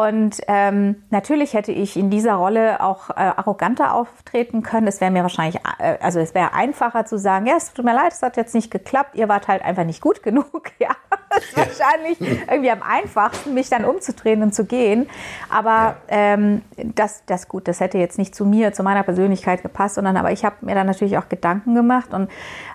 Und 0.00 0.40
ähm, 0.48 1.02
natürlich 1.10 1.52
hätte 1.52 1.72
ich 1.72 1.98
in 1.98 2.08
dieser 2.08 2.34
Rolle 2.34 2.82
auch 2.82 3.10
äh, 3.10 3.14
arroganter 3.16 3.92
auftreten 3.92 4.62
können. 4.62 4.86
Es 4.86 5.02
wäre 5.02 5.10
mir 5.10 5.22
wahrscheinlich, 5.22 5.60
äh, 5.78 5.98
also 6.00 6.20
es 6.20 6.34
wäre 6.34 6.54
einfacher 6.54 7.04
zu 7.04 7.18
sagen, 7.18 7.44
ja, 7.44 7.56
es 7.58 7.74
tut 7.74 7.84
mir 7.84 7.94
leid, 7.94 8.12
es 8.12 8.22
hat 8.22 8.38
jetzt 8.38 8.54
nicht 8.54 8.70
geklappt, 8.70 9.14
ihr 9.14 9.28
wart 9.28 9.46
halt 9.46 9.62
einfach 9.62 9.84
nicht 9.84 10.00
gut 10.00 10.22
genug. 10.22 10.70
Ja, 10.78 10.90
ist 11.36 11.54
wahrscheinlich 11.54 12.18
irgendwie 12.20 12.70
am 12.70 12.82
einfachsten, 12.82 13.52
mich 13.52 13.68
dann 13.68 13.84
umzudrehen 13.84 14.42
und 14.42 14.54
zu 14.54 14.64
gehen. 14.64 15.06
Aber 15.50 15.96
ja. 16.08 16.16
ähm, 16.16 16.62
das, 16.94 17.24
das 17.26 17.48
gut, 17.48 17.68
das 17.68 17.80
hätte 17.80 17.98
jetzt 17.98 18.16
nicht 18.16 18.34
zu 18.34 18.46
mir, 18.46 18.72
zu 18.72 18.82
meiner 18.82 19.02
Persönlichkeit 19.02 19.60
gepasst, 19.60 19.96
sondern 19.96 20.16
aber 20.16 20.32
ich 20.32 20.46
habe 20.46 20.56
mir 20.62 20.74
dann 20.74 20.86
natürlich 20.86 21.18
auch 21.18 21.28
Gedanken 21.28 21.74
gemacht 21.74 22.14
und 22.14 22.30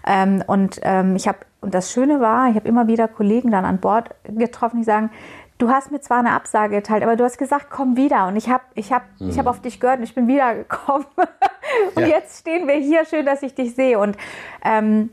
ähm, 0.05 0.43
und 0.45 0.79
ähm, 0.83 1.15
ich 1.15 1.27
habe 1.27 1.39
und 1.61 1.73
das 1.73 1.91
Schöne 1.91 2.19
war, 2.19 2.49
ich 2.49 2.55
habe 2.55 2.67
immer 2.67 2.85
wieder 2.85 3.07
Kollegen 3.07 3.49
dann 3.49 3.65
an 3.65 3.79
Bord 3.79 4.11
getroffen, 4.25 4.77
die 4.77 4.83
sagen, 4.83 5.09
du 5.57 5.69
hast 5.69 5.91
mir 5.91 6.01
zwar 6.01 6.19
eine 6.19 6.31
Absage 6.31 6.75
geteilt, 6.75 7.03
aber 7.03 7.15
du 7.15 7.23
hast 7.23 7.37
gesagt, 7.37 7.67
komm 7.69 7.97
wieder. 7.97 8.27
Und 8.27 8.35
ich 8.35 8.49
habe 8.49 8.63
ich 8.73 8.91
hab, 8.91 9.03
mhm. 9.19 9.29
ich 9.29 9.39
hab 9.39 9.47
auf 9.47 9.61
dich 9.61 9.79
gehört 9.79 9.99
und 9.99 10.03
ich 10.03 10.15
bin 10.15 10.27
wiedergekommen. 10.27 11.07
und 11.95 12.01
ja. 12.01 12.07
jetzt 12.07 12.41
stehen 12.41 12.67
wir 12.67 12.75
hier, 12.75 13.05
schön, 13.05 13.25
dass 13.25 13.43
ich 13.43 13.55
dich 13.55 13.75
sehe. 13.75 13.99
Und 13.99 14.17
ähm, 14.63 15.09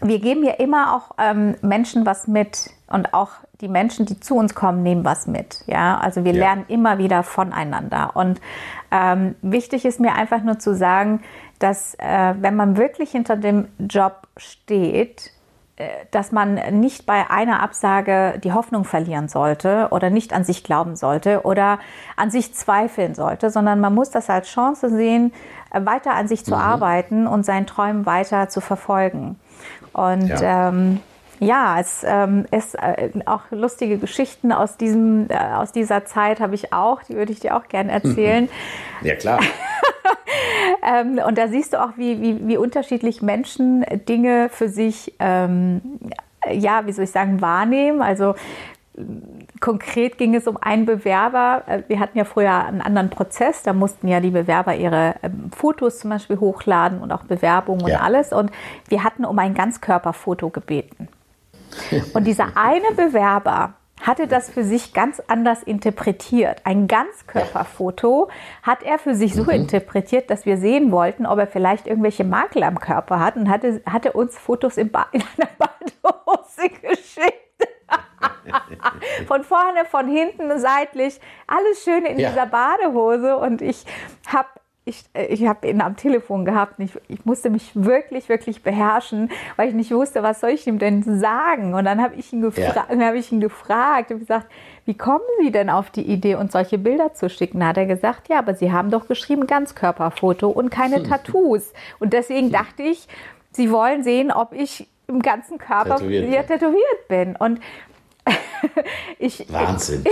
wir 0.00 0.18
geben 0.18 0.44
ja 0.44 0.52
immer 0.54 0.94
auch 0.94 1.12
ähm, 1.18 1.54
Menschen 1.62 2.04
was 2.04 2.26
mit 2.26 2.70
und 2.88 3.14
auch 3.14 3.30
die 3.60 3.68
Menschen, 3.68 4.04
die 4.06 4.20
zu 4.20 4.36
uns 4.36 4.54
kommen, 4.54 4.82
nehmen 4.82 5.04
was 5.04 5.26
mit. 5.26 5.64
Ja, 5.66 5.98
also 5.98 6.24
wir 6.24 6.32
ja. 6.32 6.40
lernen 6.40 6.64
immer 6.68 6.98
wieder 6.98 7.22
voneinander. 7.22 8.10
Und 8.14 8.40
ähm, 8.90 9.36
wichtig 9.42 9.84
ist 9.84 10.00
mir 10.00 10.14
einfach 10.14 10.42
nur 10.42 10.58
zu 10.58 10.74
sagen, 10.74 11.22
dass 11.58 11.94
äh, 11.94 12.34
wenn 12.38 12.56
man 12.56 12.76
wirklich 12.76 13.12
hinter 13.12 13.36
dem 13.36 13.68
Job 13.78 14.28
steht, 14.36 15.30
dass 16.12 16.30
man 16.30 16.54
nicht 16.78 17.04
bei 17.04 17.30
einer 17.30 17.60
Absage 17.60 18.38
die 18.44 18.52
Hoffnung 18.52 18.84
verlieren 18.84 19.28
sollte 19.28 19.88
oder 19.90 20.08
nicht 20.08 20.32
an 20.32 20.44
sich 20.44 20.62
glauben 20.62 20.94
sollte 20.94 21.42
oder 21.42 21.80
an 22.16 22.30
sich 22.30 22.54
zweifeln 22.54 23.16
sollte, 23.16 23.50
sondern 23.50 23.80
man 23.80 23.92
muss 23.92 24.10
das 24.10 24.30
als 24.30 24.48
Chance 24.48 24.88
sehen, 24.90 25.32
weiter 25.72 26.14
an 26.14 26.28
sich 26.28 26.44
zu 26.44 26.54
mhm. 26.54 26.60
arbeiten 26.60 27.26
und 27.26 27.44
seinen 27.44 27.66
Träumen 27.66 28.06
weiter 28.06 28.48
zu 28.48 28.60
verfolgen. 28.60 29.36
Und 29.92 30.28
ja. 30.28 30.68
ähm, 30.68 31.00
ja, 31.40 31.80
es 31.80 32.04
ähm, 32.06 32.46
ist 32.50 32.74
äh, 32.76 33.10
auch 33.26 33.42
lustige 33.50 33.98
Geschichten 33.98 34.52
aus, 34.52 34.76
diesem, 34.76 35.28
äh, 35.28 35.36
aus 35.36 35.72
dieser 35.72 36.04
Zeit 36.04 36.40
habe 36.40 36.54
ich 36.54 36.72
auch, 36.72 37.02
die 37.02 37.14
würde 37.14 37.32
ich 37.32 37.40
dir 37.40 37.56
auch 37.56 37.68
gerne 37.68 37.92
erzählen. 38.04 38.48
Ja, 39.02 39.16
klar. 39.16 39.40
ähm, 40.82 41.20
und 41.26 41.38
da 41.38 41.48
siehst 41.48 41.72
du 41.72 41.82
auch, 41.82 41.90
wie, 41.96 42.20
wie, 42.20 42.46
wie 42.46 42.56
unterschiedlich 42.56 43.22
Menschen 43.22 43.84
Dinge 44.08 44.48
für 44.50 44.68
sich, 44.68 45.14
ähm, 45.18 45.80
ja, 46.50 46.86
wie 46.86 46.92
soll 46.92 47.04
ich 47.04 47.10
sagen, 47.10 47.40
wahrnehmen. 47.40 48.02
Also 48.02 48.34
Konkret 49.60 50.18
ging 50.18 50.34
es 50.34 50.46
um 50.46 50.56
einen 50.56 50.86
Bewerber. 50.86 51.62
Äh, 51.66 51.82
wir 51.88 51.98
hatten 51.98 52.16
ja 52.16 52.24
früher 52.24 52.64
einen 52.64 52.80
anderen 52.80 53.10
Prozess. 53.10 53.62
Da 53.62 53.72
mussten 53.72 54.06
ja 54.08 54.20
die 54.20 54.30
Bewerber 54.30 54.76
ihre 54.76 55.16
ähm, 55.22 55.50
Fotos 55.56 55.98
zum 55.98 56.10
Beispiel 56.10 56.38
hochladen 56.38 57.00
und 57.00 57.10
auch 57.10 57.24
Bewerbungen 57.24 57.86
ja. 57.88 57.96
und 57.96 58.04
alles. 58.04 58.32
Und 58.32 58.50
wir 58.88 59.02
hatten 59.02 59.24
um 59.24 59.38
ein 59.38 59.54
Ganzkörperfoto 59.54 60.50
gebeten. 60.50 61.08
Und 62.14 62.24
dieser 62.24 62.56
eine 62.56 62.94
Bewerber 62.94 63.74
hatte 64.00 64.26
das 64.26 64.50
für 64.50 64.64
sich 64.64 64.92
ganz 64.92 65.20
anders 65.28 65.62
interpretiert. 65.62 66.60
Ein 66.64 66.88
Ganzkörperfoto 66.88 68.28
hat 68.62 68.82
er 68.82 68.98
für 68.98 69.14
sich 69.14 69.34
so 69.34 69.44
mhm. 69.44 69.50
interpretiert, 69.50 70.30
dass 70.30 70.46
wir 70.46 70.58
sehen 70.58 70.92
wollten, 70.92 71.26
ob 71.26 71.38
er 71.38 71.46
vielleicht 71.46 71.86
irgendwelche 71.86 72.24
Makel 72.24 72.62
am 72.64 72.80
Körper 72.80 73.20
hat 73.20 73.36
und 73.36 73.48
hatte, 73.48 73.82
hatte 73.86 74.12
uns 74.12 74.36
Fotos 74.36 74.76
in, 74.76 74.90
ba 74.90 75.06
in 75.12 75.22
einer 75.38 75.50
Badehose 75.58 76.68
geschickt. 76.80 77.40
von 79.26 79.44
vorne, 79.44 79.84
von 79.84 80.08
hinten, 80.08 80.58
seitlich, 80.58 81.20
alles 81.46 81.82
schön 81.84 82.04
in 82.04 82.18
ja. 82.18 82.30
dieser 82.30 82.46
Badehose 82.46 83.36
und 83.36 83.62
ich 83.62 83.84
habe 84.26 84.48
ich, 84.84 85.04
äh, 85.14 85.26
ich 85.26 85.46
habe 85.46 85.68
ihn 85.68 85.80
am 85.80 85.96
Telefon 85.96 86.44
gehabt 86.44 86.78
und 86.78 86.84
ich, 86.84 86.92
ich 87.08 87.24
musste 87.24 87.50
mich 87.50 87.70
wirklich, 87.74 88.28
wirklich 88.28 88.62
beherrschen, 88.62 89.30
weil 89.56 89.68
ich 89.68 89.74
nicht 89.74 89.90
wusste, 89.90 90.22
was 90.22 90.40
soll 90.40 90.50
ich 90.50 90.66
ihm 90.66 90.78
denn 90.78 91.02
sagen. 91.18 91.74
Und 91.74 91.84
dann 91.84 92.02
habe 92.02 92.14
ich 92.16 92.32
ihn, 92.32 92.42
gefra 92.42 92.86
ja. 92.90 93.06
hab 93.06 93.14
ich 93.14 93.32
ihn 93.32 93.40
gefragt 93.40 94.10
und 94.10 94.20
gesagt, 94.20 94.46
wie 94.84 94.94
kommen 94.94 95.24
Sie 95.40 95.50
denn 95.50 95.70
auf 95.70 95.90
die 95.90 96.02
Idee, 96.02 96.34
uns 96.34 96.52
solche 96.52 96.76
Bilder 96.76 97.14
zu 97.14 97.30
schicken? 97.30 97.60
Da 97.60 97.68
hat 97.68 97.78
er 97.78 97.86
gesagt, 97.86 98.28
ja, 98.28 98.38
aber 98.38 98.54
Sie 98.54 98.72
haben 98.72 98.90
doch 98.90 99.08
geschrieben 99.08 99.46
Ganzkörperfoto 99.46 100.48
und 100.48 100.70
keine 100.70 101.02
Tattoos. 101.02 101.72
Und 101.98 102.12
deswegen 102.12 102.50
dachte 102.50 102.82
ich, 102.82 103.08
Sie 103.52 103.70
wollen 103.70 104.02
sehen, 104.02 104.30
ob 104.30 104.52
ich 104.52 104.88
im 105.06 105.22
ganzen 105.22 105.58
Körper 105.58 105.96
tätowiert, 105.96 106.48
tätowiert 106.48 107.08
bin. 107.08 107.36
Und 107.36 107.60
ich, 109.18 109.52
Wahnsinn. 109.52 110.04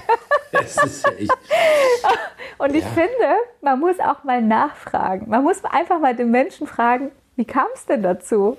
das 0.52 0.76
ist 0.84 1.06
echt, 1.18 1.32
und 2.58 2.74
ich 2.74 2.84
ja. 2.84 2.90
finde, 2.90 3.36
man 3.60 3.80
muss 3.80 3.98
auch 4.00 4.24
mal 4.24 4.40
nachfragen. 4.40 5.28
Man 5.28 5.42
muss 5.42 5.64
einfach 5.64 6.00
mal 6.00 6.14
den 6.14 6.30
Menschen 6.30 6.66
fragen, 6.66 7.10
wie 7.36 7.44
kam 7.44 7.66
es 7.74 7.84
denn 7.86 8.02
dazu? 8.02 8.56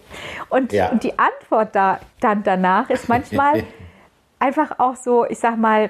Und, 0.49 0.71
ja. 0.71 0.89
und, 0.89 1.03
die 1.03 1.17
Antwort 1.17 1.75
da, 1.75 1.99
dann 2.19 2.43
danach 2.43 2.89
ist 2.89 3.09
manchmal 3.09 3.63
einfach 4.39 4.79
auch 4.79 4.95
so, 4.95 5.25
ich 5.25 5.39
sag 5.39 5.57
mal, 5.57 5.89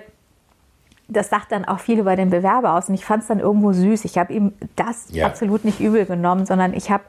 das 1.09 1.29
sagt 1.29 1.51
dann 1.51 1.65
auch 1.65 1.79
viel 1.79 1.99
über 1.99 2.15
den 2.15 2.29
Bewerber 2.29 2.73
aus. 2.73 2.89
Und 2.89 2.95
ich 2.95 3.05
fand 3.05 3.23
es 3.23 3.27
dann 3.27 3.39
irgendwo 3.39 3.73
süß. 3.73 4.05
Ich 4.05 4.17
habe 4.17 4.33
ihm 4.33 4.53
das 4.75 5.07
ja. 5.09 5.25
absolut 5.25 5.65
nicht 5.65 5.79
übel 5.79 6.05
genommen, 6.05 6.45
sondern 6.45 6.73
ich 6.73 6.89
habe 6.89 7.03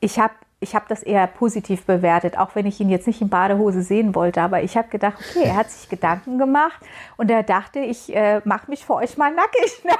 ich 0.00 0.18
hab 0.18 0.32
ich 0.62 0.74
habe 0.74 0.84
das 0.88 1.02
eher 1.02 1.26
positiv 1.26 1.84
bewertet, 1.84 2.38
auch 2.38 2.54
wenn 2.54 2.66
ich 2.66 2.80
ihn 2.80 2.88
jetzt 2.88 3.06
nicht 3.06 3.20
in 3.20 3.28
Badehose 3.28 3.82
sehen 3.82 4.14
wollte. 4.14 4.40
Aber 4.40 4.62
ich 4.62 4.76
habe 4.76 4.88
gedacht, 4.88 5.16
okay, 5.18 5.44
er 5.44 5.56
hat 5.56 5.70
sich 5.70 5.88
Gedanken 5.88 6.38
gemacht 6.38 6.80
und 7.16 7.30
er 7.30 7.42
dachte, 7.42 7.80
ich 7.80 8.14
äh, 8.14 8.40
mache 8.44 8.70
mich 8.70 8.86
für 8.86 8.94
euch 8.94 9.16
mal 9.16 9.32
nackig. 9.34 9.82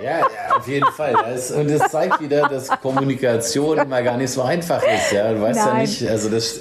Ja, 0.00 0.18
ja, 0.20 0.56
auf 0.56 0.66
jeden 0.66 0.90
Fall. 0.90 1.12
Das, 1.12 1.50
und 1.52 1.70
das 1.70 1.90
zeigt 1.90 2.18
wieder, 2.20 2.48
dass 2.48 2.68
Kommunikation 2.80 3.78
immer 3.78 4.02
gar 4.02 4.16
nicht 4.16 4.30
so 4.30 4.42
einfach 4.42 4.82
ist. 4.82 5.12
Ja, 5.12 5.32
du 5.32 5.40
weißt 5.40 5.60
Nein. 5.60 5.68
ja 5.68 5.80
nicht, 5.82 6.08
also 6.08 6.28
das 6.28 6.60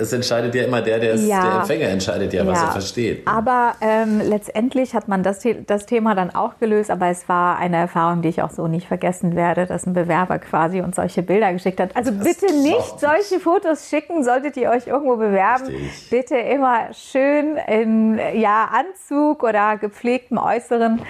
es 0.00 0.12
entscheidet 0.12 0.54
ja 0.54 0.64
immer 0.64 0.80
der, 0.82 0.98
der, 0.98 1.14
es, 1.14 1.26
ja. 1.26 1.42
der 1.42 1.60
Empfänger 1.60 1.88
entscheidet 1.88 2.32
ja, 2.32 2.46
was 2.46 2.58
ja. 2.58 2.66
er 2.66 2.72
versteht. 2.72 3.26
Aber 3.26 3.74
ähm, 3.80 4.20
letztendlich 4.24 4.94
hat 4.94 5.08
man 5.08 5.22
das, 5.22 5.40
das 5.66 5.86
Thema 5.86 6.14
dann 6.14 6.34
auch 6.34 6.58
gelöst, 6.58 6.90
aber 6.90 7.08
es 7.08 7.28
war 7.28 7.58
eine 7.58 7.76
Erfahrung, 7.76 8.22
die 8.22 8.28
ich 8.28 8.42
auch 8.42 8.50
so 8.50 8.66
nicht 8.66 8.88
vergessen 8.88 9.36
werde, 9.36 9.66
dass 9.66 9.86
ein 9.86 9.92
Bewerber 9.92 10.38
quasi 10.38 10.80
uns 10.80 10.96
solche 10.96 11.22
Bilder 11.22 11.52
geschickt 11.52 11.80
hat. 11.80 11.94
Also 11.94 12.10
das 12.10 12.24
bitte 12.24 12.52
nicht 12.54 12.98
solche 13.00 13.40
Fotos 13.40 13.88
schicken, 13.88 14.24
solltet 14.24 14.56
ihr 14.56 14.70
euch 14.70 14.86
irgendwo 14.86 15.16
bewerben. 15.16 15.66
Richtig. 15.66 16.10
Bitte 16.10 16.36
immer 16.36 16.92
schön 16.92 17.56
in 17.68 18.18
ja, 18.34 18.70
Anzug 18.72 19.42
oder 19.42 19.76
gepflegtem 19.76 20.38
Äußeren, 20.38 21.02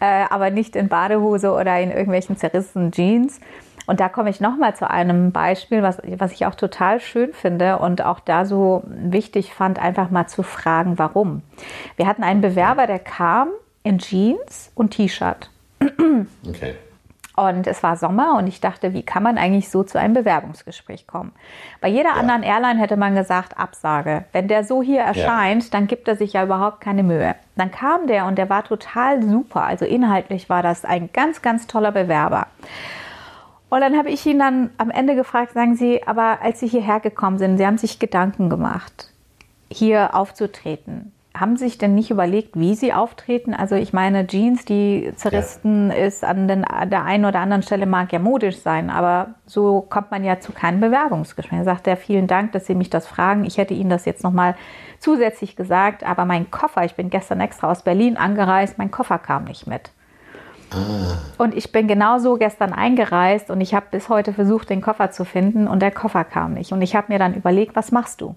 äh, 0.00 0.24
aber 0.30 0.50
nicht 0.50 0.76
in 0.76 0.88
Badehose 0.88 1.52
oder 1.52 1.78
in 1.78 1.90
irgendwelchen 1.90 2.36
zerrissenen 2.36 2.92
Jeans. 2.92 3.40
Und 3.90 3.98
da 3.98 4.08
komme 4.08 4.30
ich 4.30 4.40
nochmal 4.40 4.76
zu 4.76 4.88
einem 4.88 5.32
Beispiel, 5.32 5.82
was, 5.82 5.98
was 6.04 6.30
ich 6.30 6.46
auch 6.46 6.54
total 6.54 7.00
schön 7.00 7.32
finde 7.32 7.78
und 7.78 8.04
auch 8.04 8.20
da 8.20 8.44
so 8.44 8.84
wichtig 8.86 9.52
fand, 9.52 9.80
einfach 9.80 10.10
mal 10.10 10.28
zu 10.28 10.44
fragen, 10.44 10.96
warum. 10.96 11.42
Wir 11.96 12.06
hatten 12.06 12.22
einen 12.22 12.40
Bewerber, 12.40 12.86
der 12.86 13.00
kam 13.00 13.48
in 13.82 13.98
Jeans 13.98 14.70
und 14.76 14.92
T-Shirt. 14.92 15.50
Okay. 16.48 16.76
Und 17.34 17.66
es 17.66 17.82
war 17.82 17.96
Sommer 17.96 18.36
und 18.38 18.46
ich 18.46 18.60
dachte, 18.60 18.92
wie 18.92 19.02
kann 19.02 19.24
man 19.24 19.38
eigentlich 19.38 19.70
so 19.70 19.82
zu 19.82 19.98
einem 19.98 20.14
Bewerbungsgespräch 20.14 21.08
kommen? 21.08 21.32
Bei 21.80 21.88
jeder 21.88 22.10
ja. 22.10 22.14
anderen 22.14 22.44
Airline 22.44 22.78
hätte 22.78 22.96
man 22.96 23.16
gesagt, 23.16 23.58
Absage. 23.58 24.24
Wenn 24.30 24.46
der 24.46 24.62
so 24.62 24.84
hier 24.84 25.00
erscheint, 25.00 25.64
ja. 25.64 25.70
dann 25.72 25.88
gibt 25.88 26.06
er 26.06 26.14
sich 26.14 26.34
ja 26.34 26.44
überhaupt 26.44 26.80
keine 26.80 27.02
Mühe. 27.02 27.34
Dann 27.56 27.72
kam 27.72 28.06
der 28.06 28.26
und 28.26 28.38
der 28.38 28.48
war 28.48 28.62
total 28.62 29.20
super. 29.20 29.64
Also 29.64 29.84
inhaltlich 29.84 30.48
war 30.48 30.62
das 30.62 30.84
ein 30.84 31.10
ganz, 31.12 31.42
ganz 31.42 31.66
toller 31.66 31.90
Bewerber. 31.90 32.46
Und 33.70 33.80
dann 33.80 33.96
habe 33.96 34.10
ich 34.10 34.26
ihn 34.26 34.38
dann 34.38 34.70
am 34.76 34.90
Ende 34.90 35.14
gefragt, 35.14 35.52
sagen 35.54 35.76
Sie, 35.76 36.06
aber 36.06 36.42
als 36.42 36.60
Sie 36.60 36.68
hierher 36.68 37.00
gekommen 37.00 37.38
sind, 37.38 37.56
Sie 37.56 37.66
haben 37.66 37.78
sich 37.78 37.98
Gedanken 37.98 38.50
gemacht, 38.50 39.12
hier 39.70 40.14
aufzutreten 40.14 41.12
haben 41.40 41.56
Sie 41.56 41.66
sich 41.66 41.78
denn 41.78 41.94
nicht 41.94 42.10
überlegt, 42.10 42.58
wie 42.58 42.74
Sie 42.74 42.92
auftreten? 42.92 43.54
Also 43.54 43.76
ich 43.76 43.92
meine, 43.92 44.26
Jeans, 44.26 44.64
die 44.64 45.12
zerrissen 45.14 45.90
ja. 45.90 45.96
ist 45.96 46.24
an, 46.24 46.48
den, 46.48 46.64
an 46.64 46.90
der 46.90 47.04
einen 47.04 47.24
oder 47.24 47.38
anderen 47.38 47.62
Stelle 47.62 47.86
mag 47.86 48.12
ja 48.12 48.18
modisch 48.18 48.58
sein, 48.58 48.90
aber 48.90 49.34
so 49.46 49.80
kommt 49.80 50.10
man 50.10 50.24
ja 50.24 50.40
zu 50.40 50.52
keinem 50.52 50.80
Bewerbungsgespräch. 50.80 51.60
Er 51.60 51.64
sagt 51.64 51.86
er, 51.86 51.96
vielen 51.96 52.26
Dank, 52.26 52.52
dass 52.52 52.66
Sie 52.66 52.74
mich 52.74 52.90
das 52.90 53.06
fragen. 53.06 53.44
Ich 53.44 53.58
hätte 53.58 53.74
Ihnen 53.74 53.90
das 53.90 54.04
jetzt 54.04 54.24
nochmal 54.24 54.56
zusätzlich 54.98 55.54
gesagt, 55.54 56.02
aber 56.04 56.24
mein 56.24 56.50
Koffer, 56.50 56.84
ich 56.84 56.94
bin 56.94 57.10
gestern 57.10 57.40
extra 57.40 57.70
aus 57.70 57.82
Berlin 57.82 58.16
angereist, 58.16 58.76
mein 58.76 58.90
Koffer 58.90 59.18
kam 59.18 59.44
nicht 59.44 59.66
mit. 59.66 59.92
Ah. 60.70 61.18
Und 61.38 61.54
ich 61.54 61.72
bin 61.72 61.88
genauso 61.88 62.36
gestern 62.36 62.72
eingereist 62.72 63.50
und 63.50 63.60
ich 63.60 63.74
habe 63.74 63.86
bis 63.90 64.08
heute 64.08 64.32
versucht, 64.32 64.70
den 64.70 64.80
Koffer 64.80 65.10
zu 65.10 65.24
finden 65.24 65.66
und 65.66 65.80
der 65.80 65.90
Koffer 65.90 66.24
kam 66.24 66.54
nicht. 66.54 66.72
Und 66.72 66.82
ich 66.82 66.94
habe 66.94 67.12
mir 67.12 67.18
dann 67.18 67.34
überlegt, 67.34 67.76
was 67.76 67.92
machst 67.92 68.20
du? 68.20 68.36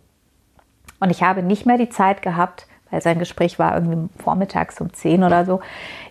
Und 0.99 1.09
ich 1.09 1.21
habe 1.21 1.43
nicht 1.43 1.65
mehr 1.65 1.77
die 1.77 1.89
Zeit 1.89 2.21
gehabt, 2.21 2.67
weil 2.89 3.01
sein 3.01 3.19
Gespräch 3.19 3.59
war 3.59 3.75
irgendwie 3.75 4.09
vormittags 4.21 4.79
um 4.79 4.93
10 4.93 5.23
oder 5.23 5.45
so. 5.45 5.61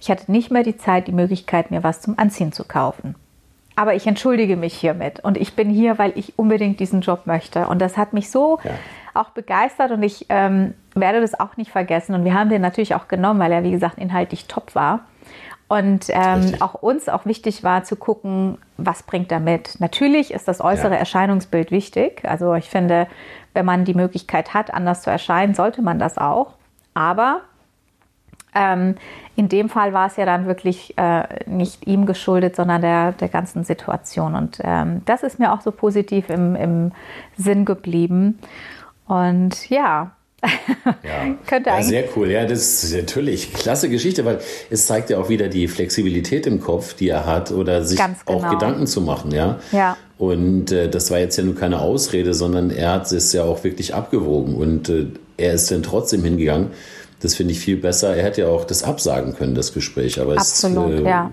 Ich 0.00 0.10
hatte 0.10 0.30
nicht 0.30 0.50
mehr 0.50 0.62
die 0.62 0.76
Zeit, 0.76 1.06
die 1.06 1.12
Möglichkeit, 1.12 1.70
mir 1.70 1.82
was 1.82 2.00
zum 2.00 2.18
Anziehen 2.18 2.52
zu 2.52 2.64
kaufen. 2.64 3.14
Aber 3.74 3.94
ich 3.94 4.06
entschuldige 4.06 4.56
mich 4.56 4.74
hiermit 4.74 5.20
und 5.20 5.38
ich 5.38 5.56
bin 5.56 5.70
hier, 5.70 5.98
weil 5.98 6.12
ich 6.16 6.38
unbedingt 6.38 6.78
diesen 6.78 7.00
Job 7.00 7.22
möchte. 7.26 7.68
Und 7.68 7.80
das 7.80 7.96
hat 7.96 8.12
mich 8.12 8.30
so 8.30 8.58
ja. 8.64 8.72
auch 9.14 9.30
begeistert 9.30 9.92
und 9.92 10.02
ich 10.02 10.26
ähm, 10.28 10.74
werde 10.94 11.20
das 11.20 11.38
auch 11.38 11.56
nicht 11.56 11.70
vergessen. 11.70 12.14
Und 12.14 12.24
wir 12.24 12.34
haben 12.34 12.50
den 12.50 12.60
natürlich 12.60 12.94
auch 12.94 13.08
genommen, 13.08 13.40
weil 13.40 13.52
er, 13.52 13.62
wie 13.62 13.70
gesagt, 13.70 13.98
inhaltlich 13.98 14.46
top 14.46 14.74
war. 14.74 15.00
Und 15.72 16.10
ähm, 16.10 16.56
auch 16.60 16.74
uns 16.74 17.08
auch 17.08 17.24
wichtig 17.24 17.64
war 17.64 17.82
zu 17.82 17.96
gucken, 17.96 18.58
was 18.76 19.04
bringt 19.04 19.32
er 19.32 19.40
mit. 19.40 19.80
Natürlich 19.80 20.30
ist 20.30 20.46
das 20.46 20.60
äußere 20.60 20.92
ja. 20.92 20.98
Erscheinungsbild 20.98 21.70
wichtig. 21.70 22.28
Also 22.28 22.52
ich 22.54 22.68
finde, 22.68 23.06
wenn 23.54 23.64
man 23.64 23.86
die 23.86 23.94
Möglichkeit 23.94 24.52
hat, 24.52 24.74
anders 24.74 25.00
zu 25.00 25.08
erscheinen, 25.08 25.54
sollte 25.54 25.80
man 25.80 25.98
das 25.98 26.18
auch. 26.18 26.56
Aber 26.92 27.40
ähm, 28.54 28.96
in 29.34 29.48
dem 29.48 29.70
Fall 29.70 29.94
war 29.94 30.08
es 30.08 30.16
ja 30.16 30.26
dann 30.26 30.44
wirklich 30.44 30.92
äh, 30.98 31.22
nicht 31.46 31.86
ihm 31.86 32.04
geschuldet, 32.04 32.54
sondern 32.54 32.82
der, 32.82 33.12
der 33.12 33.30
ganzen 33.30 33.64
Situation. 33.64 34.34
Und 34.34 34.58
ähm, 34.62 35.00
das 35.06 35.22
ist 35.22 35.38
mir 35.38 35.54
auch 35.54 35.62
so 35.62 35.72
positiv 35.72 36.28
im, 36.28 36.54
im 36.54 36.92
Sinn 37.38 37.64
geblieben. 37.64 38.38
Und 39.06 39.70
ja, 39.70 40.10
ja, 41.02 41.34
könnte 41.46 41.70
ja, 41.70 41.82
sehr 41.82 42.04
cool. 42.16 42.30
Ja, 42.30 42.44
das 42.44 42.84
ist 42.84 42.94
natürlich 42.94 43.52
klasse 43.52 43.88
Geschichte, 43.88 44.24
weil 44.24 44.40
es 44.70 44.86
zeigt 44.86 45.10
ja 45.10 45.18
auch 45.18 45.28
wieder 45.28 45.48
die 45.48 45.68
Flexibilität 45.68 46.46
im 46.46 46.60
Kopf, 46.60 46.94
die 46.94 47.08
er 47.08 47.26
hat, 47.26 47.52
oder 47.52 47.84
sich 47.84 47.98
genau. 47.98 48.16
auch 48.26 48.50
Gedanken 48.50 48.86
zu 48.86 49.00
machen. 49.00 49.32
Ja. 49.32 49.60
ja. 49.70 49.96
Und 50.18 50.72
äh, 50.72 50.88
das 50.88 51.10
war 51.10 51.18
jetzt 51.18 51.36
ja 51.36 51.44
nur 51.44 51.56
keine 51.56 51.80
Ausrede, 51.80 52.34
sondern 52.34 52.70
er 52.70 52.92
hat 52.92 53.10
es 53.12 53.32
ja 53.32 53.44
auch 53.44 53.64
wirklich 53.64 53.94
abgewogen 53.94 54.54
und 54.54 54.88
äh, 54.88 55.06
er 55.36 55.54
ist 55.54 55.70
dann 55.70 55.82
trotzdem 55.82 56.22
hingegangen. 56.22 56.68
Das 57.20 57.36
finde 57.36 57.52
ich 57.52 57.60
viel 57.60 57.76
besser. 57.76 58.16
Er 58.16 58.24
hätte 58.24 58.42
ja 58.42 58.48
auch 58.48 58.64
das 58.64 58.82
absagen 58.82 59.34
können, 59.34 59.54
das 59.54 59.72
Gespräch, 59.72 60.20
aber 60.20 60.34
Absolut, 60.34 60.92
es, 60.92 61.00
äh, 61.00 61.04
ja. 61.04 61.30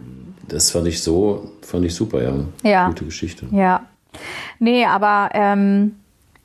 das 0.47 0.71
fand 0.71 0.87
ich 0.87 1.01
so, 1.01 1.51
fand 1.61 1.85
ich 1.85 1.95
super, 1.95 2.21
ja. 2.21 2.33
ja. 2.63 2.87
Gute 2.87 3.05
Geschichte. 3.05 3.47
Ja. 3.51 3.87
Nee, 4.59 4.85
aber 4.85 5.29
ähm, 5.33 5.98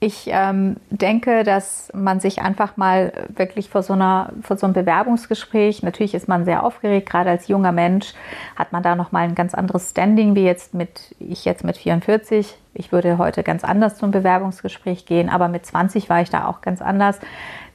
ich 0.05 0.29
ähm, 0.29 0.77
denke, 0.91 1.45
dass 1.45 1.91
man 1.95 2.21
sich 2.21 2.43
einfach 2.43 2.77
mal 2.77 3.13
wirklich 3.29 3.71
vor 3.71 3.83
so, 3.83 3.95
einer, 3.95 4.33
vor 4.43 4.57
so 4.57 4.67
einem 4.67 4.75
Bewerbungsgespräch, 4.75 5.83
natürlich 5.83 6.15
ist 6.15 6.29
man 6.29 6.45
sehr 6.45 6.63
aufgeregt, 6.63 7.09
gerade 7.09 7.31
als 7.31 7.49
junger 7.49 7.73
Mensch 7.73 8.13
hat 8.55 8.73
man 8.73 8.83
da 8.83 8.97
nochmal 8.97 9.25
ein 9.25 9.35
ganz 9.35 9.55
anderes 9.55 9.91
Standing, 9.91 10.35
wie 10.35 10.45
jetzt 10.45 10.75
mit, 10.75 11.15
ich 11.19 11.45
jetzt 11.45 11.65
mit 11.65 11.79
44. 11.79 12.55
Ich 12.75 12.93
würde 12.93 13.19
heute 13.19 13.43
ganz 13.43 13.65
anders 13.65 13.97
zum 13.97 14.11
Bewerbungsgespräch 14.11 15.07
gehen, 15.07 15.31
aber 15.31 15.49
mit 15.49 15.65
20 15.65 16.11
war 16.11 16.21
ich 16.21 16.31
da 16.31 16.47
auch 16.47 16.61
ganz 16.61 16.83
anders 16.83 17.19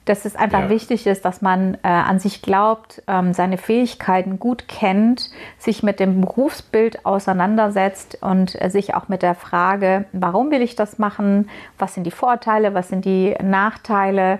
dass 0.10 0.26
es 0.26 0.36
einfach 0.36 0.62
ja. 0.62 0.70
wichtig 0.70 1.06
ist, 1.06 1.24
dass 1.24 1.44
man 1.44 1.76
äh, 1.84 1.88
an 1.88 2.18
sich 2.20 2.42
glaubt, 2.42 3.04
ähm, 3.08 3.32
seine 3.34 3.60
Fähigkeiten 3.60 4.40
gut 4.40 4.68
kennt, 4.68 5.30
sich 5.60 5.84
mit 5.84 6.00
dem 6.00 6.22
Berufsbild 6.22 7.06
auseinandersetzt 7.06 8.18
und 8.22 8.60
äh, 8.60 8.72
sich 8.72 8.96
auch 8.96 9.08
mit 9.08 9.22
der 9.22 9.36
Frage, 9.36 10.06
warum 10.12 10.50
will 10.50 10.64
ich 10.64 10.76
das 10.76 10.98
machen, 10.98 11.48
was 11.78 11.94
sind 11.94 12.06
die 12.06 12.12
Vorteile, 12.12 12.74
was 12.74 12.90
sind 12.90 13.06
die 13.06 13.36
Nachteile, 13.44 14.40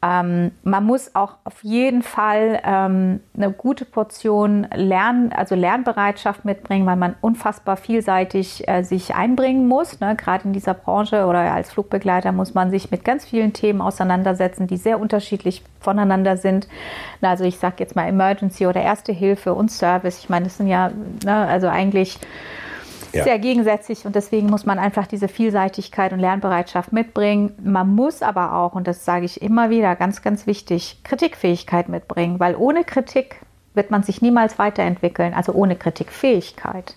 ähm, 0.00 0.52
man 0.62 0.84
muss 0.84 1.16
auch 1.16 1.34
auf 1.42 1.64
jeden 1.64 2.02
Fall 2.02 2.60
ähm, 2.64 3.20
eine 3.36 3.50
gute 3.50 3.84
Portion 3.84 4.68
Lern, 4.72 5.32
also 5.34 5.56
Lernbereitschaft 5.56 6.44
mitbringen, 6.44 6.86
weil 6.86 6.94
man 6.94 7.16
unfassbar 7.20 7.76
vielseitig 7.76 8.68
äh, 8.68 8.84
sich 8.84 9.16
einbringen 9.16 9.66
muss. 9.66 9.98
Ne? 9.98 10.14
Gerade 10.14 10.44
in 10.44 10.52
dieser 10.52 10.74
Branche 10.74 11.26
oder 11.26 11.52
als 11.52 11.72
Flugbegleiter 11.72 12.30
muss 12.30 12.54
man 12.54 12.70
sich 12.70 12.92
mit 12.92 13.04
ganz 13.04 13.24
vielen 13.24 13.52
Themen 13.52 13.80
auseinandersetzen, 13.80 14.68
die 14.68 14.76
sehr 14.76 15.00
unterschiedlich 15.00 15.64
voneinander 15.80 16.36
sind. 16.36 16.68
Also 17.20 17.42
ich 17.42 17.58
sage 17.58 17.76
jetzt 17.78 17.96
mal 17.96 18.06
Emergency 18.06 18.68
oder 18.68 18.80
Erste 18.80 19.12
Hilfe 19.12 19.52
und 19.52 19.68
Service. 19.68 20.20
Ich 20.20 20.28
meine, 20.28 20.44
das 20.44 20.58
sind 20.58 20.68
ja 20.68 20.92
ne, 21.24 21.34
also 21.34 21.66
eigentlich 21.66 22.20
ja. 23.12 23.24
sehr 23.24 23.38
gegensätzlich 23.38 24.04
und 24.04 24.14
deswegen 24.14 24.48
muss 24.48 24.66
man 24.66 24.78
einfach 24.78 25.06
diese 25.06 25.28
Vielseitigkeit 25.28 26.12
und 26.12 26.20
Lernbereitschaft 26.20 26.92
mitbringen. 26.92 27.54
Man 27.62 27.94
muss 27.94 28.22
aber 28.22 28.54
auch, 28.54 28.74
und 28.74 28.86
das 28.86 29.04
sage 29.04 29.24
ich 29.24 29.42
immer 29.42 29.70
wieder, 29.70 29.96
ganz, 29.96 30.22
ganz 30.22 30.46
wichtig, 30.46 31.00
Kritikfähigkeit 31.04 31.88
mitbringen, 31.88 32.40
weil 32.40 32.56
ohne 32.56 32.84
Kritik 32.84 33.40
wird 33.74 33.90
man 33.90 34.02
sich 34.02 34.22
niemals 34.22 34.58
weiterentwickeln, 34.58 35.34
also 35.34 35.52
ohne 35.52 35.76
Kritikfähigkeit. 35.76 36.96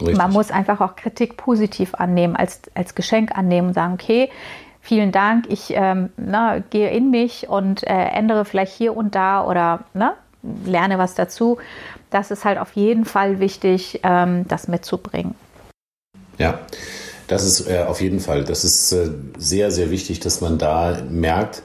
Richtig. 0.00 0.16
Man 0.16 0.32
muss 0.32 0.50
einfach 0.50 0.80
auch 0.80 0.96
Kritik 0.96 1.36
positiv 1.36 1.94
annehmen, 1.94 2.36
als, 2.36 2.62
als 2.74 2.94
Geschenk 2.94 3.36
annehmen 3.36 3.68
und 3.68 3.74
sagen, 3.74 3.94
okay, 3.94 4.30
vielen 4.80 5.12
Dank, 5.12 5.46
ich 5.48 5.72
ähm, 5.74 6.10
na, 6.16 6.58
gehe 6.58 6.90
in 6.90 7.10
mich 7.10 7.48
und 7.48 7.84
äh, 7.84 7.92
ändere 7.92 8.44
vielleicht 8.44 8.72
hier 8.72 8.96
und 8.96 9.14
da 9.14 9.46
oder 9.46 9.80
na, 9.94 10.14
lerne 10.64 10.98
was 10.98 11.14
dazu 11.14 11.58
das 12.12 12.30
ist 12.30 12.44
halt 12.44 12.58
auf 12.58 12.72
jeden 12.72 13.04
Fall 13.04 13.40
wichtig, 13.40 14.00
ähm, 14.02 14.46
das 14.48 14.68
mitzubringen. 14.68 15.34
Ja, 16.38 16.60
das 17.26 17.44
ist 17.44 17.68
äh, 17.68 17.84
auf 17.86 18.00
jeden 18.00 18.20
Fall. 18.20 18.44
Das 18.44 18.64
ist 18.64 18.92
äh, 18.92 19.10
sehr, 19.38 19.70
sehr 19.70 19.90
wichtig, 19.90 20.20
dass 20.20 20.40
man 20.40 20.58
da 20.58 20.98
merkt, 21.08 21.62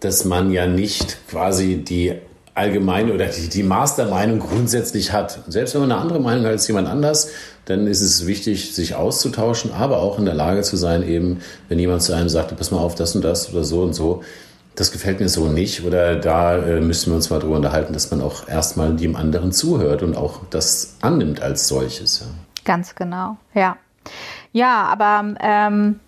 dass 0.00 0.24
man 0.24 0.50
ja 0.50 0.66
nicht 0.66 1.18
quasi 1.28 1.76
die 1.76 2.14
allgemeine 2.54 3.14
oder 3.14 3.26
die, 3.26 3.48
die 3.48 3.62
Mastermeinung 3.62 4.40
grundsätzlich 4.40 5.12
hat. 5.12 5.40
Selbst 5.48 5.74
wenn 5.74 5.82
man 5.82 5.92
eine 5.92 6.00
andere 6.00 6.20
Meinung 6.20 6.44
hat 6.44 6.52
als 6.52 6.68
jemand 6.68 6.88
anders, 6.88 7.28
dann 7.64 7.86
ist 7.86 8.02
es 8.02 8.26
wichtig, 8.26 8.74
sich 8.74 8.94
auszutauschen, 8.94 9.72
aber 9.72 9.98
auch 9.98 10.18
in 10.18 10.24
der 10.24 10.34
Lage 10.34 10.62
zu 10.62 10.76
sein, 10.76 11.06
eben, 11.06 11.40
wenn 11.68 11.78
jemand 11.78 12.02
zu 12.02 12.12
einem 12.12 12.28
sagt, 12.28 12.56
pass 12.56 12.70
mal 12.70 12.78
auf, 12.78 12.94
das 12.94 13.14
und 13.14 13.22
das 13.22 13.52
oder 13.52 13.64
so 13.64 13.82
und 13.82 13.94
so, 13.94 14.22
das 14.74 14.92
gefällt 14.92 15.20
mir 15.20 15.28
so 15.28 15.48
nicht 15.48 15.84
oder 15.84 16.16
da 16.16 16.56
äh, 16.56 16.80
müssen 16.80 17.10
wir 17.10 17.16
uns 17.16 17.30
mal 17.30 17.38
drüber 17.38 17.56
unterhalten, 17.56 17.92
dass 17.92 18.10
man 18.10 18.20
auch 18.20 18.48
erstmal 18.48 18.94
dem 18.96 19.16
anderen 19.16 19.52
zuhört 19.52 20.02
und 20.02 20.16
auch 20.16 20.40
das 20.50 20.96
annimmt 21.00 21.42
als 21.42 21.68
solches. 21.68 22.20
Ja. 22.20 22.26
Ganz 22.64 22.94
genau, 22.94 23.36
ja. 23.54 23.76
Ja, 24.52 24.84
aber 24.84 25.34
ähm, 25.40 26.00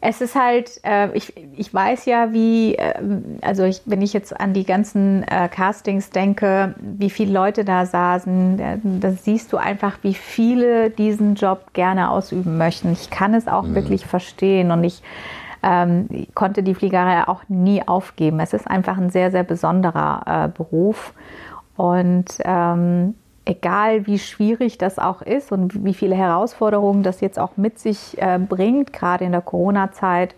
es 0.00 0.20
ist 0.20 0.36
halt, 0.36 0.80
äh, 0.84 1.10
ich, 1.16 1.32
ich 1.56 1.74
weiß 1.74 2.04
ja, 2.04 2.32
wie, 2.32 2.76
äh, 2.76 2.94
also 3.42 3.64
ich, 3.64 3.82
wenn 3.84 4.00
ich 4.00 4.12
jetzt 4.12 4.38
an 4.38 4.52
die 4.52 4.64
ganzen 4.64 5.24
äh, 5.24 5.48
Castings 5.48 6.10
denke, 6.10 6.74
wie 6.80 7.10
viele 7.10 7.32
Leute 7.32 7.64
da 7.64 7.84
saßen, 7.84 8.60
äh, 8.60 8.78
da 8.82 9.10
siehst 9.10 9.52
du 9.52 9.56
einfach, 9.56 9.98
wie 10.02 10.14
viele 10.14 10.90
diesen 10.90 11.34
Job 11.34 11.72
gerne 11.72 12.10
ausüben 12.10 12.58
möchten. 12.58 12.92
Ich 12.92 13.10
kann 13.10 13.34
es 13.34 13.48
auch 13.48 13.64
mhm. 13.64 13.74
wirklich 13.74 14.06
verstehen 14.06 14.70
und 14.70 14.84
ich 14.84 15.02
ähm, 15.62 16.26
konnte 16.34 16.62
die 16.62 16.74
Fliegerei 16.74 17.26
auch 17.26 17.42
nie 17.48 17.86
aufgeben. 17.86 18.40
Es 18.40 18.52
ist 18.52 18.66
einfach 18.66 18.96
ein 18.96 19.10
sehr, 19.10 19.30
sehr 19.30 19.44
besonderer 19.44 20.46
äh, 20.46 20.48
Beruf. 20.48 21.14
Und 21.76 22.26
ähm, 22.44 23.14
egal 23.44 24.06
wie 24.06 24.18
schwierig 24.18 24.78
das 24.78 24.98
auch 24.98 25.22
ist 25.22 25.52
und 25.52 25.84
wie 25.84 25.94
viele 25.94 26.14
Herausforderungen 26.14 27.02
das 27.02 27.20
jetzt 27.20 27.38
auch 27.38 27.56
mit 27.56 27.78
sich 27.78 28.20
äh, 28.20 28.38
bringt, 28.38 28.92
gerade 28.92 29.24
in 29.24 29.32
der 29.32 29.40
Corona-Zeit, 29.40 30.34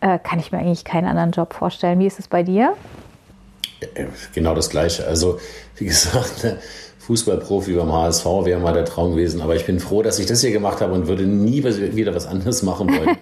äh, 0.00 0.18
kann 0.18 0.38
ich 0.38 0.52
mir 0.52 0.58
eigentlich 0.58 0.84
keinen 0.84 1.06
anderen 1.06 1.32
Job 1.32 1.52
vorstellen. 1.52 1.98
Wie 1.98 2.06
ist 2.06 2.18
es 2.18 2.28
bei 2.28 2.42
dir? 2.42 2.74
Äh, 3.80 4.06
genau 4.34 4.54
das 4.54 4.70
Gleiche. 4.70 5.06
Also, 5.06 5.38
wie 5.76 5.86
gesagt, 5.86 6.56
Fußballprofi 7.08 7.72
beim 7.72 7.90
HSV 7.90 8.26
wäre 8.44 8.60
mal 8.60 8.74
der 8.74 8.84
Traum 8.84 9.12
gewesen. 9.12 9.40
Aber 9.40 9.56
ich 9.56 9.64
bin 9.64 9.80
froh, 9.80 10.02
dass 10.02 10.18
ich 10.18 10.26
das 10.26 10.42
hier 10.42 10.50
gemacht 10.50 10.82
habe 10.82 10.92
und 10.92 11.08
würde 11.08 11.24
nie 11.24 11.64
wieder 11.64 12.14
was 12.14 12.26
anderes 12.26 12.62
machen 12.62 12.86
wollen. 12.90 13.16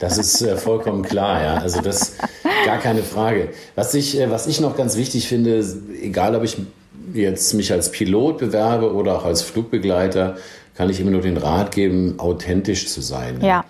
Das 0.00 0.18
ist 0.18 0.42
äh, 0.42 0.58
vollkommen 0.58 1.02
klar, 1.02 1.42
ja. 1.42 1.54
Also 1.54 1.80
das 1.80 2.16
gar 2.66 2.76
keine 2.76 3.02
Frage. 3.02 3.48
Was 3.74 3.94
ich, 3.94 4.20
äh, 4.20 4.30
was 4.30 4.46
ich 4.46 4.60
noch 4.60 4.76
ganz 4.76 4.98
wichtig 4.98 5.28
finde, 5.28 5.64
egal 6.02 6.36
ob 6.36 6.44
ich 6.44 6.58
jetzt 7.14 7.54
mich 7.54 7.72
als 7.72 7.90
Pilot 7.90 8.36
bewerbe 8.36 8.92
oder 8.92 9.16
auch 9.16 9.24
als 9.24 9.40
Flugbegleiter, 9.40 10.36
kann 10.74 10.90
ich 10.90 11.00
immer 11.00 11.10
nur 11.10 11.22
den 11.22 11.38
Rat 11.38 11.74
geben, 11.74 12.16
authentisch 12.18 12.88
zu 12.88 13.00
sein. 13.00 13.40
Ja. 13.40 13.64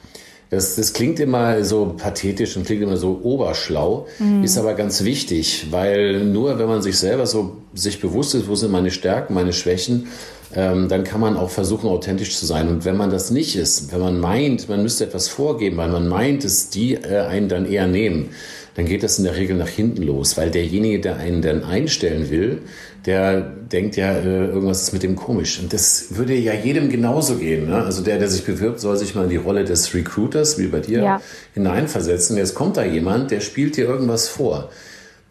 Das, 0.53 0.77
das 0.77 0.93
klingt 0.93 1.19
immer 1.19 1.65
so 1.65 1.95
pathetisch 1.97 2.59
und 2.59 2.67
klingt 2.67 2.83
immer 2.83 2.99
so 2.99 3.21
oberschlau, 3.23 4.07
mhm. 4.19 4.45
ist 4.45 4.59
aber 4.59 4.75
ganz 4.75 5.03
wichtig, 5.03 5.69
weil 5.71 6.25
nur 6.25 6.59
wenn 6.59 6.67
man 6.69 6.83
sich 6.83 6.99
selber 6.99 7.27
so 7.27 7.57
sich 7.73 8.03
bewusst 8.03 8.35
ist, 8.35 8.49
wo 8.49 8.55
sind 8.55 8.71
meine 8.71 8.91
Stärken, 8.91 9.33
meine 9.33 9.55
Schwächen, 9.55 10.09
ähm, 10.55 10.91
dann 10.91 11.05
kann 11.05 11.23
man 11.23 11.39
auch 11.39 11.49
versuchen, 11.49 11.89
authentisch 11.89 12.37
zu 12.37 12.45
sein. 12.45 12.69
Und 12.69 12.85
wenn 12.85 12.99
man 12.99 13.09
das 13.09 13.31
nicht 13.31 13.57
ist, 13.57 13.95
wenn 13.95 14.01
man 14.01 14.21
meint, 14.21 14.69
man 14.69 14.83
müsste 14.83 15.05
etwas 15.05 15.29
vorgeben, 15.29 15.79
weil 15.79 15.89
man 15.89 16.07
meint, 16.07 16.45
dass 16.45 16.69
die 16.69 16.97
äh, 16.97 17.21
einen 17.21 17.49
dann 17.49 17.65
eher 17.65 17.87
nehmen, 17.87 18.29
dann 18.75 18.87
geht 18.87 19.03
das 19.03 19.19
in 19.19 19.25
der 19.25 19.37
Regel 19.37 19.57
nach 19.57 19.69
hinten 19.69 20.03
los, 20.03 20.37
weil 20.37 20.51
derjenige, 20.51 21.01
der 21.01 21.17
einen 21.17 21.43
dann 21.43 21.63
einstellen 21.63 22.31
will, 22.31 22.63
der 23.05 23.41
denkt 23.41 23.97
ja, 23.97 24.13
äh, 24.13 24.47
irgendwas 24.47 24.83
ist 24.83 24.93
mit 24.93 25.03
dem 25.03 25.17
komisch. 25.17 25.59
Und 25.61 25.73
das 25.73 26.17
würde 26.17 26.35
ja 26.35 26.55
jedem 26.55 26.89
genauso 26.89 27.37
gehen. 27.37 27.69
Ne? 27.69 27.83
Also 27.83 28.03
der, 28.03 28.19
der 28.19 28.29
sich 28.29 28.45
bewirbt, 28.45 28.81
soll 28.81 28.97
sich 28.97 29.15
mal 29.15 29.25
in 29.25 29.31
die 29.31 29.37
Rolle 29.37 29.65
des 29.65 29.93
Recruiters, 29.93 30.59
wie 30.59 30.69
bei 30.69 30.81
dir, 30.81 31.03
ja. 31.03 31.23
hineinversetzen. 31.55 32.37
Jetzt 32.37 32.55
kommt 32.55 32.77
da 32.77 32.85
jemand, 32.85 33.31
der 33.31 33.41
spielt 33.41 33.77
dir 33.77 33.85
irgendwas 33.85 34.29
vor 34.29 34.71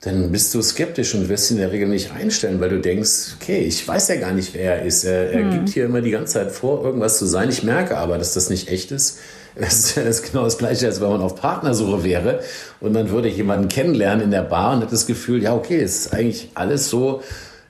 dann 0.01 0.31
bist 0.31 0.53
du 0.55 0.61
skeptisch 0.63 1.13
und 1.13 1.29
wirst 1.29 1.51
ihn 1.51 1.57
in 1.57 1.61
der 1.61 1.71
Regel 1.71 1.87
nicht 1.87 2.11
einstellen, 2.11 2.59
weil 2.59 2.69
du 2.69 2.79
denkst, 2.79 3.35
okay, 3.39 3.59
ich 3.59 3.87
weiß 3.87 4.07
ja 4.07 4.15
gar 4.15 4.33
nicht, 4.33 4.55
wer 4.55 4.77
er 4.77 4.85
ist. 4.85 5.03
Er, 5.03 5.31
er 5.31 5.43
hm. 5.43 5.51
gibt 5.51 5.69
hier 5.69 5.85
immer 5.85 6.01
die 6.01 6.09
ganze 6.09 6.33
Zeit 6.33 6.51
vor, 6.51 6.83
irgendwas 6.83 7.19
zu 7.19 7.27
sein. 7.27 7.49
Ich 7.49 7.61
merke 7.61 7.97
aber, 7.97 8.17
dass 8.17 8.33
das 8.33 8.49
nicht 8.49 8.69
echt 8.69 8.91
ist. 8.91 9.19
Das 9.55 9.97
ist 9.97 10.31
genau 10.31 10.43
das 10.45 10.57
Gleiche, 10.57 10.85
als 10.87 11.01
wenn 11.01 11.09
man 11.09 11.21
auf 11.21 11.35
Partnersuche 11.35 12.03
wäre 12.03 12.41
und 12.79 12.93
man 12.93 13.09
würde 13.09 13.27
jemanden 13.27 13.67
kennenlernen 13.67 14.25
in 14.25 14.31
der 14.31 14.43
Bar 14.43 14.73
und 14.73 14.81
hat 14.81 14.91
das 14.91 15.05
Gefühl, 15.05 15.43
ja, 15.43 15.53
okay, 15.53 15.81
es 15.81 16.05
ist 16.05 16.13
eigentlich 16.13 16.49
alles 16.55 16.89
so 16.89 17.21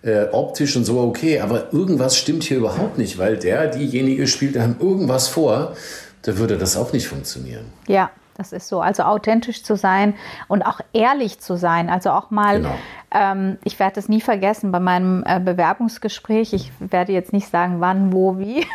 äh, 0.04 0.26
optisch 0.32 0.76
und 0.76 0.86
so 0.86 1.00
okay, 1.00 1.40
aber 1.40 1.74
irgendwas 1.74 2.18
stimmt 2.18 2.44
hier 2.44 2.58
überhaupt 2.58 2.98
nicht, 2.98 3.18
weil 3.18 3.38
der, 3.38 3.68
diejenige 3.68 4.28
spielt 4.28 4.58
einem 4.58 4.76
irgendwas 4.80 5.28
vor, 5.28 5.76
da 6.24 6.38
würde 6.38 6.58
das 6.58 6.78
auch 6.78 6.94
nicht 6.94 7.08
funktionieren. 7.08 7.66
Ja, 7.88 8.12
das 8.36 8.54
ist 8.54 8.68
so. 8.68 8.82
Also 8.82 9.04
authentisch 9.04 9.64
zu 9.64 9.76
sein 9.76 10.16
und 10.48 10.64
auch 10.64 10.80
ehrlich 10.94 11.40
zu 11.40 11.58
sein. 11.58 11.90
Also 11.90 12.12
auch 12.12 12.32
mal, 12.32 12.58
genau. 12.58 12.76
ähm, 13.12 13.58
ich 13.64 13.78
werde 13.80 14.00
es 14.00 14.10
nie 14.10 14.22
vergessen 14.22 14.72
bei 14.72 14.80
meinem 14.80 15.24
äh, 15.26 15.40
Bewerbungsgespräch. 15.40 16.54
Ich 16.54 16.72
werde 16.80 17.12
jetzt 17.12 17.34
nicht 17.34 17.50
sagen, 17.50 17.76
wann, 17.80 18.14
wo, 18.14 18.40
wie. 18.40 18.66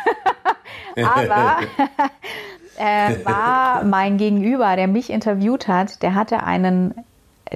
Aber 1.03 1.57
äh, 2.77 3.15
war 3.25 3.83
mein 3.83 4.17
Gegenüber, 4.17 4.75
der 4.75 4.87
mich 4.87 5.09
interviewt 5.09 5.67
hat, 5.67 6.01
der 6.01 6.15
hatte 6.15 6.43
einen, 6.43 6.93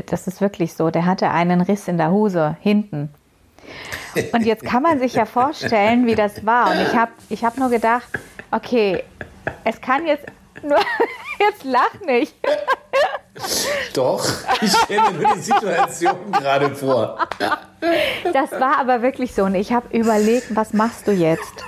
das 0.08 0.28
ist 0.28 0.42
wirklich 0.42 0.74
so, 0.74 0.90
der 0.90 1.06
hatte 1.06 1.30
einen 1.30 1.62
Riss 1.62 1.88
in 1.88 1.98
der 1.98 2.12
Hose 2.12 2.58
hinten. 2.62 3.10
Und 4.34 4.46
jetzt 4.46 4.64
kann 4.66 4.84
man 4.84 5.00
sich 5.00 5.14
ja 5.14 5.26
vorstellen, 5.26 6.06
wie 6.06 6.16
das 6.16 6.46
war. 6.46 6.72
Und 6.72 6.82
ich 6.82 6.96
habe 6.96 7.12
ich 7.30 7.46
hab 7.46 7.58
nur 7.58 7.70
gedacht, 7.70 8.08
okay, 8.52 9.04
es 9.64 9.80
kann 9.80 10.06
jetzt 10.06 10.26
nur, 10.64 10.78
jetzt 11.40 11.64
lach 11.64 12.00
nicht. 12.06 12.36
Doch, 13.94 14.26
ich 14.62 14.72
stelle 14.72 15.12
mir 15.12 15.34
die 15.36 15.42
Situation 15.42 16.32
gerade 16.32 16.76
vor. 16.76 17.18
Das 18.34 18.52
war 18.52 18.78
aber 18.78 19.02
wirklich 19.02 19.34
so. 19.34 19.44
Und 19.44 19.56
ich 19.56 19.72
habe 19.74 19.98
überlegt, 19.98 20.56
was 20.56 20.74
machst 20.74 21.08
du 21.08 21.12
jetzt? 21.12 21.64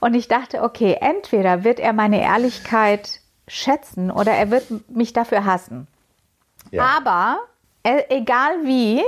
Und 0.00 0.14
ich 0.14 0.28
dachte, 0.28 0.62
okay, 0.62 0.98
entweder 1.00 1.64
wird 1.64 1.80
er 1.80 1.92
meine 1.92 2.22
Ehrlichkeit 2.22 3.20
schätzen 3.48 4.10
oder 4.10 4.32
er 4.32 4.50
wird 4.50 4.90
mich 4.90 5.12
dafür 5.12 5.44
hassen. 5.44 5.86
Ja. 6.70 6.84
Aber 6.98 7.38
e, 7.84 8.02
egal 8.08 8.64
wie, 8.64 9.02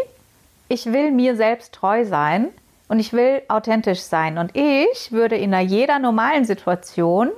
ich 0.68 0.86
will 0.86 1.10
mir 1.10 1.36
selbst 1.36 1.74
treu 1.74 2.04
sein 2.04 2.48
und 2.88 3.00
ich 3.00 3.12
will 3.12 3.42
authentisch 3.48 4.00
sein. 4.00 4.38
Und 4.38 4.56
ich 4.56 5.12
würde 5.12 5.36
in 5.36 5.52
jeder 5.60 5.98
normalen 5.98 6.44
Situation 6.44 7.30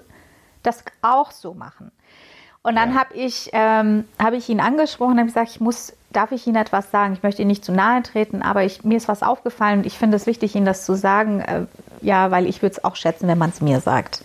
das 0.62 0.84
auch 1.02 1.30
so 1.30 1.54
machen. 1.54 1.90
Und 2.62 2.76
dann 2.76 2.92
ja. 2.92 3.00
habe 3.00 3.14
ich, 3.14 3.50
ähm, 3.52 4.04
hab 4.18 4.34
ich 4.34 4.48
ihn 4.48 4.60
angesprochen 4.60 5.18
und 5.18 5.26
gesagt, 5.26 5.50
ich 5.50 5.60
muss, 5.60 5.94
darf 6.10 6.30
ich 6.32 6.46
Ihnen 6.46 6.56
etwas 6.56 6.90
sagen? 6.90 7.14
Ich 7.14 7.22
möchte 7.22 7.40
Ihnen 7.40 7.48
nicht 7.48 7.64
zu 7.64 7.72
nahe 7.72 8.02
treten, 8.02 8.42
aber 8.42 8.64
ich, 8.64 8.84
mir 8.84 8.98
ist 8.98 9.08
was 9.08 9.22
aufgefallen 9.22 9.78
und 9.80 9.86
ich 9.86 9.96
finde 9.96 10.16
es 10.16 10.26
wichtig, 10.26 10.54
Ihnen 10.54 10.66
das 10.66 10.84
zu 10.84 10.94
sagen, 10.94 11.40
äh, 11.40 11.64
ja, 12.02 12.30
weil 12.30 12.46
ich 12.46 12.62
würde 12.62 12.76
es 12.76 12.84
auch 12.84 12.96
schätzen, 12.96 13.28
wenn 13.28 13.38
man 13.38 13.50
es 13.50 13.60
mir 13.60 13.80
sagt. 13.80 14.22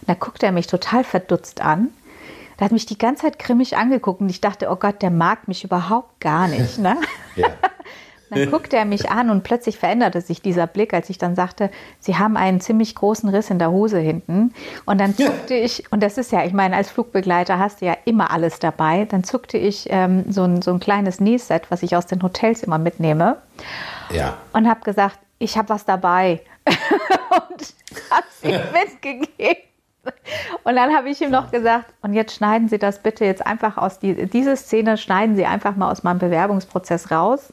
Und 0.00 0.08
da 0.08 0.14
guckt 0.14 0.42
er 0.42 0.52
mich 0.52 0.66
total 0.66 1.04
verdutzt 1.04 1.60
an. 1.60 1.88
Der 2.58 2.66
hat 2.66 2.72
mich 2.72 2.86
die 2.86 2.98
ganze 2.98 3.22
Zeit 3.22 3.38
grimmig 3.38 3.76
angeguckt 3.76 4.20
und 4.20 4.28
ich 4.28 4.40
dachte, 4.40 4.70
oh 4.70 4.76
Gott, 4.76 5.02
der 5.02 5.10
mag 5.10 5.48
mich 5.48 5.64
überhaupt 5.64 6.20
gar 6.20 6.48
nicht. 6.48 6.78
Ne? 6.78 6.96
ja. 7.36 7.48
Dann 8.34 8.50
guckte 8.50 8.76
er 8.76 8.84
mich 8.84 9.10
an 9.10 9.30
und 9.30 9.44
plötzlich 9.44 9.76
veränderte 9.76 10.20
sich 10.20 10.40
dieser 10.40 10.66
Blick, 10.66 10.94
als 10.94 11.10
ich 11.10 11.18
dann 11.18 11.34
sagte, 11.34 11.70
Sie 12.00 12.16
haben 12.16 12.36
einen 12.36 12.60
ziemlich 12.60 12.94
großen 12.94 13.28
Riss 13.28 13.50
in 13.50 13.58
der 13.58 13.70
Hose 13.70 13.98
hinten. 13.98 14.54
Und 14.86 15.00
dann 15.00 15.14
zuckte 15.14 15.54
ja. 15.54 15.64
ich, 15.64 15.90
und 15.92 16.02
das 16.02 16.18
ist 16.18 16.32
ja, 16.32 16.44
ich 16.44 16.52
meine, 16.52 16.76
als 16.76 16.90
Flugbegleiter 16.90 17.58
hast 17.58 17.80
du 17.80 17.86
ja 17.86 17.96
immer 18.04 18.30
alles 18.30 18.58
dabei. 18.58 19.04
Dann 19.04 19.22
zuckte 19.24 19.58
ich 19.58 19.86
ähm, 19.90 20.24
so, 20.32 20.44
ein, 20.44 20.62
so 20.62 20.72
ein 20.72 20.80
kleines 20.80 21.20
Nähset, 21.20 21.70
was 21.70 21.82
ich 21.82 21.94
aus 21.94 22.06
den 22.06 22.22
Hotels 22.22 22.62
immer 22.62 22.78
mitnehme. 22.78 23.36
Ja. 24.10 24.38
Und 24.52 24.68
habe 24.68 24.80
gesagt, 24.80 25.18
ich 25.38 25.58
habe 25.58 25.68
was 25.68 25.84
dabei. 25.84 26.40
und 26.66 27.74
habe 28.10 28.26
ihm 28.42 28.60
mitgegeben. 28.72 29.62
Und 30.64 30.76
dann 30.76 30.94
habe 30.94 31.10
ich 31.10 31.20
ihm 31.20 31.30
noch 31.30 31.50
gesagt, 31.50 31.86
und 32.02 32.12
jetzt 32.14 32.34
schneiden 32.34 32.68
Sie 32.68 32.78
das 32.78 33.00
bitte 33.02 33.24
jetzt 33.24 33.46
einfach 33.46 33.76
aus, 33.76 33.98
die, 33.98 34.26
diese 34.26 34.56
Szene 34.56 34.96
schneiden 34.96 35.36
Sie 35.36 35.46
einfach 35.46 35.76
mal 35.76 35.90
aus 35.90 36.02
meinem 36.02 36.18
Bewerbungsprozess 36.18 37.10
raus. 37.10 37.52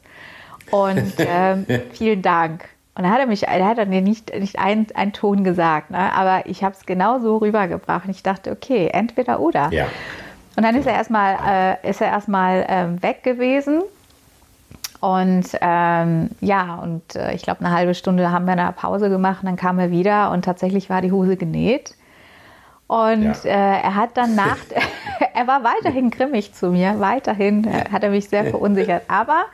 Und 0.70 1.14
ähm, 1.18 1.66
vielen 1.92 2.22
Dank. 2.22 2.68
Und 2.94 3.04
dann 3.04 3.12
hat 3.12 3.20
er 3.20 3.26
mich, 3.26 3.46
er 3.46 3.64
hat 3.64 3.88
mir 3.88 4.02
nicht, 4.02 4.36
nicht 4.36 4.58
einen, 4.58 4.88
einen 4.94 5.12
Ton 5.12 5.44
gesagt, 5.44 5.90
ne? 5.90 6.12
aber 6.12 6.46
ich 6.46 6.64
habe 6.64 6.74
es 6.74 6.86
genau 6.86 7.20
so 7.20 7.36
rübergebracht. 7.36 8.04
Und 8.04 8.10
ich 8.10 8.22
dachte, 8.22 8.50
okay, 8.50 8.90
entweder 8.92 9.40
oder. 9.40 9.72
Ja. 9.72 9.86
Und 10.56 10.64
dann 10.64 10.74
ist 10.74 10.86
er 10.86 10.94
erstmal, 10.94 11.78
äh, 11.82 11.88
ist 11.88 12.00
er 12.00 12.08
erstmal 12.08 12.66
ähm, 12.68 13.02
weg 13.02 13.22
gewesen. 13.22 13.82
Und 15.00 15.46
ähm, 15.60 16.30
ja, 16.40 16.74
und 16.76 17.16
äh, 17.16 17.32
ich 17.34 17.42
glaube, 17.42 17.60
eine 17.60 17.74
halbe 17.74 17.94
Stunde 17.94 18.30
haben 18.30 18.44
wir 18.44 18.52
eine 18.52 18.72
Pause 18.72 19.08
gemacht. 19.08 19.42
Und 19.42 19.46
dann 19.46 19.56
kam 19.56 19.78
er 19.78 19.90
wieder 19.90 20.30
und 20.30 20.44
tatsächlich 20.44 20.90
war 20.90 21.00
die 21.00 21.12
Hose 21.12 21.36
genäht. 21.36 21.94
Und 22.86 23.44
ja. 23.44 23.50
äh, 23.50 23.82
er 23.82 23.94
hat 23.94 24.16
dann 24.16 24.34
nach, 24.34 24.58
er 25.34 25.46
war 25.46 25.64
weiterhin 25.64 26.10
grimmig 26.10 26.52
zu 26.54 26.70
mir, 26.70 27.00
weiterhin 27.00 27.64
äh, 27.64 27.84
hat 27.90 28.02
er 28.02 28.10
mich 28.10 28.28
sehr 28.28 28.44
verunsichert. 28.44 29.04
Aber 29.08 29.44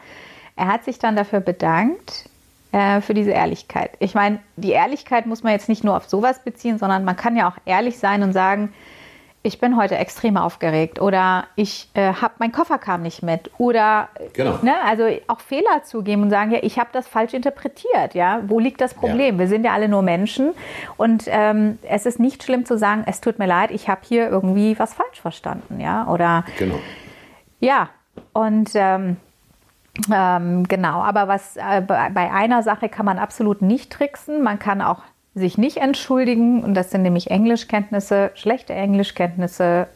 er 0.56 0.66
hat 0.66 0.84
sich 0.84 0.98
dann 0.98 1.16
dafür 1.16 1.40
bedankt, 1.40 2.28
äh, 2.72 3.00
für 3.00 3.14
diese 3.14 3.30
Ehrlichkeit. 3.30 3.92
Ich 4.00 4.14
meine, 4.14 4.40
die 4.56 4.72
Ehrlichkeit 4.72 5.26
muss 5.26 5.42
man 5.42 5.52
jetzt 5.52 5.68
nicht 5.68 5.84
nur 5.84 5.96
auf 5.96 6.08
sowas 6.08 6.42
beziehen, 6.44 6.78
sondern 6.78 7.04
man 7.04 7.16
kann 7.16 7.36
ja 7.36 7.48
auch 7.48 7.56
ehrlich 7.64 7.98
sein 7.98 8.22
und 8.22 8.32
sagen, 8.32 8.72
ich 9.42 9.60
bin 9.60 9.76
heute 9.76 9.96
extrem 9.96 10.36
aufgeregt 10.36 11.00
oder 11.00 11.44
ich 11.54 11.88
äh, 11.94 12.14
habe 12.14 12.34
mein 12.38 12.50
Koffer 12.50 12.78
kam 12.78 13.02
nicht 13.02 13.22
mit 13.22 13.50
oder 13.58 14.08
genau. 14.32 14.58
ne, 14.62 14.74
also 14.84 15.04
auch 15.28 15.40
Fehler 15.40 15.84
zugeben 15.84 16.22
und 16.22 16.30
sagen 16.30 16.50
ja 16.50 16.58
ich 16.62 16.78
habe 16.78 16.90
das 16.92 17.06
falsch 17.06 17.32
interpretiert 17.32 18.14
ja 18.14 18.42
wo 18.46 18.58
liegt 18.58 18.80
das 18.80 18.94
Problem 18.94 19.34
ja. 19.34 19.38
wir 19.40 19.48
sind 19.48 19.64
ja 19.64 19.72
alle 19.72 19.88
nur 19.88 20.02
Menschen 20.02 20.52
und 20.96 21.24
ähm, 21.26 21.78
es 21.88 22.06
ist 22.06 22.18
nicht 22.18 22.42
schlimm 22.42 22.66
zu 22.66 22.76
sagen 22.76 23.04
es 23.06 23.20
tut 23.20 23.38
mir 23.38 23.46
leid 23.46 23.70
ich 23.70 23.88
habe 23.88 24.00
hier 24.04 24.28
irgendwie 24.28 24.78
was 24.78 24.94
falsch 24.94 25.20
verstanden 25.20 25.80
ja 25.80 26.08
oder 26.08 26.44
genau 26.58 26.80
ja 27.60 27.90
und 28.32 28.70
ähm, 28.74 29.16
ähm, 30.12 30.64
genau, 30.68 31.00
aber 31.02 31.28
was 31.28 31.56
äh, 31.56 31.80
bei 31.80 32.30
einer 32.30 32.62
Sache 32.62 32.88
kann 32.88 33.06
man 33.06 33.18
absolut 33.18 33.62
nicht 33.62 33.90
tricksen. 33.90 34.42
Man 34.42 34.58
kann 34.58 34.82
auch 34.82 35.02
sich 35.36 35.58
nicht 35.58 35.76
entschuldigen 35.76 36.64
und 36.64 36.74
das 36.74 36.90
sind 36.90 37.02
nämlich 37.02 37.30
Englischkenntnisse, 37.30 38.30
schlechte 38.34 38.72
Englischkenntnisse. 38.72 39.86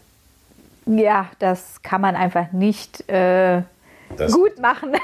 Ja, 0.84 1.30
das 1.38 1.82
kann 1.82 2.02
man 2.02 2.14
einfach 2.14 2.52
nicht 2.52 3.08
äh, 3.08 3.62
gut 4.30 4.58
machen. 4.60 4.92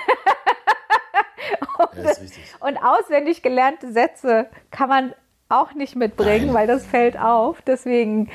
und, 1.78 2.68
und, 2.68 2.76
auswendig 2.76 3.42
gelernte 3.42 3.90
Sätze 3.92 4.46
kann 4.70 4.90
man 4.90 5.14
auch 5.48 5.72
nicht 5.72 5.96
mitbringen, 5.96 6.46
Nein. 6.46 6.54
weil 6.54 6.66
das 6.66 6.84
fällt 6.84 7.18
auf. 7.18 7.62
Deswegen 7.62 8.28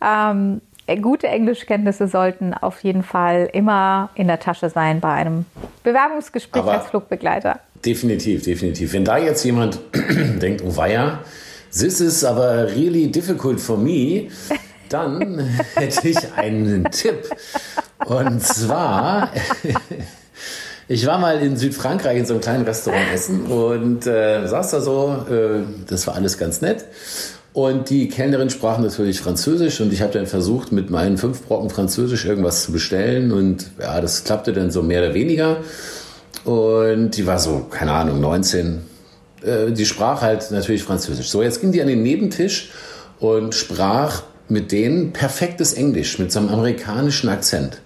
ähm, 0.00 0.60
äh, 0.60 0.71
gute 0.96 1.28
Englischkenntnisse 1.28 2.08
sollten 2.08 2.54
auf 2.54 2.82
jeden 2.82 3.02
Fall 3.02 3.48
immer 3.52 4.10
in 4.14 4.26
der 4.26 4.40
Tasche 4.40 4.70
sein 4.70 5.00
bei 5.00 5.12
einem 5.12 5.44
Bewerbungsgespräch 5.82 6.62
Aber 6.62 6.72
als 6.72 6.86
Flugbegleiter. 6.88 7.60
Definitiv, 7.84 8.44
definitiv. 8.44 8.92
Wenn 8.92 9.04
da 9.04 9.18
jetzt 9.18 9.44
jemand 9.44 9.80
denkt, 10.40 10.62
oh 10.64 10.76
weia, 10.76 11.20
this 11.70 12.00
is 12.00 12.24
aber 12.24 12.68
really 12.68 13.10
difficult 13.10 13.60
for 13.60 13.76
me, 13.76 14.28
dann 14.88 15.38
hätte 15.74 16.08
ich 16.08 16.18
einen 16.36 16.84
Tipp. 16.90 17.28
Und 18.06 18.42
zwar, 18.42 19.30
ich 20.88 21.06
war 21.06 21.18
mal 21.18 21.40
in 21.40 21.56
Südfrankreich 21.56 22.18
in 22.18 22.26
so 22.26 22.34
einem 22.34 22.42
kleinen 22.42 22.64
Restaurant 22.64 23.12
essen 23.12 23.46
und 23.46 24.06
äh, 24.06 24.46
saß 24.46 24.70
da 24.70 24.80
so, 24.80 25.26
äh, 25.30 25.62
das 25.88 26.06
war 26.06 26.14
alles 26.14 26.38
ganz 26.38 26.60
nett. 26.60 26.84
Und 27.52 27.90
die 27.90 28.08
Kellnerin 28.08 28.48
sprach 28.48 28.78
natürlich 28.78 29.20
Französisch 29.20 29.80
und 29.80 29.92
ich 29.92 30.00
habe 30.00 30.12
dann 30.12 30.26
versucht, 30.26 30.72
mit 30.72 30.88
meinen 30.88 31.18
fünf 31.18 31.42
Brocken 31.42 31.68
Französisch 31.68 32.24
irgendwas 32.24 32.62
zu 32.62 32.72
bestellen 32.72 33.30
und 33.30 33.66
ja, 33.78 34.00
das 34.00 34.24
klappte 34.24 34.54
dann 34.54 34.70
so 34.70 34.82
mehr 34.82 35.02
oder 35.04 35.14
weniger. 35.14 35.58
Und 36.44 37.10
die 37.10 37.26
war 37.26 37.38
so, 37.38 37.66
keine 37.70 37.92
Ahnung, 37.92 38.20
19, 38.20 38.80
äh, 39.42 39.70
die 39.70 39.84
sprach 39.84 40.22
halt 40.22 40.50
natürlich 40.50 40.82
Französisch. 40.82 41.28
So, 41.28 41.42
jetzt 41.42 41.60
ging 41.60 41.72
die 41.72 41.82
an 41.82 41.88
den 41.88 42.02
Nebentisch 42.02 42.70
und 43.20 43.54
sprach 43.54 44.22
mit 44.48 44.72
denen 44.72 45.12
perfektes 45.12 45.74
Englisch, 45.74 46.18
mit 46.18 46.32
so 46.32 46.38
einem 46.38 46.48
amerikanischen 46.48 47.28
Akzent. 47.28 47.80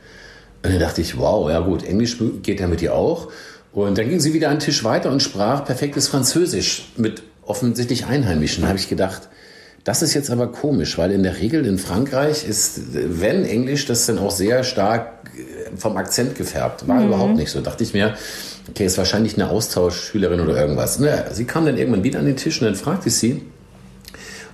Und 0.63 0.73
dann 0.73 0.81
dachte 0.81 1.01
ich, 1.01 1.19
wow, 1.19 1.51
ja 1.51 1.61
gut, 1.61 1.85
Englisch 1.85 2.19
geht 2.43 2.61
ja 2.61 2.69
mit 2.69 2.83
ihr 2.83 2.95
auch. 2.95 3.29
Und 3.73 3.99
dann 3.99 4.09
ging 4.09 4.21
sie 4.21 4.33
wieder 4.33 4.49
einen 4.49 4.61
Tisch 4.61 4.85
weiter 4.85 5.11
und 5.11 5.23
sprach 5.23 5.65
perfektes 5.65 6.09
Französisch 6.09 6.93
mit 6.97 7.23
offensichtlich 7.43 8.07
Einheimischen. 8.07 8.63
Da 8.63 8.69
habe 8.69 8.79
ich 8.79 8.89
gedacht, 8.89 9.29
das 9.87 10.03
ist 10.03 10.15
jetzt 10.15 10.31
aber 10.31 10.49
komisch, 10.49 10.99
weil 10.99 11.13
in 11.13 11.23
der 11.23 11.39
Regel 11.39 11.65
in 11.65 11.79
Frankreich 11.79 12.45
ist, 12.47 12.81
wenn 12.93 13.45
Englisch, 13.45 13.87
das 13.87 14.05
dann 14.07 14.19
auch 14.19 14.33
sehr 14.33 14.65
stark 14.65 15.31
äh, 15.37 15.77
vom 15.77 15.97
Akzent 15.97 16.35
gefärbt. 16.35 16.89
War 16.89 16.97
mhm. 16.97 17.07
überhaupt 17.07 17.37
nicht 17.37 17.53
so. 17.53 17.61
Dachte 17.61 17.85
ich 17.85 17.95
mir, 17.95 18.17
okay, 18.69 18.85
ist 18.85 18.99
wahrscheinlich 18.99 19.37
eine 19.37 19.49
Austauschschülerin 19.49 20.41
oder 20.41 20.61
irgendwas. 20.61 20.99
Naja, 20.99 21.27
sie 21.33 21.45
kam 21.45 21.67
dann 21.67 21.79
irgendwann 21.79 22.03
wieder 22.03 22.19
an 22.19 22.27
den 22.27 22.35
Tisch 22.35 22.61
und 22.61 22.67
dann 22.67 22.75
fragte 22.75 23.11
ich 23.11 23.15
sie, 23.15 23.43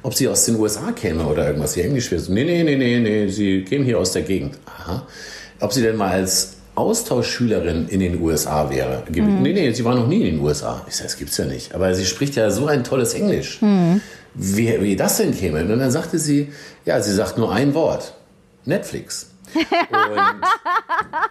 ob 0.02 0.12
sie 0.12 0.28
aus 0.28 0.44
den 0.44 0.56
USA 0.56 0.92
käme 0.92 1.24
oder 1.24 1.46
irgendwas, 1.46 1.76
wie 1.76 1.80
Englisch 1.80 2.10
wäre. 2.10 2.20
So, 2.20 2.30
nee, 2.30 2.44
nee, 2.44 2.62
nee, 2.62 2.76
nee, 2.76 3.00
nee, 3.00 3.28
sie 3.28 3.62
käme 3.62 3.86
hier 3.86 3.98
aus 3.98 4.12
der 4.12 4.22
Gegend. 4.22 4.58
Aha. 4.66 5.06
Ob 5.60 5.72
sie 5.72 5.80
denn 5.80 5.96
mal 5.96 6.10
als 6.10 6.56
Austauschschülerin 6.74 7.88
in 7.88 8.00
den 8.00 8.20
USA 8.20 8.68
wäre. 8.68 9.04
Mhm. 9.08 9.40
Nee, 9.40 9.54
nee, 9.54 9.72
sie 9.72 9.84
war 9.86 9.94
noch 9.94 10.08
nie 10.08 10.28
in 10.28 10.36
den 10.36 10.40
USA. 10.40 10.84
Ich 10.86 10.96
sage, 10.96 11.08
das 11.08 11.16
gibt's 11.16 11.38
ja 11.38 11.46
nicht. 11.46 11.74
Aber 11.74 11.94
sie 11.94 12.04
spricht 12.04 12.36
ja 12.36 12.50
so 12.50 12.66
ein 12.66 12.84
tolles 12.84 13.14
Englisch. 13.14 13.62
Mhm 13.62 14.02
wie, 14.34 14.80
wie 14.80 14.96
das 14.96 15.18
denn 15.18 15.36
käme. 15.36 15.60
Und 15.60 15.78
dann 15.78 15.90
sagte 15.90 16.18
sie, 16.18 16.52
ja, 16.84 17.00
sie 17.00 17.12
sagt 17.12 17.38
nur 17.38 17.52
ein 17.52 17.74
Wort. 17.74 18.14
Netflix. 18.64 19.28
Und 19.54 19.66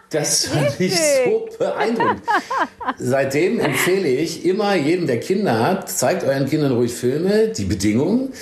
das 0.09 0.45
fand 0.45 0.79
ich 0.79 0.95
so 0.95 1.49
beeindruckend. 1.57 2.21
Seitdem 2.99 3.59
empfehle 3.59 4.07
ich 4.07 4.45
immer 4.45 4.75
jedem, 4.75 5.07
der 5.07 5.19
Kinder 5.19 5.59
hat, 5.59 5.89
zeigt 5.89 6.23
euren 6.23 6.47
Kindern 6.47 6.73
ruhig 6.73 6.93
Filme, 6.93 7.47
die 7.47 7.65
Bedingungen 7.65 8.33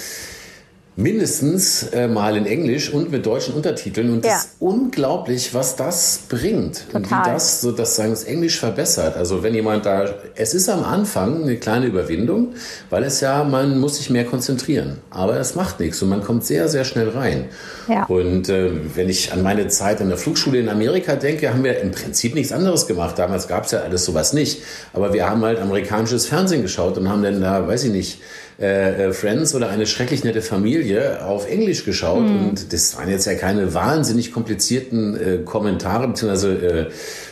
mindestens 0.99 1.83
äh, 1.93 2.07
mal 2.07 2.35
in 2.35 2.45
Englisch 2.45 2.93
und 2.93 3.09
mit 3.09 3.25
deutschen 3.25 3.53
Untertiteln. 3.53 4.11
Und 4.11 4.25
ja. 4.25 4.31
das 4.31 4.43
ist 4.43 4.51
unglaublich, 4.59 5.53
was 5.53 5.75
das 5.75 6.21
bringt. 6.27 6.85
Total. 6.91 6.97
Und 6.97 7.09
wie 7.09 7.31
das 7.31 7.61
so 7.61 7.71
das, 7.71 7.95
sagen, 7.95 8.11
das 8.11 8.25
Englisch 8.25 8.59
verbessert. 8.59 9.15
Also 9.15 9.41
wenn 9.41 9.53
jemand 9.55 9.85
da, 9.85 10.13
es 10.35 10.53
ist 10.53 10.67
am 10.67 10.83
Anfang 10.83 11.43
eine 11.43 11.55
kleine 11.55 11.85
Überwindung, 11.85 12.53
weil 12.89 13.03
es 13.03 13.21
ja, 13.21 13.43
man 13.45 13.79
muss 13.79 13.97
sich 13.97 14.09
mehr 14.09 14.25
konzentrieren. 14.25 14.97
Aber 15.09 15.39
es 15.39 15.55
macht 15.55 15.79
nichts 15.79 16.01
und 16.01 16.09
man 16.09 16.21
kommt 16.21 16.43
sehr, 16.43 16.67
sehr 16.67 16.83
schnell 16.83 17.09
rein. 17.09 17.45
Ja. 17.87 18.03
Und 18.05 18.49
äh, 18.49 18.69
wenn 18.95 19.07
ich 19.07 19.31
an 19.31 19.41
meine 19.41 19.69
Zeit 19.69 20.01
in 20.01 20.09
der 20.09 20.17
Flugschule 20.17 20.59
in 20.59 20.67
Amerika 20.67 21.15
denke, 21.15 21.49
haben 21.49 21.63
wir 21.63 21.79
im 21.79 21.91
Prinzip 21.91 22.35
nichts 22.35 22.51
anderes 22.51 22.87
gemacht. 22.87 23.17
Damals 23.17 23.47
gab 23.47 23.65
es 23.65 23.71
ja 23.71 23.79
alles 23.79 24.03
sowas 24.03 24.33
nicht. 24.33 24.63
Aber 24.91 25.13
wir 25.13 25.29
haben 25.29 25.43
halt 25.45 25.59
amerikanisches 25.59 26.25
Fernsehen 26.25 26.61
geschaut 26.61 26.97
und 26.97 27.07
haben 27.07 27.23
dann 27.23 27.39
da, 27.39 27.65
weiß 27.65 27.85
ich 27.85 27.91
nicht, 27.93 28.21
äh, 28.61 29.07
äh, 29.07 29.13
Friends 29.13 29.55
oder 29.55 29.69
eine 29.69 29.87
schrecklich 29.87 30.25
nette 30.25 30.41
Familie 30.41 31.25
auf 31.25 31.49
Englisch 31.49 31.85
geschaut. 31.85 32.23
Mhm. 32.23 32.49
Und 32.49 32.73
das 32.73 32.97
waren 32.97 33.09
jetzt 33.09 33.25
ja 33.25 33.35
keine 33.35 33.73
wahnsinnig 33.73 34.33
komplizierten 34.33 35.15
äh, 35.15 35.37
Kommentare 35.45 36.07
bzw. 36.09 36.47
Äh, 36.47 36.87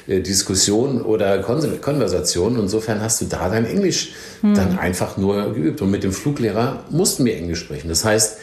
äh, 0.08 0.22
Diskussionen 0.22 1.02
oder 1.02 1.40
Kon 1.40 1.82
Konversationen. 1.82 2.60
Insofern 2.62 3.02
hast 3.02 3.20
du 3.20 3.26
da 3.26 3.50
dein 3.50 3.66
Englisch 3.66 4.14
mhm. 4.42 4.54
dann 4.54 4.80
einfach 4.80 5.18
nur 5.18 5.54
geübt. 5.54 5.82
Und 5.82 5.92
mit 5.92 6.04
dem 6.04 6.14
Fluglehrer 6.14 6.86
mussten 6.92 7.26
wir 7.26 7.36
Englisch 7.36 7.60
sprechen. 7.60 7.90
Das 7.90 8.06
heißt, 8.06 8.38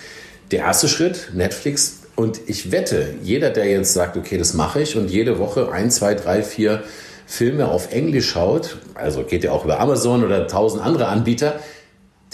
der 0.51 0.61
erste 0.61 0.89
Schritt, 0.89 1.30
Netflix. 1.32 2.01
Und 2.16 2.39
ich 2.47 2.70
wette, 2.70 3.14
jeder, 3.22 3.49
der 3.49 3.64
jetzt 3.64 3.95
sagt, 3.95 4.18
okay, 4.18 4.37
das 4.37 4.53
mache 4.53 4.82
ich 4.82 4.97
und 4.97 5.11
jede 5.11 5.39
Woche 5.39 5.72
ein, 5.72 5.91
zwei, 5.91 6.14
drei, 6.14 6.43
vier 6.43 6.82
Filme 7.26 7.68
auf 7.68 7.93
Englisch 7.93 8.28
schaut, 8.28 8.76
also 8.95 9.22
geht 9.22 9.45
ja 9.45 9.53
auch 9.53 9.64
über 9.64 9.80
Amazon 9.80 10.22
oder 10.22 10.47
tausend 10.47 10.82
andere 10.82 11.09
Anbieter, 11.09 11.59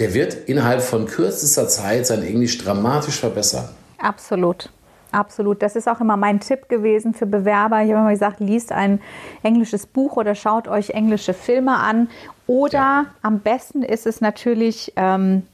der 0.01 0.15
wird 0.15 0.35
innerhalb 0.49 0.83
von 0.83 1.07
kürzester 1.07 1.69
Zeit 1.69 2.07
sein 2.07 2.23
Englisch 2.23 2.59
dramatisch 2.59 3.21
verbessern. 3.21 3.69
Absolut. 3.99 4.71
Absolut. 5.13 5.61
Das 5.63 5.77
ist 5.77 5.89
auch 5.89 6.01
immer 6.01 6.17
mein 6.17 6.41
Tipp 6.41 6.69
gewesen 6.69 7.15
für 7.15 7.27
Bewerber. 7.27 7.83
Ich 7.83 7.91
habe 7.91 8.01
immer 8.01 8.11
gesagt, 8.11 8.41
liest 8.41 8.73
ein 8.73 9.01
englisches 9.43 9.87
Buch 9.87 10.17
oder 10.17 10.35
schaut 10.35 10.69
euch 10.69 10.91
englische 10.91 11.35
Filme 11.35 11.77
an. 11.77 12.09
Oder 12.47 12.73
ja. 12.73 13.07
am 13.23 13.41
besten 13.41 13.83
ist 13.83 14.07
es 14.07 14.21
natürlich, 14.21 14.93
ähm, 14.97 15.47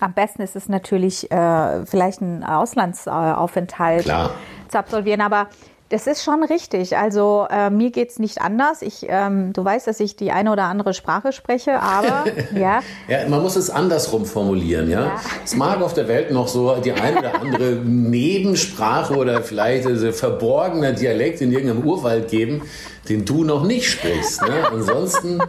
am 0.00 0.12
besten 0.12 0.42
ist 0.42 0.54
es 0.54 0.68
natürlich, 0.68 1.30
äh, 1.30 1.86
vielleicht 1.86 2.20
einen 2.20 2.44
Auslandsaufenthalt 2.44 4.04
Klar. 4.04 4.30
zu 4.68 4.78
absolvieren. 4.78 5.22
Aber 5.22 5.48
das 5.90 6.06
ist 6.06 6.22
schon 6.22 6.44
richtig. 6.44 6.96
Also 6.96 7.46
äh, 7.50 7.70
mir 7.70 7.90
es 7.96 8.18
nicht 8.18 8.40
anders. 8.40 8.82
Ich, 8.82 9.06
ähm, 9.08 9.52
du 9.52 9.64
weißt, 9.64 9.86
dass 9.86 10.00
ich 10.00 10.16
die 10.16 10.30
eine 10.30 10.52
oder 10.52 10.64
andere 10.64 10.92
Sprache 10.92 11.32
spreche, 11.32 11.80
aber 11.80 12.24
ja. 12.54 12.80
ja, 13.08 13.28
man 13.28 13.42
muss 13.42 13.56
es 13.56 13.70
andersrum 13.70 14.26
formulieren. 14.26 14.90
Ja? 14.90 15.06
ja, 15.06 15.20
es 15.44 15.56
mag 15.56 15.80
auf 15.80 15.94
der 15.94 16.08
Welt 16.08 16.30
noch 16.30 16.48
so 16.48 16.76
die 16.76 16.92
eine 16.92 17.18
oder 17.18 17.40
andere 17.40 17.72
Nebensprache 17.84 19.16
oder 19.16 19.42
vielleicht 19.42 19.86
ein 19.86 20.12
verborgener 20.12 20.92
Dialekt 20.92 21.40
in 21.40 21.52
irgendeinem 21.52 21.86
Urwald 21.86 22.28
geben, 22.28 22.62
den 23.08 23.24
du 23.24 23.44
noch 23.44 23.64
nicht 23.64 23.88
sprichst. 23.88 24.42
Ne? 24.42 24.68
Ansonsten, 24.70 25.40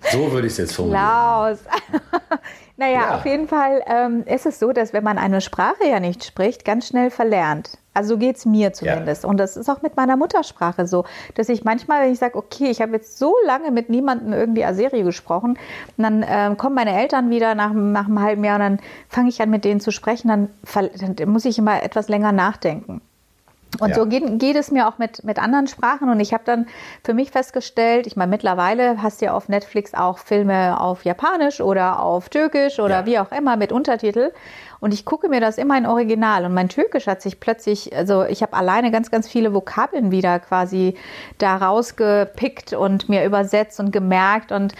so 0.00 0.32
würde 0.32 0.46
ich 0.46 0.52
es 0.52 0.58
jetzt 0.58 0.74
formulieren. 0.74 1.02
Klaus. 1.02 1.58
naja, 2.76 2.92
ja. 2.92 3.14
auf 3.16 3.26
jeden 3.26 3.48
Fall 3.48 3.82
ähm, 3.86 4.24
ist 4.26 4.46
es 4.46 4.58
so, 4.58 4.72
dass 4.72 4.92
wenn 4.92 5.04
man 5.04 5.18
eine 5.18 5.40
Sprache 5.40 5.86
ja 5.88 6.00
nicht 6.00 6.24
spricht, 6.24 6.64
ganz 6.64 6.88
schnell 6.88 7.10
verlernt. 7.10 7.78
Also 7.94 8.10
so 8.10 8.18
geht 8.18 8.36
es 8.36 8.44
mir 8.44 8.74
zumindest. 8.74 9.22
Ja. 9.22 9.30
Und 9.30 9.38
das 9.38 9.56
ist 9.56 9.70
auch 9.70 9.80
mit 9.80 9.96
meiner 9.96 10.16
Muttersprache 10.18 10.86
so, 10.86 11.06
dass 11.34 11.48
ich 11.48 11.64
manchmal, 11.64 12.02
wenn 12.02 12.12
ich 12.12 12.18
sage, 12.18 12.36
okay, 12.36 12.68
ich 12.70 12.82
habe 12.82 12.92
jetzt 12.92 13.18
so 13.18 13.34
lange 13.46 13.70
mit 13.70 13.88
niemandem 13.88 14.34
irgendwie 14.34 14.64
Aserie 14.66 15.02
gesprochen, 15.02 15.58
dann 15.96 16.22
äh, 16.22 16.54
kommen 16.58 16.74
meine 16.74 16.94
Eltern 16.94 17.30
wieder 17.30 17.54
nach, 17.54 17.72
nach 17.72 18.06
einem 18.06 18.20
halben 18.20 18.44
Jahr 18.44 18.56
und 18.56 18.60
dann 18.60 18.80
fange 19.08 19.30
ich 19.30 19.40
an, 19.40 19.48
mit 19.48 19.64
denen 19.64 19.80
zu 19.80 19.92
sprechen, 19.92 20.28
dann, 20.28 20.50
dann 21.16 21.28
muss 21.30 21.46
ich 21.46 21.58
immer 21.58 21.82
etwas 21.82 22.08
länger 22.08 22.32
nachdenken. 22.32 23.00
Und 23.78 23.90
ja. 23.90 23.94
so 23.94 24.06
geht, 24.06 24.38
geht, 24.38 24.56
es 24.56 24.70
mir 24.70 24.88
auch 24.88 24.98
mit, 24.98 25.24
mit 25.24 25.38
anderen 25.38 25.66
Sprachen. 25.66 26.08
Und 26.08 26.20
ich 26.20 26.32
habe 26.32 26.44
dann 26.44 26.66
für 27.04 27.14
mich 27.14 27.30
festgestellt, 27.30 28.06
ich 28.06 28.16
meine, 28.16 28.30
mittlerweile 28.30 29.02
hast 29.02 29.20
du 29.20 29.26
ja 29.26 29.34
auf 29.34 29.48
Netflix 29.48 29.94
auch 29.94 30.18
Filme 30.18 30.80
auf 30.80 31.04
Japanisch 31.04 31.60
oder 31.60 32.00
auf 32.00 32.28
Türkisch 32.28 32.78
oder 32.78 33.00
ja. 33.00 33.06
wie 33.06 33.18
auch 33.18 33.32
immer 33.32 33.56
mit 33.56 33.72
Untertitel. 33.72 34.32
Und 34.80 34.92
ich 34.92 35.04
gucke 35.04 35.28
mir 35.28 35.40
das 35.40 35.58
immer 35.58 35.76
in 35.76 35.86
Original. 35.86 36.44
Und 36.44 36.54
mein 36.54 36.68
Türkisch 36.68 37.06
hat 37.06 37.22
sich 37.22 37.40
plötzlich, 37.40 37.94
also 37.96 38.24
ich 38.24 38.42
habe 38.42 38.54
alleine 38.54 38.90
ganz, 38.90 39.10
ganz 39.10 39.28
viele 39.28 39.54
Vokabeln 39.54 40.10
wieder 40.10 40.38
quasi 40.38 40.94
da 41.38 41.56
rausgepickt 41.56 42.72
und 42.72 43.08
mir 43.08 43.24
übersetzt 43.24 43.80
und 43.80 43.90
gemerkt. 43.90 44.52
Und 44.52 44.74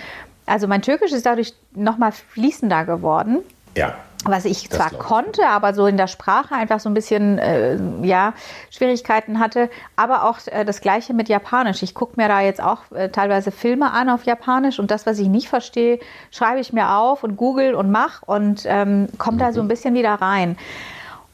also 0.45 0.67
mein 0.69 0.83
Türkisch 0.83 1.13
ist 1.13 1.27
dadurch 1.27 1.55
nochmal 1.73 2.13
fließender 2.13 2.85
geworden. 2.85 3.39
Ja 3.77 3.95
was 4.27 4.45
ich 4.45 4.71
zwar 4.71 4.91
konnte, 4.91 5.47
aber 5.47 5.75
so 5.75 5.87
in 5.87 5.97
der 5.97 6.07
Sprache 6.07 6.55
einfach 6.55 6.81
so 6.81 6.89
ein 6.89 6.95
bisschen 6.95 7.39
äh, 7.39 7.79
ja 8.03 8.35
Schwierigkeiten 8.71 9.39
hatte. 9.39 9.71
Aber 9.97 10.25
auch 10.25 10.39
äh, 10.47 10.65
das 10.65 10.81
Gleiche 10.81 11.15
mit 11.15 11.29
Japanisch. 11.29 11.83
Ich 11.83 11.95
gucke 11.95 12.15
mir 12.17 12.29
da 12.29 12.41
jetzt 12.41 12.63
auch 12.63 12.91
äh, 12.93 13.09
teilweise 13.09 13.51
Filme 13.51 13.93
an 13.93 14.09
auf 14.09 14.25
Japanisch 14.25 14.79
und 14.79 14.91
das, 14.91 15.07
was 15.07 15.19
ich 15.19 15.29
nicht 15.29 15.49
verstehe, 15.49 15.99
schreibe 16.31 16.61
ich 16.61 16.73
mir 16.73 16.97
auf 16.97 17.25
und 17.25 17.37
google 17.37 17.75
und 17.75 17.91
mach 17.91 18.23
und 18.23 18.65
ähm, 18.67 19.09
komme 19.19 19.37
mhm. 19.37 19.41
da 19.41 19.53
so 19.53 19.61
ein 19.61 19.69
bisschen 19.69 19.95
wieder 19.95 20.15
rein. 20.15 20.57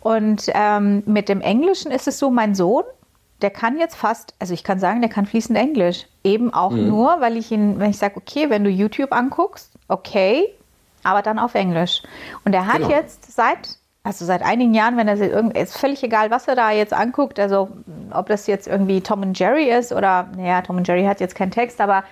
Und 0.01 0.51
ähm, 0.53 1.03
mit 1.07 1.29
dem 1.29 1.41
Englischen 1.41 1.93
ist 1.93 2.09
es 2.09 2.19
so, 2.19 2.31
mein 2.31 2.55
Sohn, 2.55 2.85
der 3.41 3.51
kann 3.51 3.79
jetzt 3.79 3.97
fast, 3.97 4.35
also 4.39 4.55
ich 4.55 4.65
kann 4.65 4.79
sagen, 4.79 5.01
der 5.01 5.11
kann 5.11 5.27
fließend 5.27 5.59
Englisch. 5.59 6.07
Eben 6.25 6.53
auch 6.53 6.71
mhm. 6.71 6.89
nur, 6.89 7.21
weil 7.21 7.37
ich 7.37 7.51
ihn, 7.51 7.79
wenn 7.79 7.91
ich 7.91 7.99
sage, 7.99 8.17
okay, 8.17 8.51
wenn 8.51 8.65
du 8.65 8.71
YouTube 8.71 9.13
anguckst, 9.13 9.73
okay, 9.89 10.53
aber 11.05 11.23
dann 11.23 11.39
auf 11.39 11.55
Englisch. 11.55 12.03
Und 12.45 12.55
er 12.55 12.67
hat 12.67 12.79
genau. 12.79 12.91
jetzt 12.91 13.33
seit, 13.33 13.77
also 14.03 14.25
seit 14.25 14.43
einigen 14.43 14.75
Jahren, 14.75 14.97
wenn 14.97 15.09
er 15.09 15.17
sich 15.17 15.31
irgendwie, 15.31 15.61
ist 15.61 15.79
völlig 15.79 16.03
egal, 16.03 16.31
was 16.31 16.49
er 16.49 16.55
da 16.55 16.71
jetzt 16.71 16.93
anguckt, 16.93 17.39
also 17.39 17.69
ob 18.13 18.29
das 18.29 18.47
jetzt 18.47 18.69
irgendwie 18.69 19.01
Tom 19.01 19.23
und 19.23 19.39
Jerry 19.39 19.71
ist 19.71 19.93
oder, 19.93 20.29
naja, 20.37 20.63
Tom 20.63 20.77
und 20.77 20.89
Jerry 20.89 21.05
hat 21.05 21.21
jetzt 21.21 21.35
keinen 21.35 21.51
Text, 21.51 21.81
aber 21.81 22.05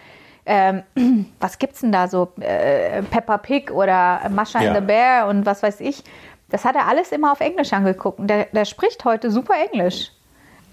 ähm, 0.47 0.83
was 1.41 1.59
gibt's 1.59 1.81
denn 1.81 1.93
da 1.93 2.09
so? 2.09 2.33
Äh, 2.41 3.03
Peppa 3.03 3.39
Pig 3.39 3.71
oder 3.71 4.21
Masha 4.31 4.61
ja. 4.61 4.71
and 4.71 4.81
the 4.81 4.85
Bear 4.85 5.29
und 5.29 5.47
was 5.47 5.63
weiß 5.63 5.81
ich. 5.81 6.03
Das 6.49 6.65
hat 6.65 6.75
er 6.75 6.89
alles 6.89 7.13
immer 7.13 7.33
auf 7.33 7.41
Englisch 7.41 7.73
angeguckt. 7.73 8.19
Und 8.19 8.27
der, 8.27 8.47
der 8.47 8.65
spricht 8.65 9.05
heute 9.05 9.31
super 9.31 9.55
Englisch. 9.71 10.11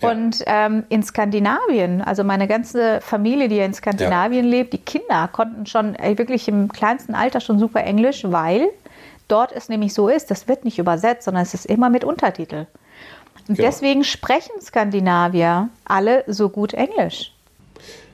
Ja. 0.01 0.11
Und 0.11 0.43
ähm, 0.45 0.83
in 0.89 1.01
Skandinavien, 1.03 2.01
also 2.01 2.23
meine 2.23 2.47
ganze 2.47 3.01
Familie, 3.01 3.47
die 3.47 3.59
in 3.59 3.73
Skandinavien 3.73 4.45
ja. 4.45 4.51
lebt, 4.51 4.73
die 4.73 4.77
Kinder 4.77 5.29
konnten 5.31 5.65
schon 5.65 5.95
ey, 5.95 6.17
wirklich 6.17 6.47
im 6.47 6.71
kleinsten 6.71 7.15
Alter 7.15 7.41
schon 7.41 7.57
super 7.57 7.83
Englisch, 7.83 8.23
weil 8.23 8.69
dort 9.27 9.51
es 9.51 9.69
nämlich 9.69 9.93
so 9.93 10.07
ist, 10.07 10.29
das 10.29 10.47
wird 10.47 10.65
nicht 10.65 10.77
übersetzt, 10.77 11.23
sondern 11.23 11.43
es 11.43 11.53
ist 11.53 11.65
immer 11.65 11.89
mit 11.89 12.03
Untertitel. 12.03 12.67
Und 13.47 13.57
ja. 13.57 13.65
deswegen 13.65 14.03
sprechen 14.03 14.61
Skandinavier 14.61 15.69
alle 15.85 16.23
so 16.27 16.49
gut 16.49 16.73
Englisch. 16.73 17.33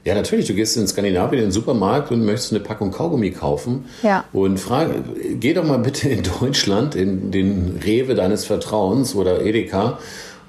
Ja, 0.06 0.16
natürlich. 0.16 0.48
Du 0.48 0.54
gehst 0.54 0.76
in 0.76 0.86
Skandinavien 0.86 1.44
in 1.44 1.48
den 1.48 1.52
Supermarkt 1.52 2.12
und 2.12 2.26
möchtest 2.26 2.52
eine 2.52 2.60
Packung 2.60 2.92
Kaugummi 2.92 3.32
kaufen. 3.32 3.86
Ja. 4.04 4.26
Und 4.34 4.60
frage, 4.60 5.04
geh 5.36 5.54
doch 5.54 5.64
mal 5.64 5.80
bitte 5.80 6.10
in 6.10 6.24
Deutschland 6.40 6.96
in 6.96 7.32
den 7.32 7.80
Rewe 7.84 8.14
deines 8.14 8.46
Vertrauens 8.46 9.16
oder 9.16 9.42
Edeka 9.42 10.00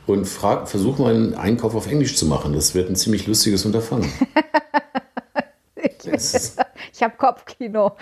und 0.07 0.27
frag, 0.27 0.69
versuch 0.69 0.99
mal 0.99 1.15
einen 1.15 1.35
Einkauf 1.35 1.75
auf 1.75 1.87
Englisch 1.87 2.17
zu 2.17 2.27
machen. 2.27 2.53
Das 2.53 2.75
wird 2.75 2.91
ein 2.91 2.97
ziemlich 2.97 3.27
lustiges 3.27 3.65
Unterfangen. 3.65 4.11
ich 6.93 7.03
habe 7.03 7.15
Kopfkino. 7.17 7.93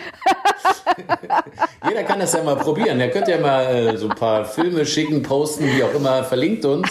Jeder 1.88 2.02
kann 2.04 2.20
das 2.20 2.32
ja 2.32 2.42
mal 2.42 2.56
probieren. 2.56 3.00
Er 3.00 3.10
könnte 3.10 3.32
ja 3.32 3.38
mal 3.38 3.64
äh, 3.64 3.96
so 3.96 4.08
ein 4.08 4.16
paar 4.16 4.44
Filme 4.44 4.86
schicken, 4.86 5.22
posten, 5.22 5.64
wie 5.66 5.82
auch 5.82 5.94
immer, 5.94 6.24
verlinkt 6.24 6.64
uns. 6.64 6.88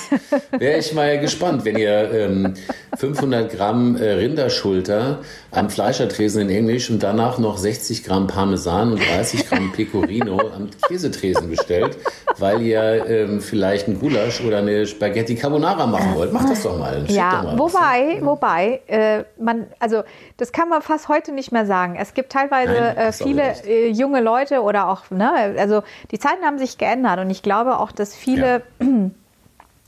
Wäre 0.52 0.80
ich 0.80 0.94
mal 0.94 1.20
gespannt, 1.20 1.66
wenn 1.66 1.78
ihr 1.78 2.12
ähm, 2.12 2.54
500 2.98 3.52
Gramm 3.52 3.96
äh, 3.96 4.12
Rinderschulter 4.12 5.20
am 5.52 5.70
Fleischertresen 5.70 6.44
in 6.44 6.50
Englisch 6.50 6.90
und 6.90 7.04
danach 7.04 7.38
noch 7.38 7.58
60 7.58 8.04
Gramm 8.04 8.28
Parmesan 8.28 8.94
und 8.94 9.02
30 9.02 9.50
Gramm 9.50 9.72
Pecorino 9.72 10.40
am 10.40 10.70
Käsetresen 10.88 11.50
bestellt, 11.50 11.98
weil 12.38 12.62
ihr 12.62 13.06
ähm, 13.08 13.42
vielleicht 13.42 13.88
ein 13.88 14.00
Gulasch 14.00 14.42
oder 14.42 14.60
eine 14.60 14.86
Spaghetti 14.88 15.36
Carbonara 15.36 15.88
machen 15.88 16.16
wollt. 16.16 16.32
Macht 16.32 16.50
das 16.50 16.64
doch 16.64 16.78
mal. 16.78 17.06
ja, 17.08 17.42
doch 17.42 17.44
mal 17.44 17.60
wobei, 17.60 18.20
wobei, 18.22 18.82
äh, 18.88 19.24
man, 19.40 19.68
also 19.80 20.04
das 20.38 20.52
kann 20.52 20.70
man 20.70 20.81
fast 20.84 21.10
heute 21.10 21.32
nicht 21.32 21.52
mehr 21.52 21.66
sagen. 21.66 21.96
Es 21.96 22.14
gibt 22.14 22.32
teilweise 22.32 22.74
Nein, 22.74 22.98
äh, 22.98 23.12
viele 23.12 23.44
äh, 23.66 23.90
junge 23.90 24.22
Leute 24.22 24.62
oder 24.62 24.88
auch, 24.88 25.10
ne, 25.10 25.56
also 25.58 25.84
die 26.12 26.20
Zeiten 26.20 26.44
haben 26.44 26.58
sich 26.58 26.78
geändert 26.78 27.20
und 27.20 27.30
ich 27.30 27.44
glaube 27.44 27.80
auch, 27.80 27.92
dass 27.92 28.16
viele 28.16 28.64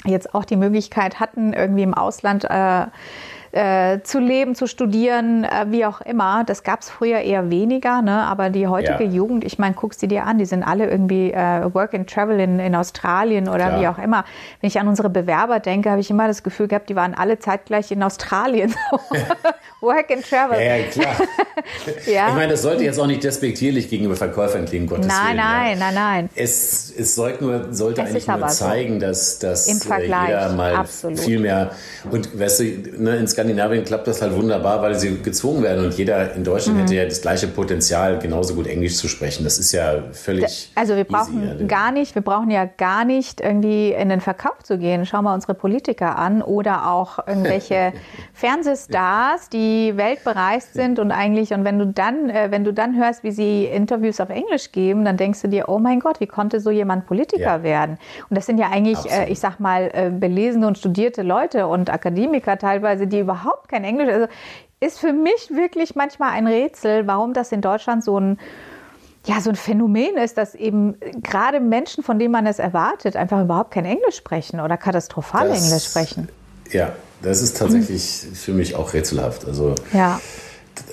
jetzt 0.05 0.33
auch 0.35 0.45
die 0.45 0.55
Möglichkeit 0.55 1.19
hatten, 1.19 1.53
irgendwie 1.53 1.83
im 1.83 1.93
Ausland 1.93 2.45
äh, 2.45 2.85
äh, 3.53 4.01
zu 4.01 4.19
leben, 4.19 4.55
zu 4.55 4.65
studieren, 4.65 5.43
äh, 5.43 5.67
wie 5.69 5.85
auch 5.85 6.01
immer. 6.01 6.43
Das 6.43 6.63
gab 6.63 6.81
es 6.81 6.89
früher 6.89 7.19
eher 7.19 7.51
weniger, 7.51 8.01
ne? 8.01 8.23
aber 8.23 8.49
die 8.49 8.67
heutige 8.67 9.03
Ja. 9.03 9.09
Jugend, 9.09 9.43
ich 9.43 9.59
meine, 9.59 9.75
guck 9.75 9.93
sie 9.93 10.07
dir 10.07 10.25
an, 10.25 10.39
die 10.39 10.45
sind 10.45 10.63
alle 10.63 10.89
irgendwie 10.89 11.31
äh, 11.31 11.73
Work 11.73 11.93
and 11.93 12.09
Travel 12.09 12.39
in, 12.39 12.59
in 12.59 12.75
Australien 12.75 13.47
oder 13.47 13.67
Klar. 13.67 13.81
wie 13.81 13.87
auch 13.87 13.97
immer. 13.99 14.25
Wenn 14.59 14.67
ich 14.67 14.79
an 14.79 14.87
unsere 14.87 15.09
Bewerber 15.09 15.59
denke, 15.59 15.91
habe 15.91 16.01
ich 16.01 16.09
immer 16.09 16.27
das 16.27 16.41
Gefühl 16.41 16.67
gehabt, 16.67 16.89
die 16.89 16.95
waren 16.95 17.13
alle 17.13 17.37
zeitgleich 17.37 17.91
in 17.91 18.01
Australien. 18.01 18.73
Work 19.81 20.11
and 20.11 20.27
Travel. 20.27 20.59
Ja, 20.59 20.75
ja, 20.75 20.83
klar. 20.87 21.15
Ja. 22.05 22.29
Ich 22.29 22.33
meine, 22.35 22.51
das 22.51 22.61
sollte 22.61 22.83
jetzt 22.83 22.99
auch 22.99 23.07
nicht 23.07 23.23
despektierlich 23.23 23.89
gegenüber 23.89 24.15
Verkäufern 24.15 24.65
klingen, 24.65 24.87
Gottes 24.87 25.07
Nein, 25.07 25.27
Willen. 25.27 25.37
nein, 25.37 25.79
ja. 25.79 25.85
nein, 25.85 25.93
nein. 25.93 26.29
Es, 26.35 26.93
es 26.97 27.15
sollte, 27.15 27.43
nur, 27.43 27.73
sollte 27.73 28.01
Es 28.01 28.09
eigentlich 28.09 28.27
nur 28.27 28.35
aber 28.35 28.49
so. 28.49 28.65
zeigen, 28.65 28.99
dass, 28.99 29.39
dass 29.39 29.67
Im 29.67 29.79
äh, 29.91 30.01
jeder 30.01 30.51
mal 30.53 30.75
absolut. 30.75 31.19
viel 31.19 31.39
mehr. 31.39 31.71
Und 32.09 32.37
weißt 32.37 32.59
du, 32.59 32.63
ne, 32.97 33.15
in 33.17 33.27
Skandinavien 33.43 33.83
klappt 33.83 34.07
das 34.07 34.21
halt 34.21 34.33
wunderbar, 34.35 34.81
weil 34.81 34.95
sie 34.95 35.17
gezwungen 35.21 35.63
werden. 35.63 35.83
Und 35.85 35.97
jeder 35.97 36.33
in 36.33 36.45
Deutschland 36.45 36.77
Mhm. 36.77 36.81
hätte 36.83 36.95
ja 36.95 37.03
das 37.05 37.21
gleiche 37.21 37.47
Potenzial, 37.47 38.17
genauso 38.19 38.55
gut 38.55 38.67
Englisch 38.67 38.95
zu 38.95 39.09
sprechen. 39.09 39.43
Das 39.43 39.57
ist 39.59 39.73
ja 39.73 39.95
völlig. 40.13 40.71
Also 40.75 40.93
wir 40.95 41.01
easy, 41.01 41.11
brauchen 41.11 41.59
ja. 41.59 41.65
gar 41.67 41.91
nicht, 41.91 42.15
wir 42.15 42.21
brauchen 42.21 42.49
ja 42.51 42.63
gar 42.65 43.03
nicht 43.03 43.41
irgendwie 43.41 43.91
in 43.91 44.07
den 44.07 44.21
Verkauf 44.21 44.63
zu 44.63 44.77
gehen. 44.77 45.05
Schau 45.05 45.21
mal 45.21 45.33
unsere 45.33 45.55
Politiker 45.55 46.17
an 46.17 46.41
oder 46.41 46.89
auch 46.89 47.19
irgendwelche 47.27 47.91
Fernsehstars, 48.33 49.49
die 49.49 49.93
weltbereist 49.97 50.73
sind 50.73 50.99
und 50.99 51.11
eigentlich 51.11 51.53
und 51.53 51.65
wenn 51.65 51.79
du 51.79 51.87
dann, 51.87 52.29
äh, 52.29 52.47
wenn 52.49 52.63
du 52.63 52.73
dann 52.73 52.95
hörst, 52.97 53.23
wie 53.23 53.31
sie 53.31 53.65
Interviews 53.65 54.19
auf 54.21 54.29
Englisch 54.29 54.71
geben, 54.71 55.03
dann 55.03 55.17
denkst 55.17 55.41
du 55.41 55.47
dir, 55.49 55.67
oh 55.67 55.79
mein 55.79 55.99
Gott, 55.99 56.19
wie 56.21 56.27
konnte 56.27 56.59
so 56.61 56.69
jemand 56.71 57.07
Politiker 57.07 57.57
Ja. 57.57 57.63
werden? 57.63 57.97
Und 58.29 58.37
das 58.37 58.45
sind 58.45 58.57
ja 58.57 58.69
eigentlich, 58.71 58.99
äh, 58.99 59.09
Absolut. 59.09 59.29
ich 59.29 59.39
sag 59.39 59.59
mal, 59.59 59.89
äh, 59.93 60.09
belesene 60.11 60.65
und 60.67 60.77
studierte 60.77 61.23
Leute 61.23 61.67
und 61.67 61.89
Akademiker 61.91 62.57
teilweise, 62.57 63.07
die 63.07 63.19
überhaupt 63.19 63.32
kein 63.67 63.83
Englisch, 63.83 64.09
also 64.11 64.27
ist 64.79 64.99
für 64.99 65.13
mich 65.13 65.49
wirklich 65.51 65.95
manchmal 65.95 66.31
ein 66.31 66.45
Rätsel, 66.47 67.07
warum 67.07 67.33
das 67.33 67.51
in 67.51 67.61
Deutschland 67.61 68.03
so 68.03 68.19
ein 68.19 68.39
ja, 69.25 69.39
so 69.39 69.49
ein 69.51 69.55
Phänomen 69.55 70.17
ist, 70.17 70.37
dass 70.37 70.53
eben 70.53 70.97
gerade 71.21 71.61
Menschen, 71.61 72.03
von 72.03 72.19
denen 72.19 72.33
man 72.33 72.45
es 72.45 72.59
erwartet, 72.59 73.15
einfach 73.15 73.41
überhaupt 73.41 73.71
kein 73.71 73.85
Englisch 73.85 74.17
sprechen 74.17 74.59
oder 74.59 74.75
katastrophal 74.75 75.47
Das- 75.47 75.63
Englisch 75.65 75.85
sprechen. 75.85 76.27
Ja, 76.71 76.91
das 77.21 77.41
ist 77.41 77.57
tatsächlich 77.57 78.03
für 78.33 78.51
mich 78.51 78.75
auch 78.75 78.91
rätselhaft. 78.91 79.45
Also, 79.45 79.75
Ja, 79.93 80.19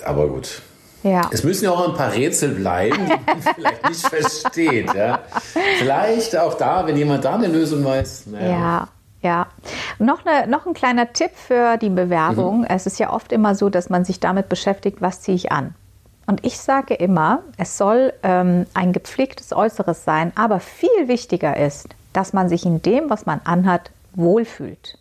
aber 0.05 0.29
gut. 0.29 0.61
ja. 1.03 1.29
Es 1.33 1.43
müssen 1.43 1.65
ja 1.65 1.71
auch 1.71 1.89
ein 1.89 1.93
paar 1.95 2.13
Rätsel 2.13 2.51
bleiben, 2.51 2.95
die 3.05 3.31
man 3.31 3.41
vielleicht 3.55 3.89
nicht 3.89 4.07
versteht. 4.07 4.93
Ja. 4.93 5.19
Vielleicht 5.79 6.37
auch 6.37 6.53
da, 6.53 6.87
wenn 6.87 6.95
jemand 6.95 7.25
da 7.25 7.33
eine 7.35 7.47
Lösung 7.47 7.83
weiß. 7.83 8.27
Naja. 8.27 8.49
Ja, 8.49 8.87
ja. 9.21 9.47
Noch, 9.99 10.25
eine, 10.25 10.47
noch 10.47 10.65
ein 10.65 10.73
kleiner 10.73 11.13
Tipp 11.13 11.31
für 11.35 11.77
die 11.77 11.89
Bewerbung. 11.89 12.65
Es 12.65 12.85
ist 12.87 12.99
ja 12.99 13.11
oft 13.11 13.31
immer 13.31 13.55
so, 13.55 13.69
dass 13.69 13.89
man 13.89 14.05
sich 14.05 14.19
damit 14.19 14.49
beschäftigt, 14.49 15.01
was 15.01 15.21
ziehe 15.21 15.35
ich 15.35 15.51
an. 15.51 15.75
Und 16.27 16.45
ich 16.45 16.59
sage 16.59 16.93
immer, 16.93 17.43
es 17.57 17.77
soll 17.77 18.13
ähm, 18.23 18.65
ein 18.73 18.93
gepflegtes 18.93 19.53
Äußeres 19.53 20.05
sein, 20.05 20.31
aber 20.35 20.59
viel 20.59 21.07
wichtiger 21.07 21.57
ist, 21.57 21.89
dass 22.13 22.33
man 22.33 22.49
sich 22.49 22.65
in 22.65 22.81
dem, 22.81 23.09
was 23.09 23.25
man 23.25 23.41
anhat, 23.43 23.91
wohlfühlt. 24.13 24.97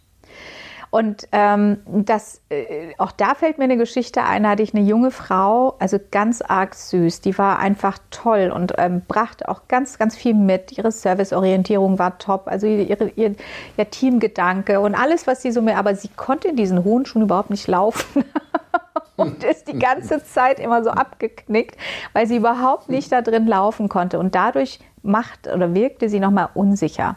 Und 0.90 1.28
ähm, 1.30 1.78
das, 1.86 2.40
äh, 2.48 2.94
auch 2.98 3.12
da 3.12 3.36
fällt 3.36 3.58
mir 3.58 3.64
eine 3.64 3.76
Geschichte 3.76 4.24
ein, 4.24 4.42
da 4.42 4.50
hatte 4.50 4.64
ich 4.64 4.74
eine 4.74 4.84
junge 4.84 5.12
Frau, 5.12 5.76
also 5.78 5.98
ganz 6.10 6.42
arg 6.42 6.74
süß, 6.74 7.20
die 7.20 7.38
war 7.38 7.60
einfach 7.60 7.98
toll 8.10 8.52
und 8.52 8.74
ähm, 8.76 9.02
brachte 9.06 9.48
auch 9.48 9.68
ganz, 9.68 9.98
ganz 9.98 10.16
viel 10.16 10.34
mit. 10.34 10.76
Ihre 10.76 10.90
Serviceorientierung 10.90 12.00
war 12.00 12.18
top, 12.18 12.48
also 12.48 12.66
ihre, 12.66 13.08
ihr, 13.10 13.36
ihr 13.76 13.90
Teamgedanke 13.90 14.80
und 14.80 14.96
alles, 14.96 15.28
was 15.28 15.42
sie 15.42 15.52
so 15.52 15.62
mehr, 15.62 15.78
aber 15.78 15.94
sie 15.94 16.08
konnte 16.08 16.48
in 16.48 16.56
diesen 16.56 16.82
hohen 16.82 17.06
Schuhen 17.06 17.22
überhaupt 17.22 17.50
nicht 17.50 17.68
laufen. 17.68 18.24
und 19.16 19.44
ist 19.44 19.68
die 19.68 19.78
ganze 19.78 20.24
Zeit 20.24 20.58
immer 20.58 20.82
so 20.82 20.90
abgeknickt, 20.90 21.76
weil 22.14 22.26
sie 22.26 22.36
überhaupt 22.36 22.88
nicht 22.88 23.12
da 23.12 23.22
drin 23.22 23.46
laufen 23.46 23.88
konnte. 23.88 24.18
Und 24.18 24.34
dadurch 24.34 24.80
macht 25.02 25.46
oder 25.46 25.74
wirkte 25.74 26.08
sie 26.08 26.20
nochmal 26.20 26.48
unsicher. 26.54 27.16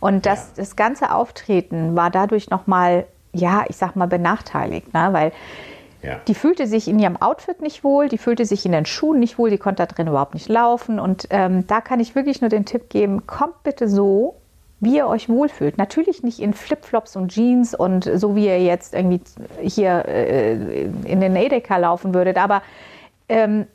Und 0.00 0.26
das, 0.26 0.52
das 0.54 0.76
ganze 0.76 1.12
Auftreten 1.12 1.96
war 1.96 2.10
dadurch 2.10 2.50
nochmal, 2.50 3.06
ja, 3.32 3.64
ich 3.68 3.76
sag 3.76 3.96
mal, 3.96 4.06
benachteiligt, 4.06 4.92
ne? 4.94 5.08
weil 5.12 5.32
Ja. 6.02 6.16
die 6.28 6.34
fühlte 6.34 6.66
sich 6.66 6.86
in 6.88 6.98
ihrem 6.98 7.16
Outfit 7.16 7.62
nicht 7.62 7.82
wohl, 7.84 8.08
die 8.08 8.18
fühlte 8.18 8.44
sich 8.44 8.66
in 8.66 8.72
den 8.72 8.86
Schuhen 8.86 9.18
nicht 9.20 9.38
wohl, 9.38 9.50
die 9.50 9.58
konnte 9.58 9.86
da 9.86 9.92
drin 9.92 10.06
überhaupt 10.08 10.34
nicht 10.34 10.48
laufen. 10.48 11.00
Und 11.00 11.26
ähm, 11.30 11.66
da 11.66 11.80
kann 11.80 11.98
ich 12.00 12.14
wirklich 12.14 12.40
nur 12.40 12.50
den 12.50 12.64
Tipp 12.66 12.90
geben, 12.90 13.26
kommt 13.26 13.62
bitte 13.62 13.88
so, 13.88 14.34
wie 14.80 14.96
ihr 14.96 15.06
euch 15.06 15.30
wohlfühlt. 15.30 15.78
Natürlich 15.78 16.22
nicht 16.22 16.40
in 16.40 16.52
Flipflops 16.52 17.16
und 17.16 17.28
Jeans 17.32 17.74
und 17.74 18.04
so, 18.16 18.36
wie 18.36 18.46
ihr 18.46 18.62
jetzt 18.62 18.92
irgendwie 18.92 19.20
hier 19.62 20.04
äh, 20.06 20.82
in 21.04 21.20
den 21.22 21.34
Edeka 21.36 21.78
laufen 21.78 22.12
würdet, 22.12 22.36
aber 22.36 22.60
ähm, 23.30 23.66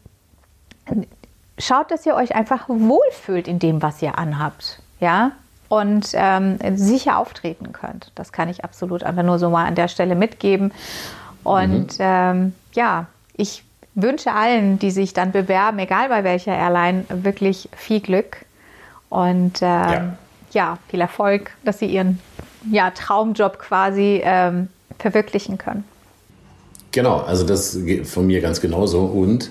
schaut, 1.57 1.89
dass 1.89 2.05
ihr 2.05 2.15
euch 2.15 2.35
einfach 2.35 2.69
wohlfühlt 2.69 3.47
in 3.47 3.57
dem, 3.57 3.81
was 3.81 4.01
ihr 4.03 4.19
anhabt. 4.19 4.81
Ja, 4.99 5.31
und 5.70 6.09
ähm, 6.13 6.57
sicher 6.76 7.17
auftreten 7.17 7.72
könnt. 7.72 8.11
Das 8.15 8.32
kann 8.32 8.49
ich 8.49 8.63
absolut 8.65 9.03
einfach 9.03 9.24
nur 9.24 9.39
so 9.39 9.49
mal 9.49 9.65
an 9.65 9.76
der 9.76 9.88
Stelle 9.88 10.15
mitgeben. 10.15 10.74
Und 11.43 11.95
ähm, 11.99 12.53
ja, 12.74 13.05
ich 13.38 13.63
wünsche 13.95 14.34
allen, 14.34 14.80
die 14.80 14.91
sich 14.91 15.13
dann 15.13 15.32
bewerben, 15.32 15.80
egal 15.80 16.09
bei 16.09 16.24
welcher 16.24 16.55
Airline, 16.55 17.05
wirklich 17.09 17.70
viel 17.76 18.01
Glück 18.01 18.45
und 19.09 19.61
ähm, 19.61 19.61
ja. 19.61 20.15
Ja. 20.51 20.78
viel 20.89 21.01
Erfolg, 21.01 21.51
dass 21.63 21.80
sie 21.80 21.86
ihren 21.86 22.20
ja, 22.70 22.91
Traumjob 22.91 23.59
quasi 23.59 24.22
ähm, 24.24 24.67
verwirklichen 24.97 25.57
können. 25.57 25.86
Genau, 26.91 27.20
also 27.20 27.45
das 27.45 27.78
geht 27.86 28.07
von 28.07 28.26
mir 28.26 28.41
ganz 28.41 28.61
genauso 28.61 29.05
und 29.05 29.49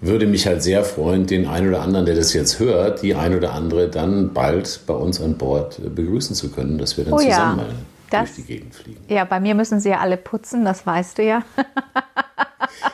würde 0.00 0.26
mich 0.26 0.46
halt 0.46 0.62
sehr 0.62 0.84
freuen, 0.84 1.26
den 1.26 1.46
einen 1.48 1.68
oder 1.68 1.82
anderen, 1.82 2.06
der 2.06 2.14
das 2.14 2.32
jetzt 2.32 2.58
hört, 2.60 3.02
die 3.02 3.14
ein 3.14 3.34
oder 3.36 3.52
andere 3.52 3.88
dann 3.88 4.32
bald 4.32 4.80
bei 4.86 4.94
uns 4.94 5.20
an 5.20 5.36
Bord 5.38 5.78
äh, 5.84 5.88
begrüßen 5.88 6.34
zu 6.36 6.50
können, 6.50 6.78
dass 6.78 6.96
wir 6.96 7.04
dann 7.04 7.14
Oh 7.14 7.20
ja, 7.20 7.30
zusammen 7.30 7.56
mal 7.56 7.66
das- 8.10 8.34
durch 8.34 8.46
die 8.46 8.52
Gegend 8.54 8.74
fliegen. 8.74 9.00
Ja, 9.08 9.24
bei 9.24 9.40
mir 9.40 9.54
müssen 9.54 9.80
sie 9.80 9.88
ja 9.90 9.98
alle 9.98 10.16
putzen, 10.16 10.64
das 10.64 10.86
weißt 10.86 11.18
du 11.18 11.22
ja. 11.24 11.42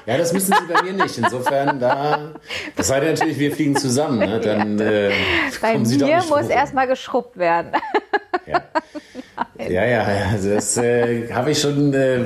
Ja, 0.06 0.18
das 0.18 0.32
müssen 0.34 0.52
Sie 0.52 0.72
bei 0.72 0.82
mir 0.82 0.92
nicht. 0.92 1.16
Insofern, 1.16 1.80
da, 1.80 2.32
das 2.76 2.88
sei 2.88 3.00
denn 3.00 3.14
natürlich, 3.14 3.38
wir 3.38 3.52
fliegen 3.52 3.74
zusammen, 3.74 4.18
ne? 4.18 4.38
dann 4.38 4.78
äh, 4.78 5.10
Bei 5.62 5.72
kommen 5.72 5.86
Sie 5.86 5.96
doch 5.96 6.06
mir 6.06 6.22
muss 6.28 6.48
erstmal 6.48 6.86
geschrubbt 6.86 7.36
werden. 7.38 7.72
Ja. 8.46 8.62
Ja, 9.58 9.84
ja, 9.84 9.86
ja, 10.12 10.26
also 10.32 10.50
das 10.50 10.76
äh, 10.76 11.32
habe 11.32 11.52
ich 11.52 11.60
schon 11.60 11.94
äh, 11.94 12.20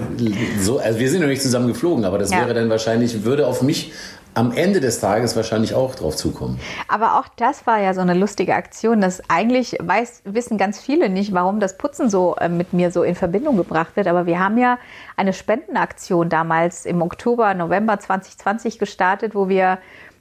so, 0.61 0.79
also 0.79 0.99
wir 0.99 1.09
sind 1.11 1.21
noch 1.21 1.29
nicht 1.29 1.43
zusammen 1.43 1.69
geflogen, 1.69 2.05
aber 2.05 2.19
das 2.19 2.31
Ja. 2.31 2.39
wäre 2.41 2.55
dann 2.55 2.69
wahrscheinlich, 2.71 3.23
würde 3.25 3.47
auf 3.47 3.63
mich 3.63 3.93
am 4.35 4.53
Ende 4.53 4.81
des 4.81 5.01
Tages 5.01 5.35
wahrscheinlich 5.37 5.75
auch 5.75 5.95
drauf 5.95 6.17
zukommen. 6.17 6.61
Aber 6.87 7.19
auch 7.19 7.29
das 7.37 7.67
war 7.67 7.81
ja 7.81 7.95
so 7.95 8.01
eine 8.01 8.15
lustige 8.15 8.55
Aktion, 8.55 9.01
dass 9.01 9.23
eigentlich 9.29 9.77
weiß, 9.81 10.23
wissen 10.25 10.59
ganz 10.59 10.79
viele 10.81 11.09
nicht, 11.09 11.33
warum 11.33 11.61
das 11.61 11.77
Putzen 11.77 12.09
so 12.09 12.37
äh, 12.37 12.49
mit 12.49 12.73
mir 12.73 12.91
so 12.91 13.03
in 13.03 13.15
Verbindung 13.15 13.57
gebracht 13.57 13.97
wird. 13.97 14.07
Aber 14.07 14.27
wir 14.27 14.39
haben 14.39 14.59
ja 14.59 14.79
eine 15.17 15.33
Spendenaktion 15.33 16.29
damals 16.29 16.87
im 16.87 17.03
Oktober, 17.03 17.55
November 17.55 17.99
2020 17.99 18.79
gestartet, 18.79 19.35
wo 19.35 19.49
wir 19.49 19.79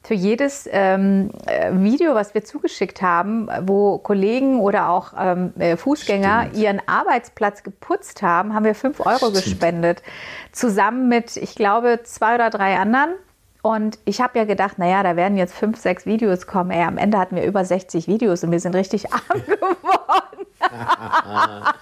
für 0.08 0.14
jedes 0.14 0.70
ähm, 0.72 1.32
äh, 1.48 1.70
Video, 1.74 2.16
was 2.16 2.34
wir 2.34 2.46
zugeschickt 2.46 3.02
haben, 3.02 3.50
wo 3.64 3.98
Kollegen 3.98 4.62
oder 4.62 4.88
auch 4.90 5.12
ähm, 5.20 5.52
äh, 5.60 5.76
Fußgänger 5.76 6.44
Stimmt. 6.44 6.58
ihren 6.58 6.82
Arbeitsplatz 6.88 7.62
geputzt 7.62 8.22
haben, 8.22 8.54
haben 8.54 8.64
wir 8.64 8.74
fünf 8.74 9.06
Euro 9.06 9.32
gespendet. 9.32 10.02
Zusammen 10.54 11.10
mit, 11.10 11.36
ich 11.36 11.56
glaube, 11.56 12.00
zwei 12.04 12.36
oder 12.36 12.50
drei 12.50 12.78
anderen. 12.78 13.10
Und 13.62 14.00
ich 14.06 14.22
habe 14.22 14.38
ja 14.38 14.46
gedacht, 14.46 14.78
naja, 14.80 15.04
da 15.04 15.16
werden 15.16 15.38
jetzt 15.38 15.54
fünf, 15.54 15.78
sechs 15.80 16.06
Videos 16.06 16.48
kommen. 16.48 16.72
Ey, 16.72 16.84
am 16.84 16.98
Ende 16.98 17.18
hatten 17.18 17.36
wir 17.36 17.44
über 17.44 17.66
60 17.66 18.08
Videos 18.08 18.44
und 18.44 18.52
wir 18.52 18.60
sind 18.60 18.76
richtig 18.76 19.12
arm 19.14 19.44
geworden. 19.46 20.46
ja, 20.72 21.74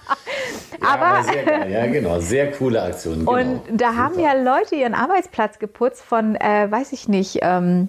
aber 0.80 1.22
sehr 1.24 1.44
geil. 1.44 1.70
ja, 1.70 1.86
genau, 1.86 2.20
sehr 2.20 2.52
coole 2.52 2.82
Aktion. 2.82 3.20
Genau. 3.20 3.32
Und 3.32 3.62
da 3.72 3.90
Super. 3.90 4.02
haben 4.02 4.18
ja 4.20 4.32
Leute 4.34 4.74
ihren 4.74 4.94
Arbeitsplatz 4.94 5.58
geputzt 5.58 6.02
von, 6.02 6.36
äh, 6.36 6.70
weiß 6.70 6.92
ich 6.92 7.08
nicht, 7.08 7.38
ähm, 7.42 7.88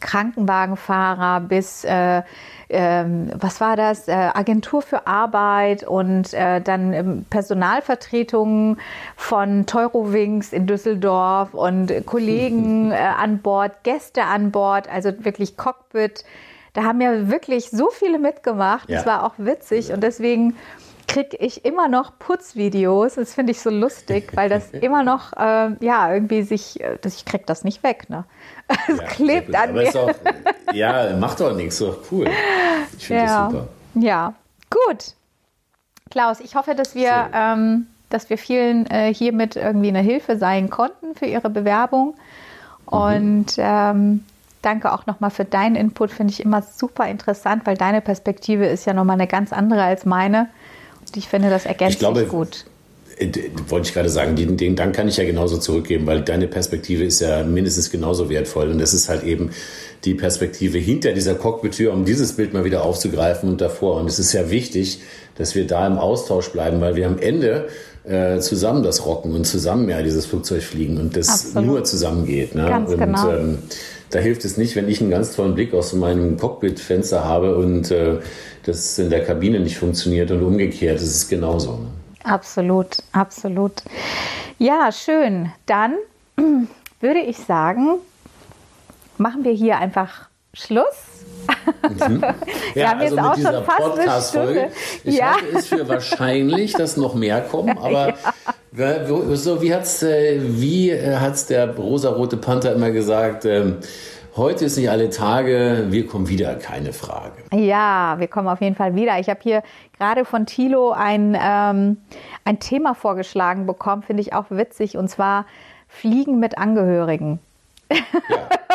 Krankenwagenfahrer 0.00 1.40
bis 1.40 1.84
äh, 1.84 2.22
ähm, 2.70 3.30
was 3.34 3.60
war 3.60 3.76
das, 3.76 4.08
äh, 4.08 4.12
Agentur 4.12 4.82
für 4.82 5.06
Arbeit 5.06 5.84
und 5.84 6.34
äh, 6.34 6.60
dann 6.60 6.92
ähm, 6.92 7.26
Personalvertretungen 7.30 8.78
von 9.16 9.64
Teurowings 9.64 10.52
in 10.52 10.66
Düsseldorf 10.66 11.54
und 11.54 11.92
Kollegen 12.04 12.92
äh, 12.92 12.96
an 12.96 13.38
Bord, 13.38 13.84
Gäste 13.84 14.24
an 14.24 14.50
Bord, 14.50 14.88
also 14.90 15.24
wirklich 15.24 15.56
Cockpit. 15.56 16.24
Da 16.74 16.84
haben 16.84 17.00
ja 17.00 17.30
wirklich 17.30 17.70
so 17.70 17.88
viele 17.88 18.18
mitgemacht. 18.18 18.88
Ja. 18.90 18.96
Das 18.96 19.06
war 19.06 19.24
auch 19.24 19.34
witzig 19.38 19.90
und 19.90 20.02
deswegen 20.02 20.54
kriege 21.08 21.36
ich 21.38 21.64
immer 21.64 21.88
noch 21.88 22.18
Putzvideos. 22.18 23.14
Das 23.14 23.34
finde 23.34 23.50
ich 23.52 23.60
so 23.60 23.70
lustig, 23.70 24.30
weil 24.34 24.48
das 24.48 24.70
immer 24.70 25.02
noch, 25.02 25.32
äh, 25.32 25.70
ja, 25.80 26.12
irgendwie 26.12 26.42
sich, 26.42 26.80
äh, 26.80 26.98
ich 27.04 27.24
kriege 27.24 27.44
das 27.46 27.64
nicht 27.64 27.82
weg. 27.82 28.08
Ne? 28.08 28.24
Es 28.86 28.98
ja, 28.98 29.06
klebt 29.06 29.56
an 29.56 29.72
mir. 29.72 29.88
Auch, 29.96 30.10
ja, 30.74 31.16
macht 31.16 31.40
doch 31.40 31.56
nichts, 31.56 31.78
doch 31.78 31.98
cool. 32.12 32.28
Ich 32.96 33.06
finde 33.06 33.22
ja. 33.24 33.44
das 33.44 33.52
super. 33.52 33.68
Ja, 33.94 34.34
gut. 34.70 35.14
Klaus, 36.10 36.40
ich 36.40 36.54
hoffe, 36.54 36.74
dass 36.74 36.94
wir, 36.94 37.30
ähm, 37.32 37.86
dass 38.10 38.28
wir 38.28 38.36
vielen 38.36 38.86
äh, 38.90 39.12
hiermit 39.12 39.56
irgendwie 39.56 39.88
eine 39.88 40.00
Hilfe 40.00 40.36
sein 40.36 40.68
konnten 40.68 41.14
für 41.14 41.26
ihre 41.26 41.48
Bewerbung. 41.48 42.14
Mhm. 42.90 42.98
Und 42.98 43.46
ähm, 43.56 44.24
danke 44.60 44.92
auch 44.92 45.06
nochmal 45.06 45.30
für 45.30 45.46
deinen 45.46 45.76
Input. 45.76 46.10
Finde 46.10 46.32
ich 46.32 46.44
immer 46.44 46.60
super 46.60 47.06
interessant, 47.08 47.66
weil 47.66 47.76
deine 47.76 48.02
Perspektive 48.02 48.66
ist 48.66 48.84
ja 48.84 48.92
nochmal 48.92 49.14
eine 49.14 49.26
ganz 49.26 49.52
andere 49.52 49.82
als 49.82 50.04
meine. 50.04 50.48
Ich 51.16 51.28
finde, 51.28 51.50
das 51.50 51.66
ergänzt 51.66 52.00
sich 52.00 52.28
gut. 52.28 52.64
Äh, 53.18 53.30
wollte 53.68 53.88
ich 53.88 53.94
gerade 53.94 54.08
sagen, 54.08 54.36
den, 54.36 54.56
den 54.56 54.76
Dank 54.76 54.94
kann 54.94 55.08
ich 55.08 55.16
ja 55.16 55.24
genauso 55.24 55.58
zurückgeben, 55.58 56.06
weil 56.06 56.22
deine 56.22 56.46
Perspektive 56.46 57.04
ist 57.04 57.20
ja 57.20 57.42
mindestens 57.42 57.90
genauso 57.90 58.30
wertvoll. 58.30 58.70
Und 58.70 58.78
das 58.78 58.94
ist 58.94 59.08
halt 59.08 59.24
eben 59.24 59.50
die 60.04 60.14
Perspektive 60.14 60.78
hinter 60.78 61.12
dieser 61.12 61.34
Cockpit-Tür, 61.34 61.92
um 61.92 62.04
dieses 62.04 62.34
Bild 62.34 62.52
mal 62.52 62.64
wieder 62.64 62.84
aufzugreifen 62.84 63.48
und 63.48 63.60
davor. 63.60 64.00
Und 64.00 64.06
es 64.06 64.18
ist 64.18 64.32
ja 64.32 64.50
wichtig, 64.50 65.00
dass 65.36 65.54
wir 65.54 65.66
da 65.66 65.86
im 65.86 65.98
Austausch 65.98 66.50
bleiben, 66.50 66.80
weil 66.80 66.94
wir 66.94 67.06
am 67.06 67.18
Ende 67.18 67.68
äh, 68.04 68.38
zusammen 68.38 68.82
das 68.82 69.04
rocken 69.04 69.32
und 69.32 69.44
zusammen 69.44 69.88
ja 69.88 70.02
dieses 70.02 70.26
Flugzeug 70.26 70.62
fliegen 70.62 70.98
und 70.98 71.16
das 71.16 71.28
Absolut. 71.28 71.66
nur 71.66 71.84
zusammen 71.84 72.24
geht. 72.24 72.54
Ne? 72.54 72.66
Ganz 72.66 72.90
und 72.90 72.98
genau. 72.98 73.32
ähm, 73.32 73.58
da 74.10 74.18
hilft 74.18 74.44
es 74.44 74.56
nicht, 74.56 74.76
wenn 74.76 74.88
ich 74.88 75.00
einen 75.00 75.10
ganz 75.10 75.34
tollen 75.34 75.54
Blick 75.54 75.74
aus 75.74 75.92
meinem 75.92 76.36
Cockpit-Fenster 76.36 77.24
habe 77.24 77.56
und 77.56 77.90
äh, 77.90 78.20
das 78.64 78.98
in 78.98 79.10
der 79.10 79.24
Kabine 79.24 79.60
nicht 79.60 79.78
funktioniert 79.78 80.30
und 80.30 80.42
umgekehrt. 80.42 80.96
Das 80.96 81.02
ist 81.02 81.28
genauso. 81.28 81.72
Ne? 81.72 81.88
Absolut, 82.24 82.98
absolut. 83.12 83.82
Ja, 84.58 84.90
schön. 84.92 85.52
Dann 85.66 85.94
würde 87.00 87.20
ich 87.20 87.38
sagen, 87.38 87.98
machen 89.16 89.44
wir 89.44 89.52
hier 89.52 89.78
einfach 89.78 90.28
Schluss. 90.54 90.84
Mhm. 92.06 92.24
Ja, 92.74 92.96
also 92.96 93.16
mit 93.16 93.36
dieser 93.36 93.60
Podcast-Folge. 93.62 94.70
Ich 95.02 95.16
ja. 95.16 95.32
halte 95.32 95.56
es 95.56 95.66
für 95.66 95.88
wahrscheinlich, 95.88 96.74
dass 96.74 96.96
noch 96.96 97.14
mehr 97.14 97.40
kommen, 97.40 97.76
aber 97.82 98.08
ja. 98.10 98.14
So, 98.72 99.62
wie 99.62 99.74
hat 99.74 99.82
es 99.82 100.02
äh, 100.02 100.40
wie 100.40 100.92
hat's 100.92 101.46
der 101.46 101.74
rosarote 101.76 102.36
Panther 102.36 102.72
immer 102.74 102.90
gesagt? 102.90 103.44
Ähm, 103.44 103.78
Heute 104.38 104.66
ist 104.66 104.76
nicht 104.76 104.88
alle 104.88 105.10
Tage, 105.10 105.86
wir 105.88 106.06
kommen 106.06 106.28
wieder, 106.28 106.54
keine 106.54 106.92
Frage. 106.92 107.42
Ja, 107.52 108.14
wir 108.20 108.28
kommen 108.28 108.46
auf 108.46 108.60
jeden 108.60 108.76
Fall 108.76 108.94
wieder. 108.94 109.18
Ich 109.18 109.28
habe 109.28 109.40
hier 109.42 109.64
gerade 109.98 110.24
von 110.24 110.46
Thilo 110.46 110.92
ein, 110.92 111.36
ähm, 111.40 111.96
ein 112.44 112.60
Thema 112.60 112.94
vorgeschlagen 112.94 113.66
bekommen, 113.66 114.04
finde 114.04 114.20
ich 114.20 114.34
auch 114.34 114.44
witzig, 114.50 114.96
und 114.96 115.08
zwar 115.08 115.44
Fliegen 115.88 116.38
mit 116.38 116.56
Angehörigen. 116.56 117.40
Ja. 117.90 117.98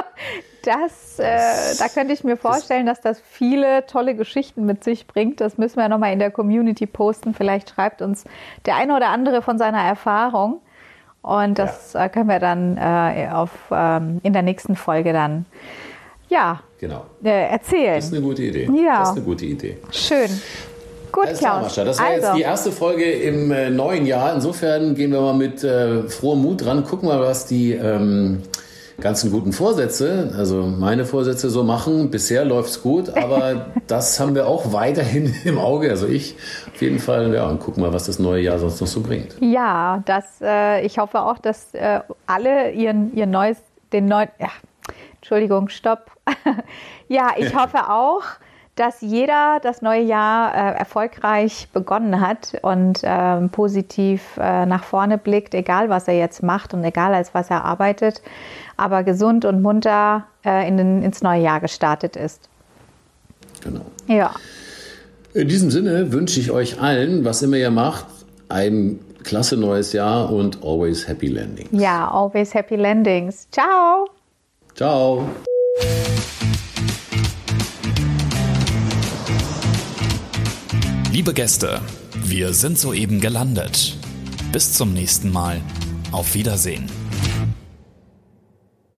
Das, 0.64 1.20
äh, 1.20 1.76
da 1.78 1.90
könnte 1.90 2.14
ich 2.14 2.24
mir 2.24 2.38
vorstellen, 2.38 2.86
dass 2.86 3.02
das 3.02 3.20
viele 3.20 3.86
tolle 3.86 4.16
Geschichten 4.16 4.66
mit 4.66 4.84
sich 4.84 5.08
bringt. 5.08 5.42
Das 5.42 5.58
müssen 5.58 5.78
wir 5.78 5.90
nochmal 5.90 6.14
in 6.14 6.20
der 6.20 6.32
Community 6.32 6.86
posten. 6.86 7.34
Vielleicht 7.34 7.72
schreibt 7.72 8.02
uns 8.02 8.24
der 8.66 8.78
eine 8.78 8.96
oder 8.96 9.10
andere 9.10 9.42
von 9.42 9.58
seiner 9.58 9.82
Erfahrung. 9.82 10.62
Und 11.22 11.60
das 11.60 11.94
ja. 11.94 12.06
Äh, 12.06 12.10
können 12.10 12.30
wir 12.30 12.40
dann 12.40 12.78
äh, 12.78 13.30
auf, 13.32 13.52
ähm, 13.72 14.22
in 14.24 14.32
der 14.32 14.42
nächsten 14.42 14.78
Folge 14.78 15.12
dann 15.12 15.46
ja, 16.30 16.62
genau. 16.80 17.06
äh, 17.24 17.50
erzählen. 17.50 17.96
Das 17.96 18.06
ist 18.06 18.14
eine 18.14 18.22
gute 18.22 18.44
Idee. 18.44 18.70
Ja. 18.74 19.00
Das 19.00 19.10
ist 19.10 19.18
eine 19.18 19.26
gute 19.26 19.46
Idee. 19.46 19.78
Schön. 19.92 20.30
Gut, 21.12 21.28
Alles 21.28 21.40
klar, 21.40 21.62
Mascha. 21.62 21.84
Das 21.84 22.00
war 22.00 22.08
also. 22.08 22.28
jetzt 22.28 22.38
die 22.38 22.42
erste 22.42 22.72
Folge 22.72 23.04
im 23.04 23.52
äh, 23.52 23.70
neuen 23.70 24.06
Jahr. 24.06 24.34
Insofern 24.34 24.96
gehen 24.96 25.12
wir 25.12 25.22
mal 25.22 25.36
mit 25.36 25.64
äh, 25.64 26.04
frohem 26.10 26.42
Mut 26.42 26.66
dran, 26.66 26.84
gucken 26.84 27.08
mal, 27.08 27.20
was 27.20 27.46
die 27.46 27.74
ähm, 27.74 28.42
ganzen 29.04 29.32
guten 29.32 29.52
Vorsätze, 29.52 30.34
also 30.38 30.64
meine 30.64 31.04
Vorsätze 31.04 31.50
so 31.50 31.64
machen. 31.64 32.10
Bisher 32.10 32.46
läuft 32.46 32.70
es 32.70 32.82
gut, 32.82 33.16
aber 33.16 33.66
das 33.88 34.18
haben 34.20 34.34
wir 34.34 34.48
auch 34.48 34.72
weiterhin 34.72 35.36
im 35.44 35.60
Auge. 35.60 35.90
Also 35.90 36.08
ich 36.08 36.36
auf 36.74 36.82
jeden 36.82 37.00
Fall, 37.00 37.36
ja, 37.36 37.48
und 37.48 37.60
gucken 37.60 37.84
mal, 37.84 37.94
was 37.94 38.06
das 38.06 38.18
neue 38.18 38.42
Jahr 38.42 38.58
sonst 38.60 38.80
noch 38.80 38.88
so 38.88 39.02
bringt. 39.02 39.36
Ja, 39.42 40.02
das, 40.06 40.42
äh, 40.42 40.86
ich 40.86 40.98
hoffe 40.98 41.22
auch, 41.22 41.38
dass 41.38 41.74
äh, 41.74 42.00
alle 42.26 42.72
ihren, 42.72 43.14
ihr 43.14 43.28
neues, 43.28 43.58
den 43.92 44.06
neuen, 44.06 44.30
ja, 44.40 44.50
Entschuldigung, 45.16 45.68
stopp. 45.68 46.12
ja, 47.10 47.32
ich 47.38 47.54
hoffe 47.54 47.90
auch, 47.90 48.24
dass 48.76 49.02
jeder 49.02 49.60
das 49.62 49.82
neue 49.82 50.02
Jahr 50.02 50.56
äh, 50.56 50.80
erfolgreich 50.80 51.68
begonnen 51.74 52.20
hat 52.20 52.54
und 52.62 53.02
ähm, 53.04 53.50
positiv 53.50 54.38
äh, 54.38 54.66
nach 54.66 54.84
vorne 54.84 55.18
blickt, 55.18 55.54
egal 55.54 55.90
was 55.90 56.08
er 56.08 56.16
jetzt 56.16 56.42
macht 56.42 56.74
und 56.74 56.84
egal 56.84 57.14
als 57.14 57.34
was 57.34 57.52
er 57.52 57.66
arbeitet, 57.66 58.22
aber 58.78 59.04
gesund 59.04 59.46
und 59.46 59.62
munter 59.62 60.26
äh, 60.46 60.68
in 60.68 60.78
den, 60.78 61.04
ins 61.04 61.22
neue 61.22 61.42
Jahr 61.42 61.60
gestartet 61.60 62.16
ist. 62.16 62.50
Genau. 63.64 63.86
Ja. 64.08 64.32
In 65.34 65.48
diesem 65.48 65.72
Sinne 65.72 66.12
wünsche 66.12 66.40
ich 66.40 66.52
euch 66.52 66.82
allen, 66.82 67.26
was 67.26 67.42
immer 67.42 67.58
ihr 67.58 67.72
macht, 67.72 68.06
ein 68.50 69.00
klasse 69.24 69.58
neues 69.58 69.94
Jahr 69.94 70.32
und 70.32 70.64
always 70.64 71.08
happy 71.08 71.28
landings. 71.28 71.70
Ja, 71.72 72.10
always 72.10 72.54
happy 72.54 72.76
landings. 72.76 73.48
Ciao. 73.52 74.08
Ciao. 74.76 75.28
Liebe 81.12 81.34
Gäste, 81.34 81.80
wir 82.26 82.54
sind 82.54 82.78
soeben 82.78 83.22
gelandet. 83.22 83.98
Bis 84.52 84.74
zum 84.74 84.94
nächsten 84.94 85.32
Mal. 85.32 85.62
Auf 86.12 86.36
Wiedersehen. 86.36 86.90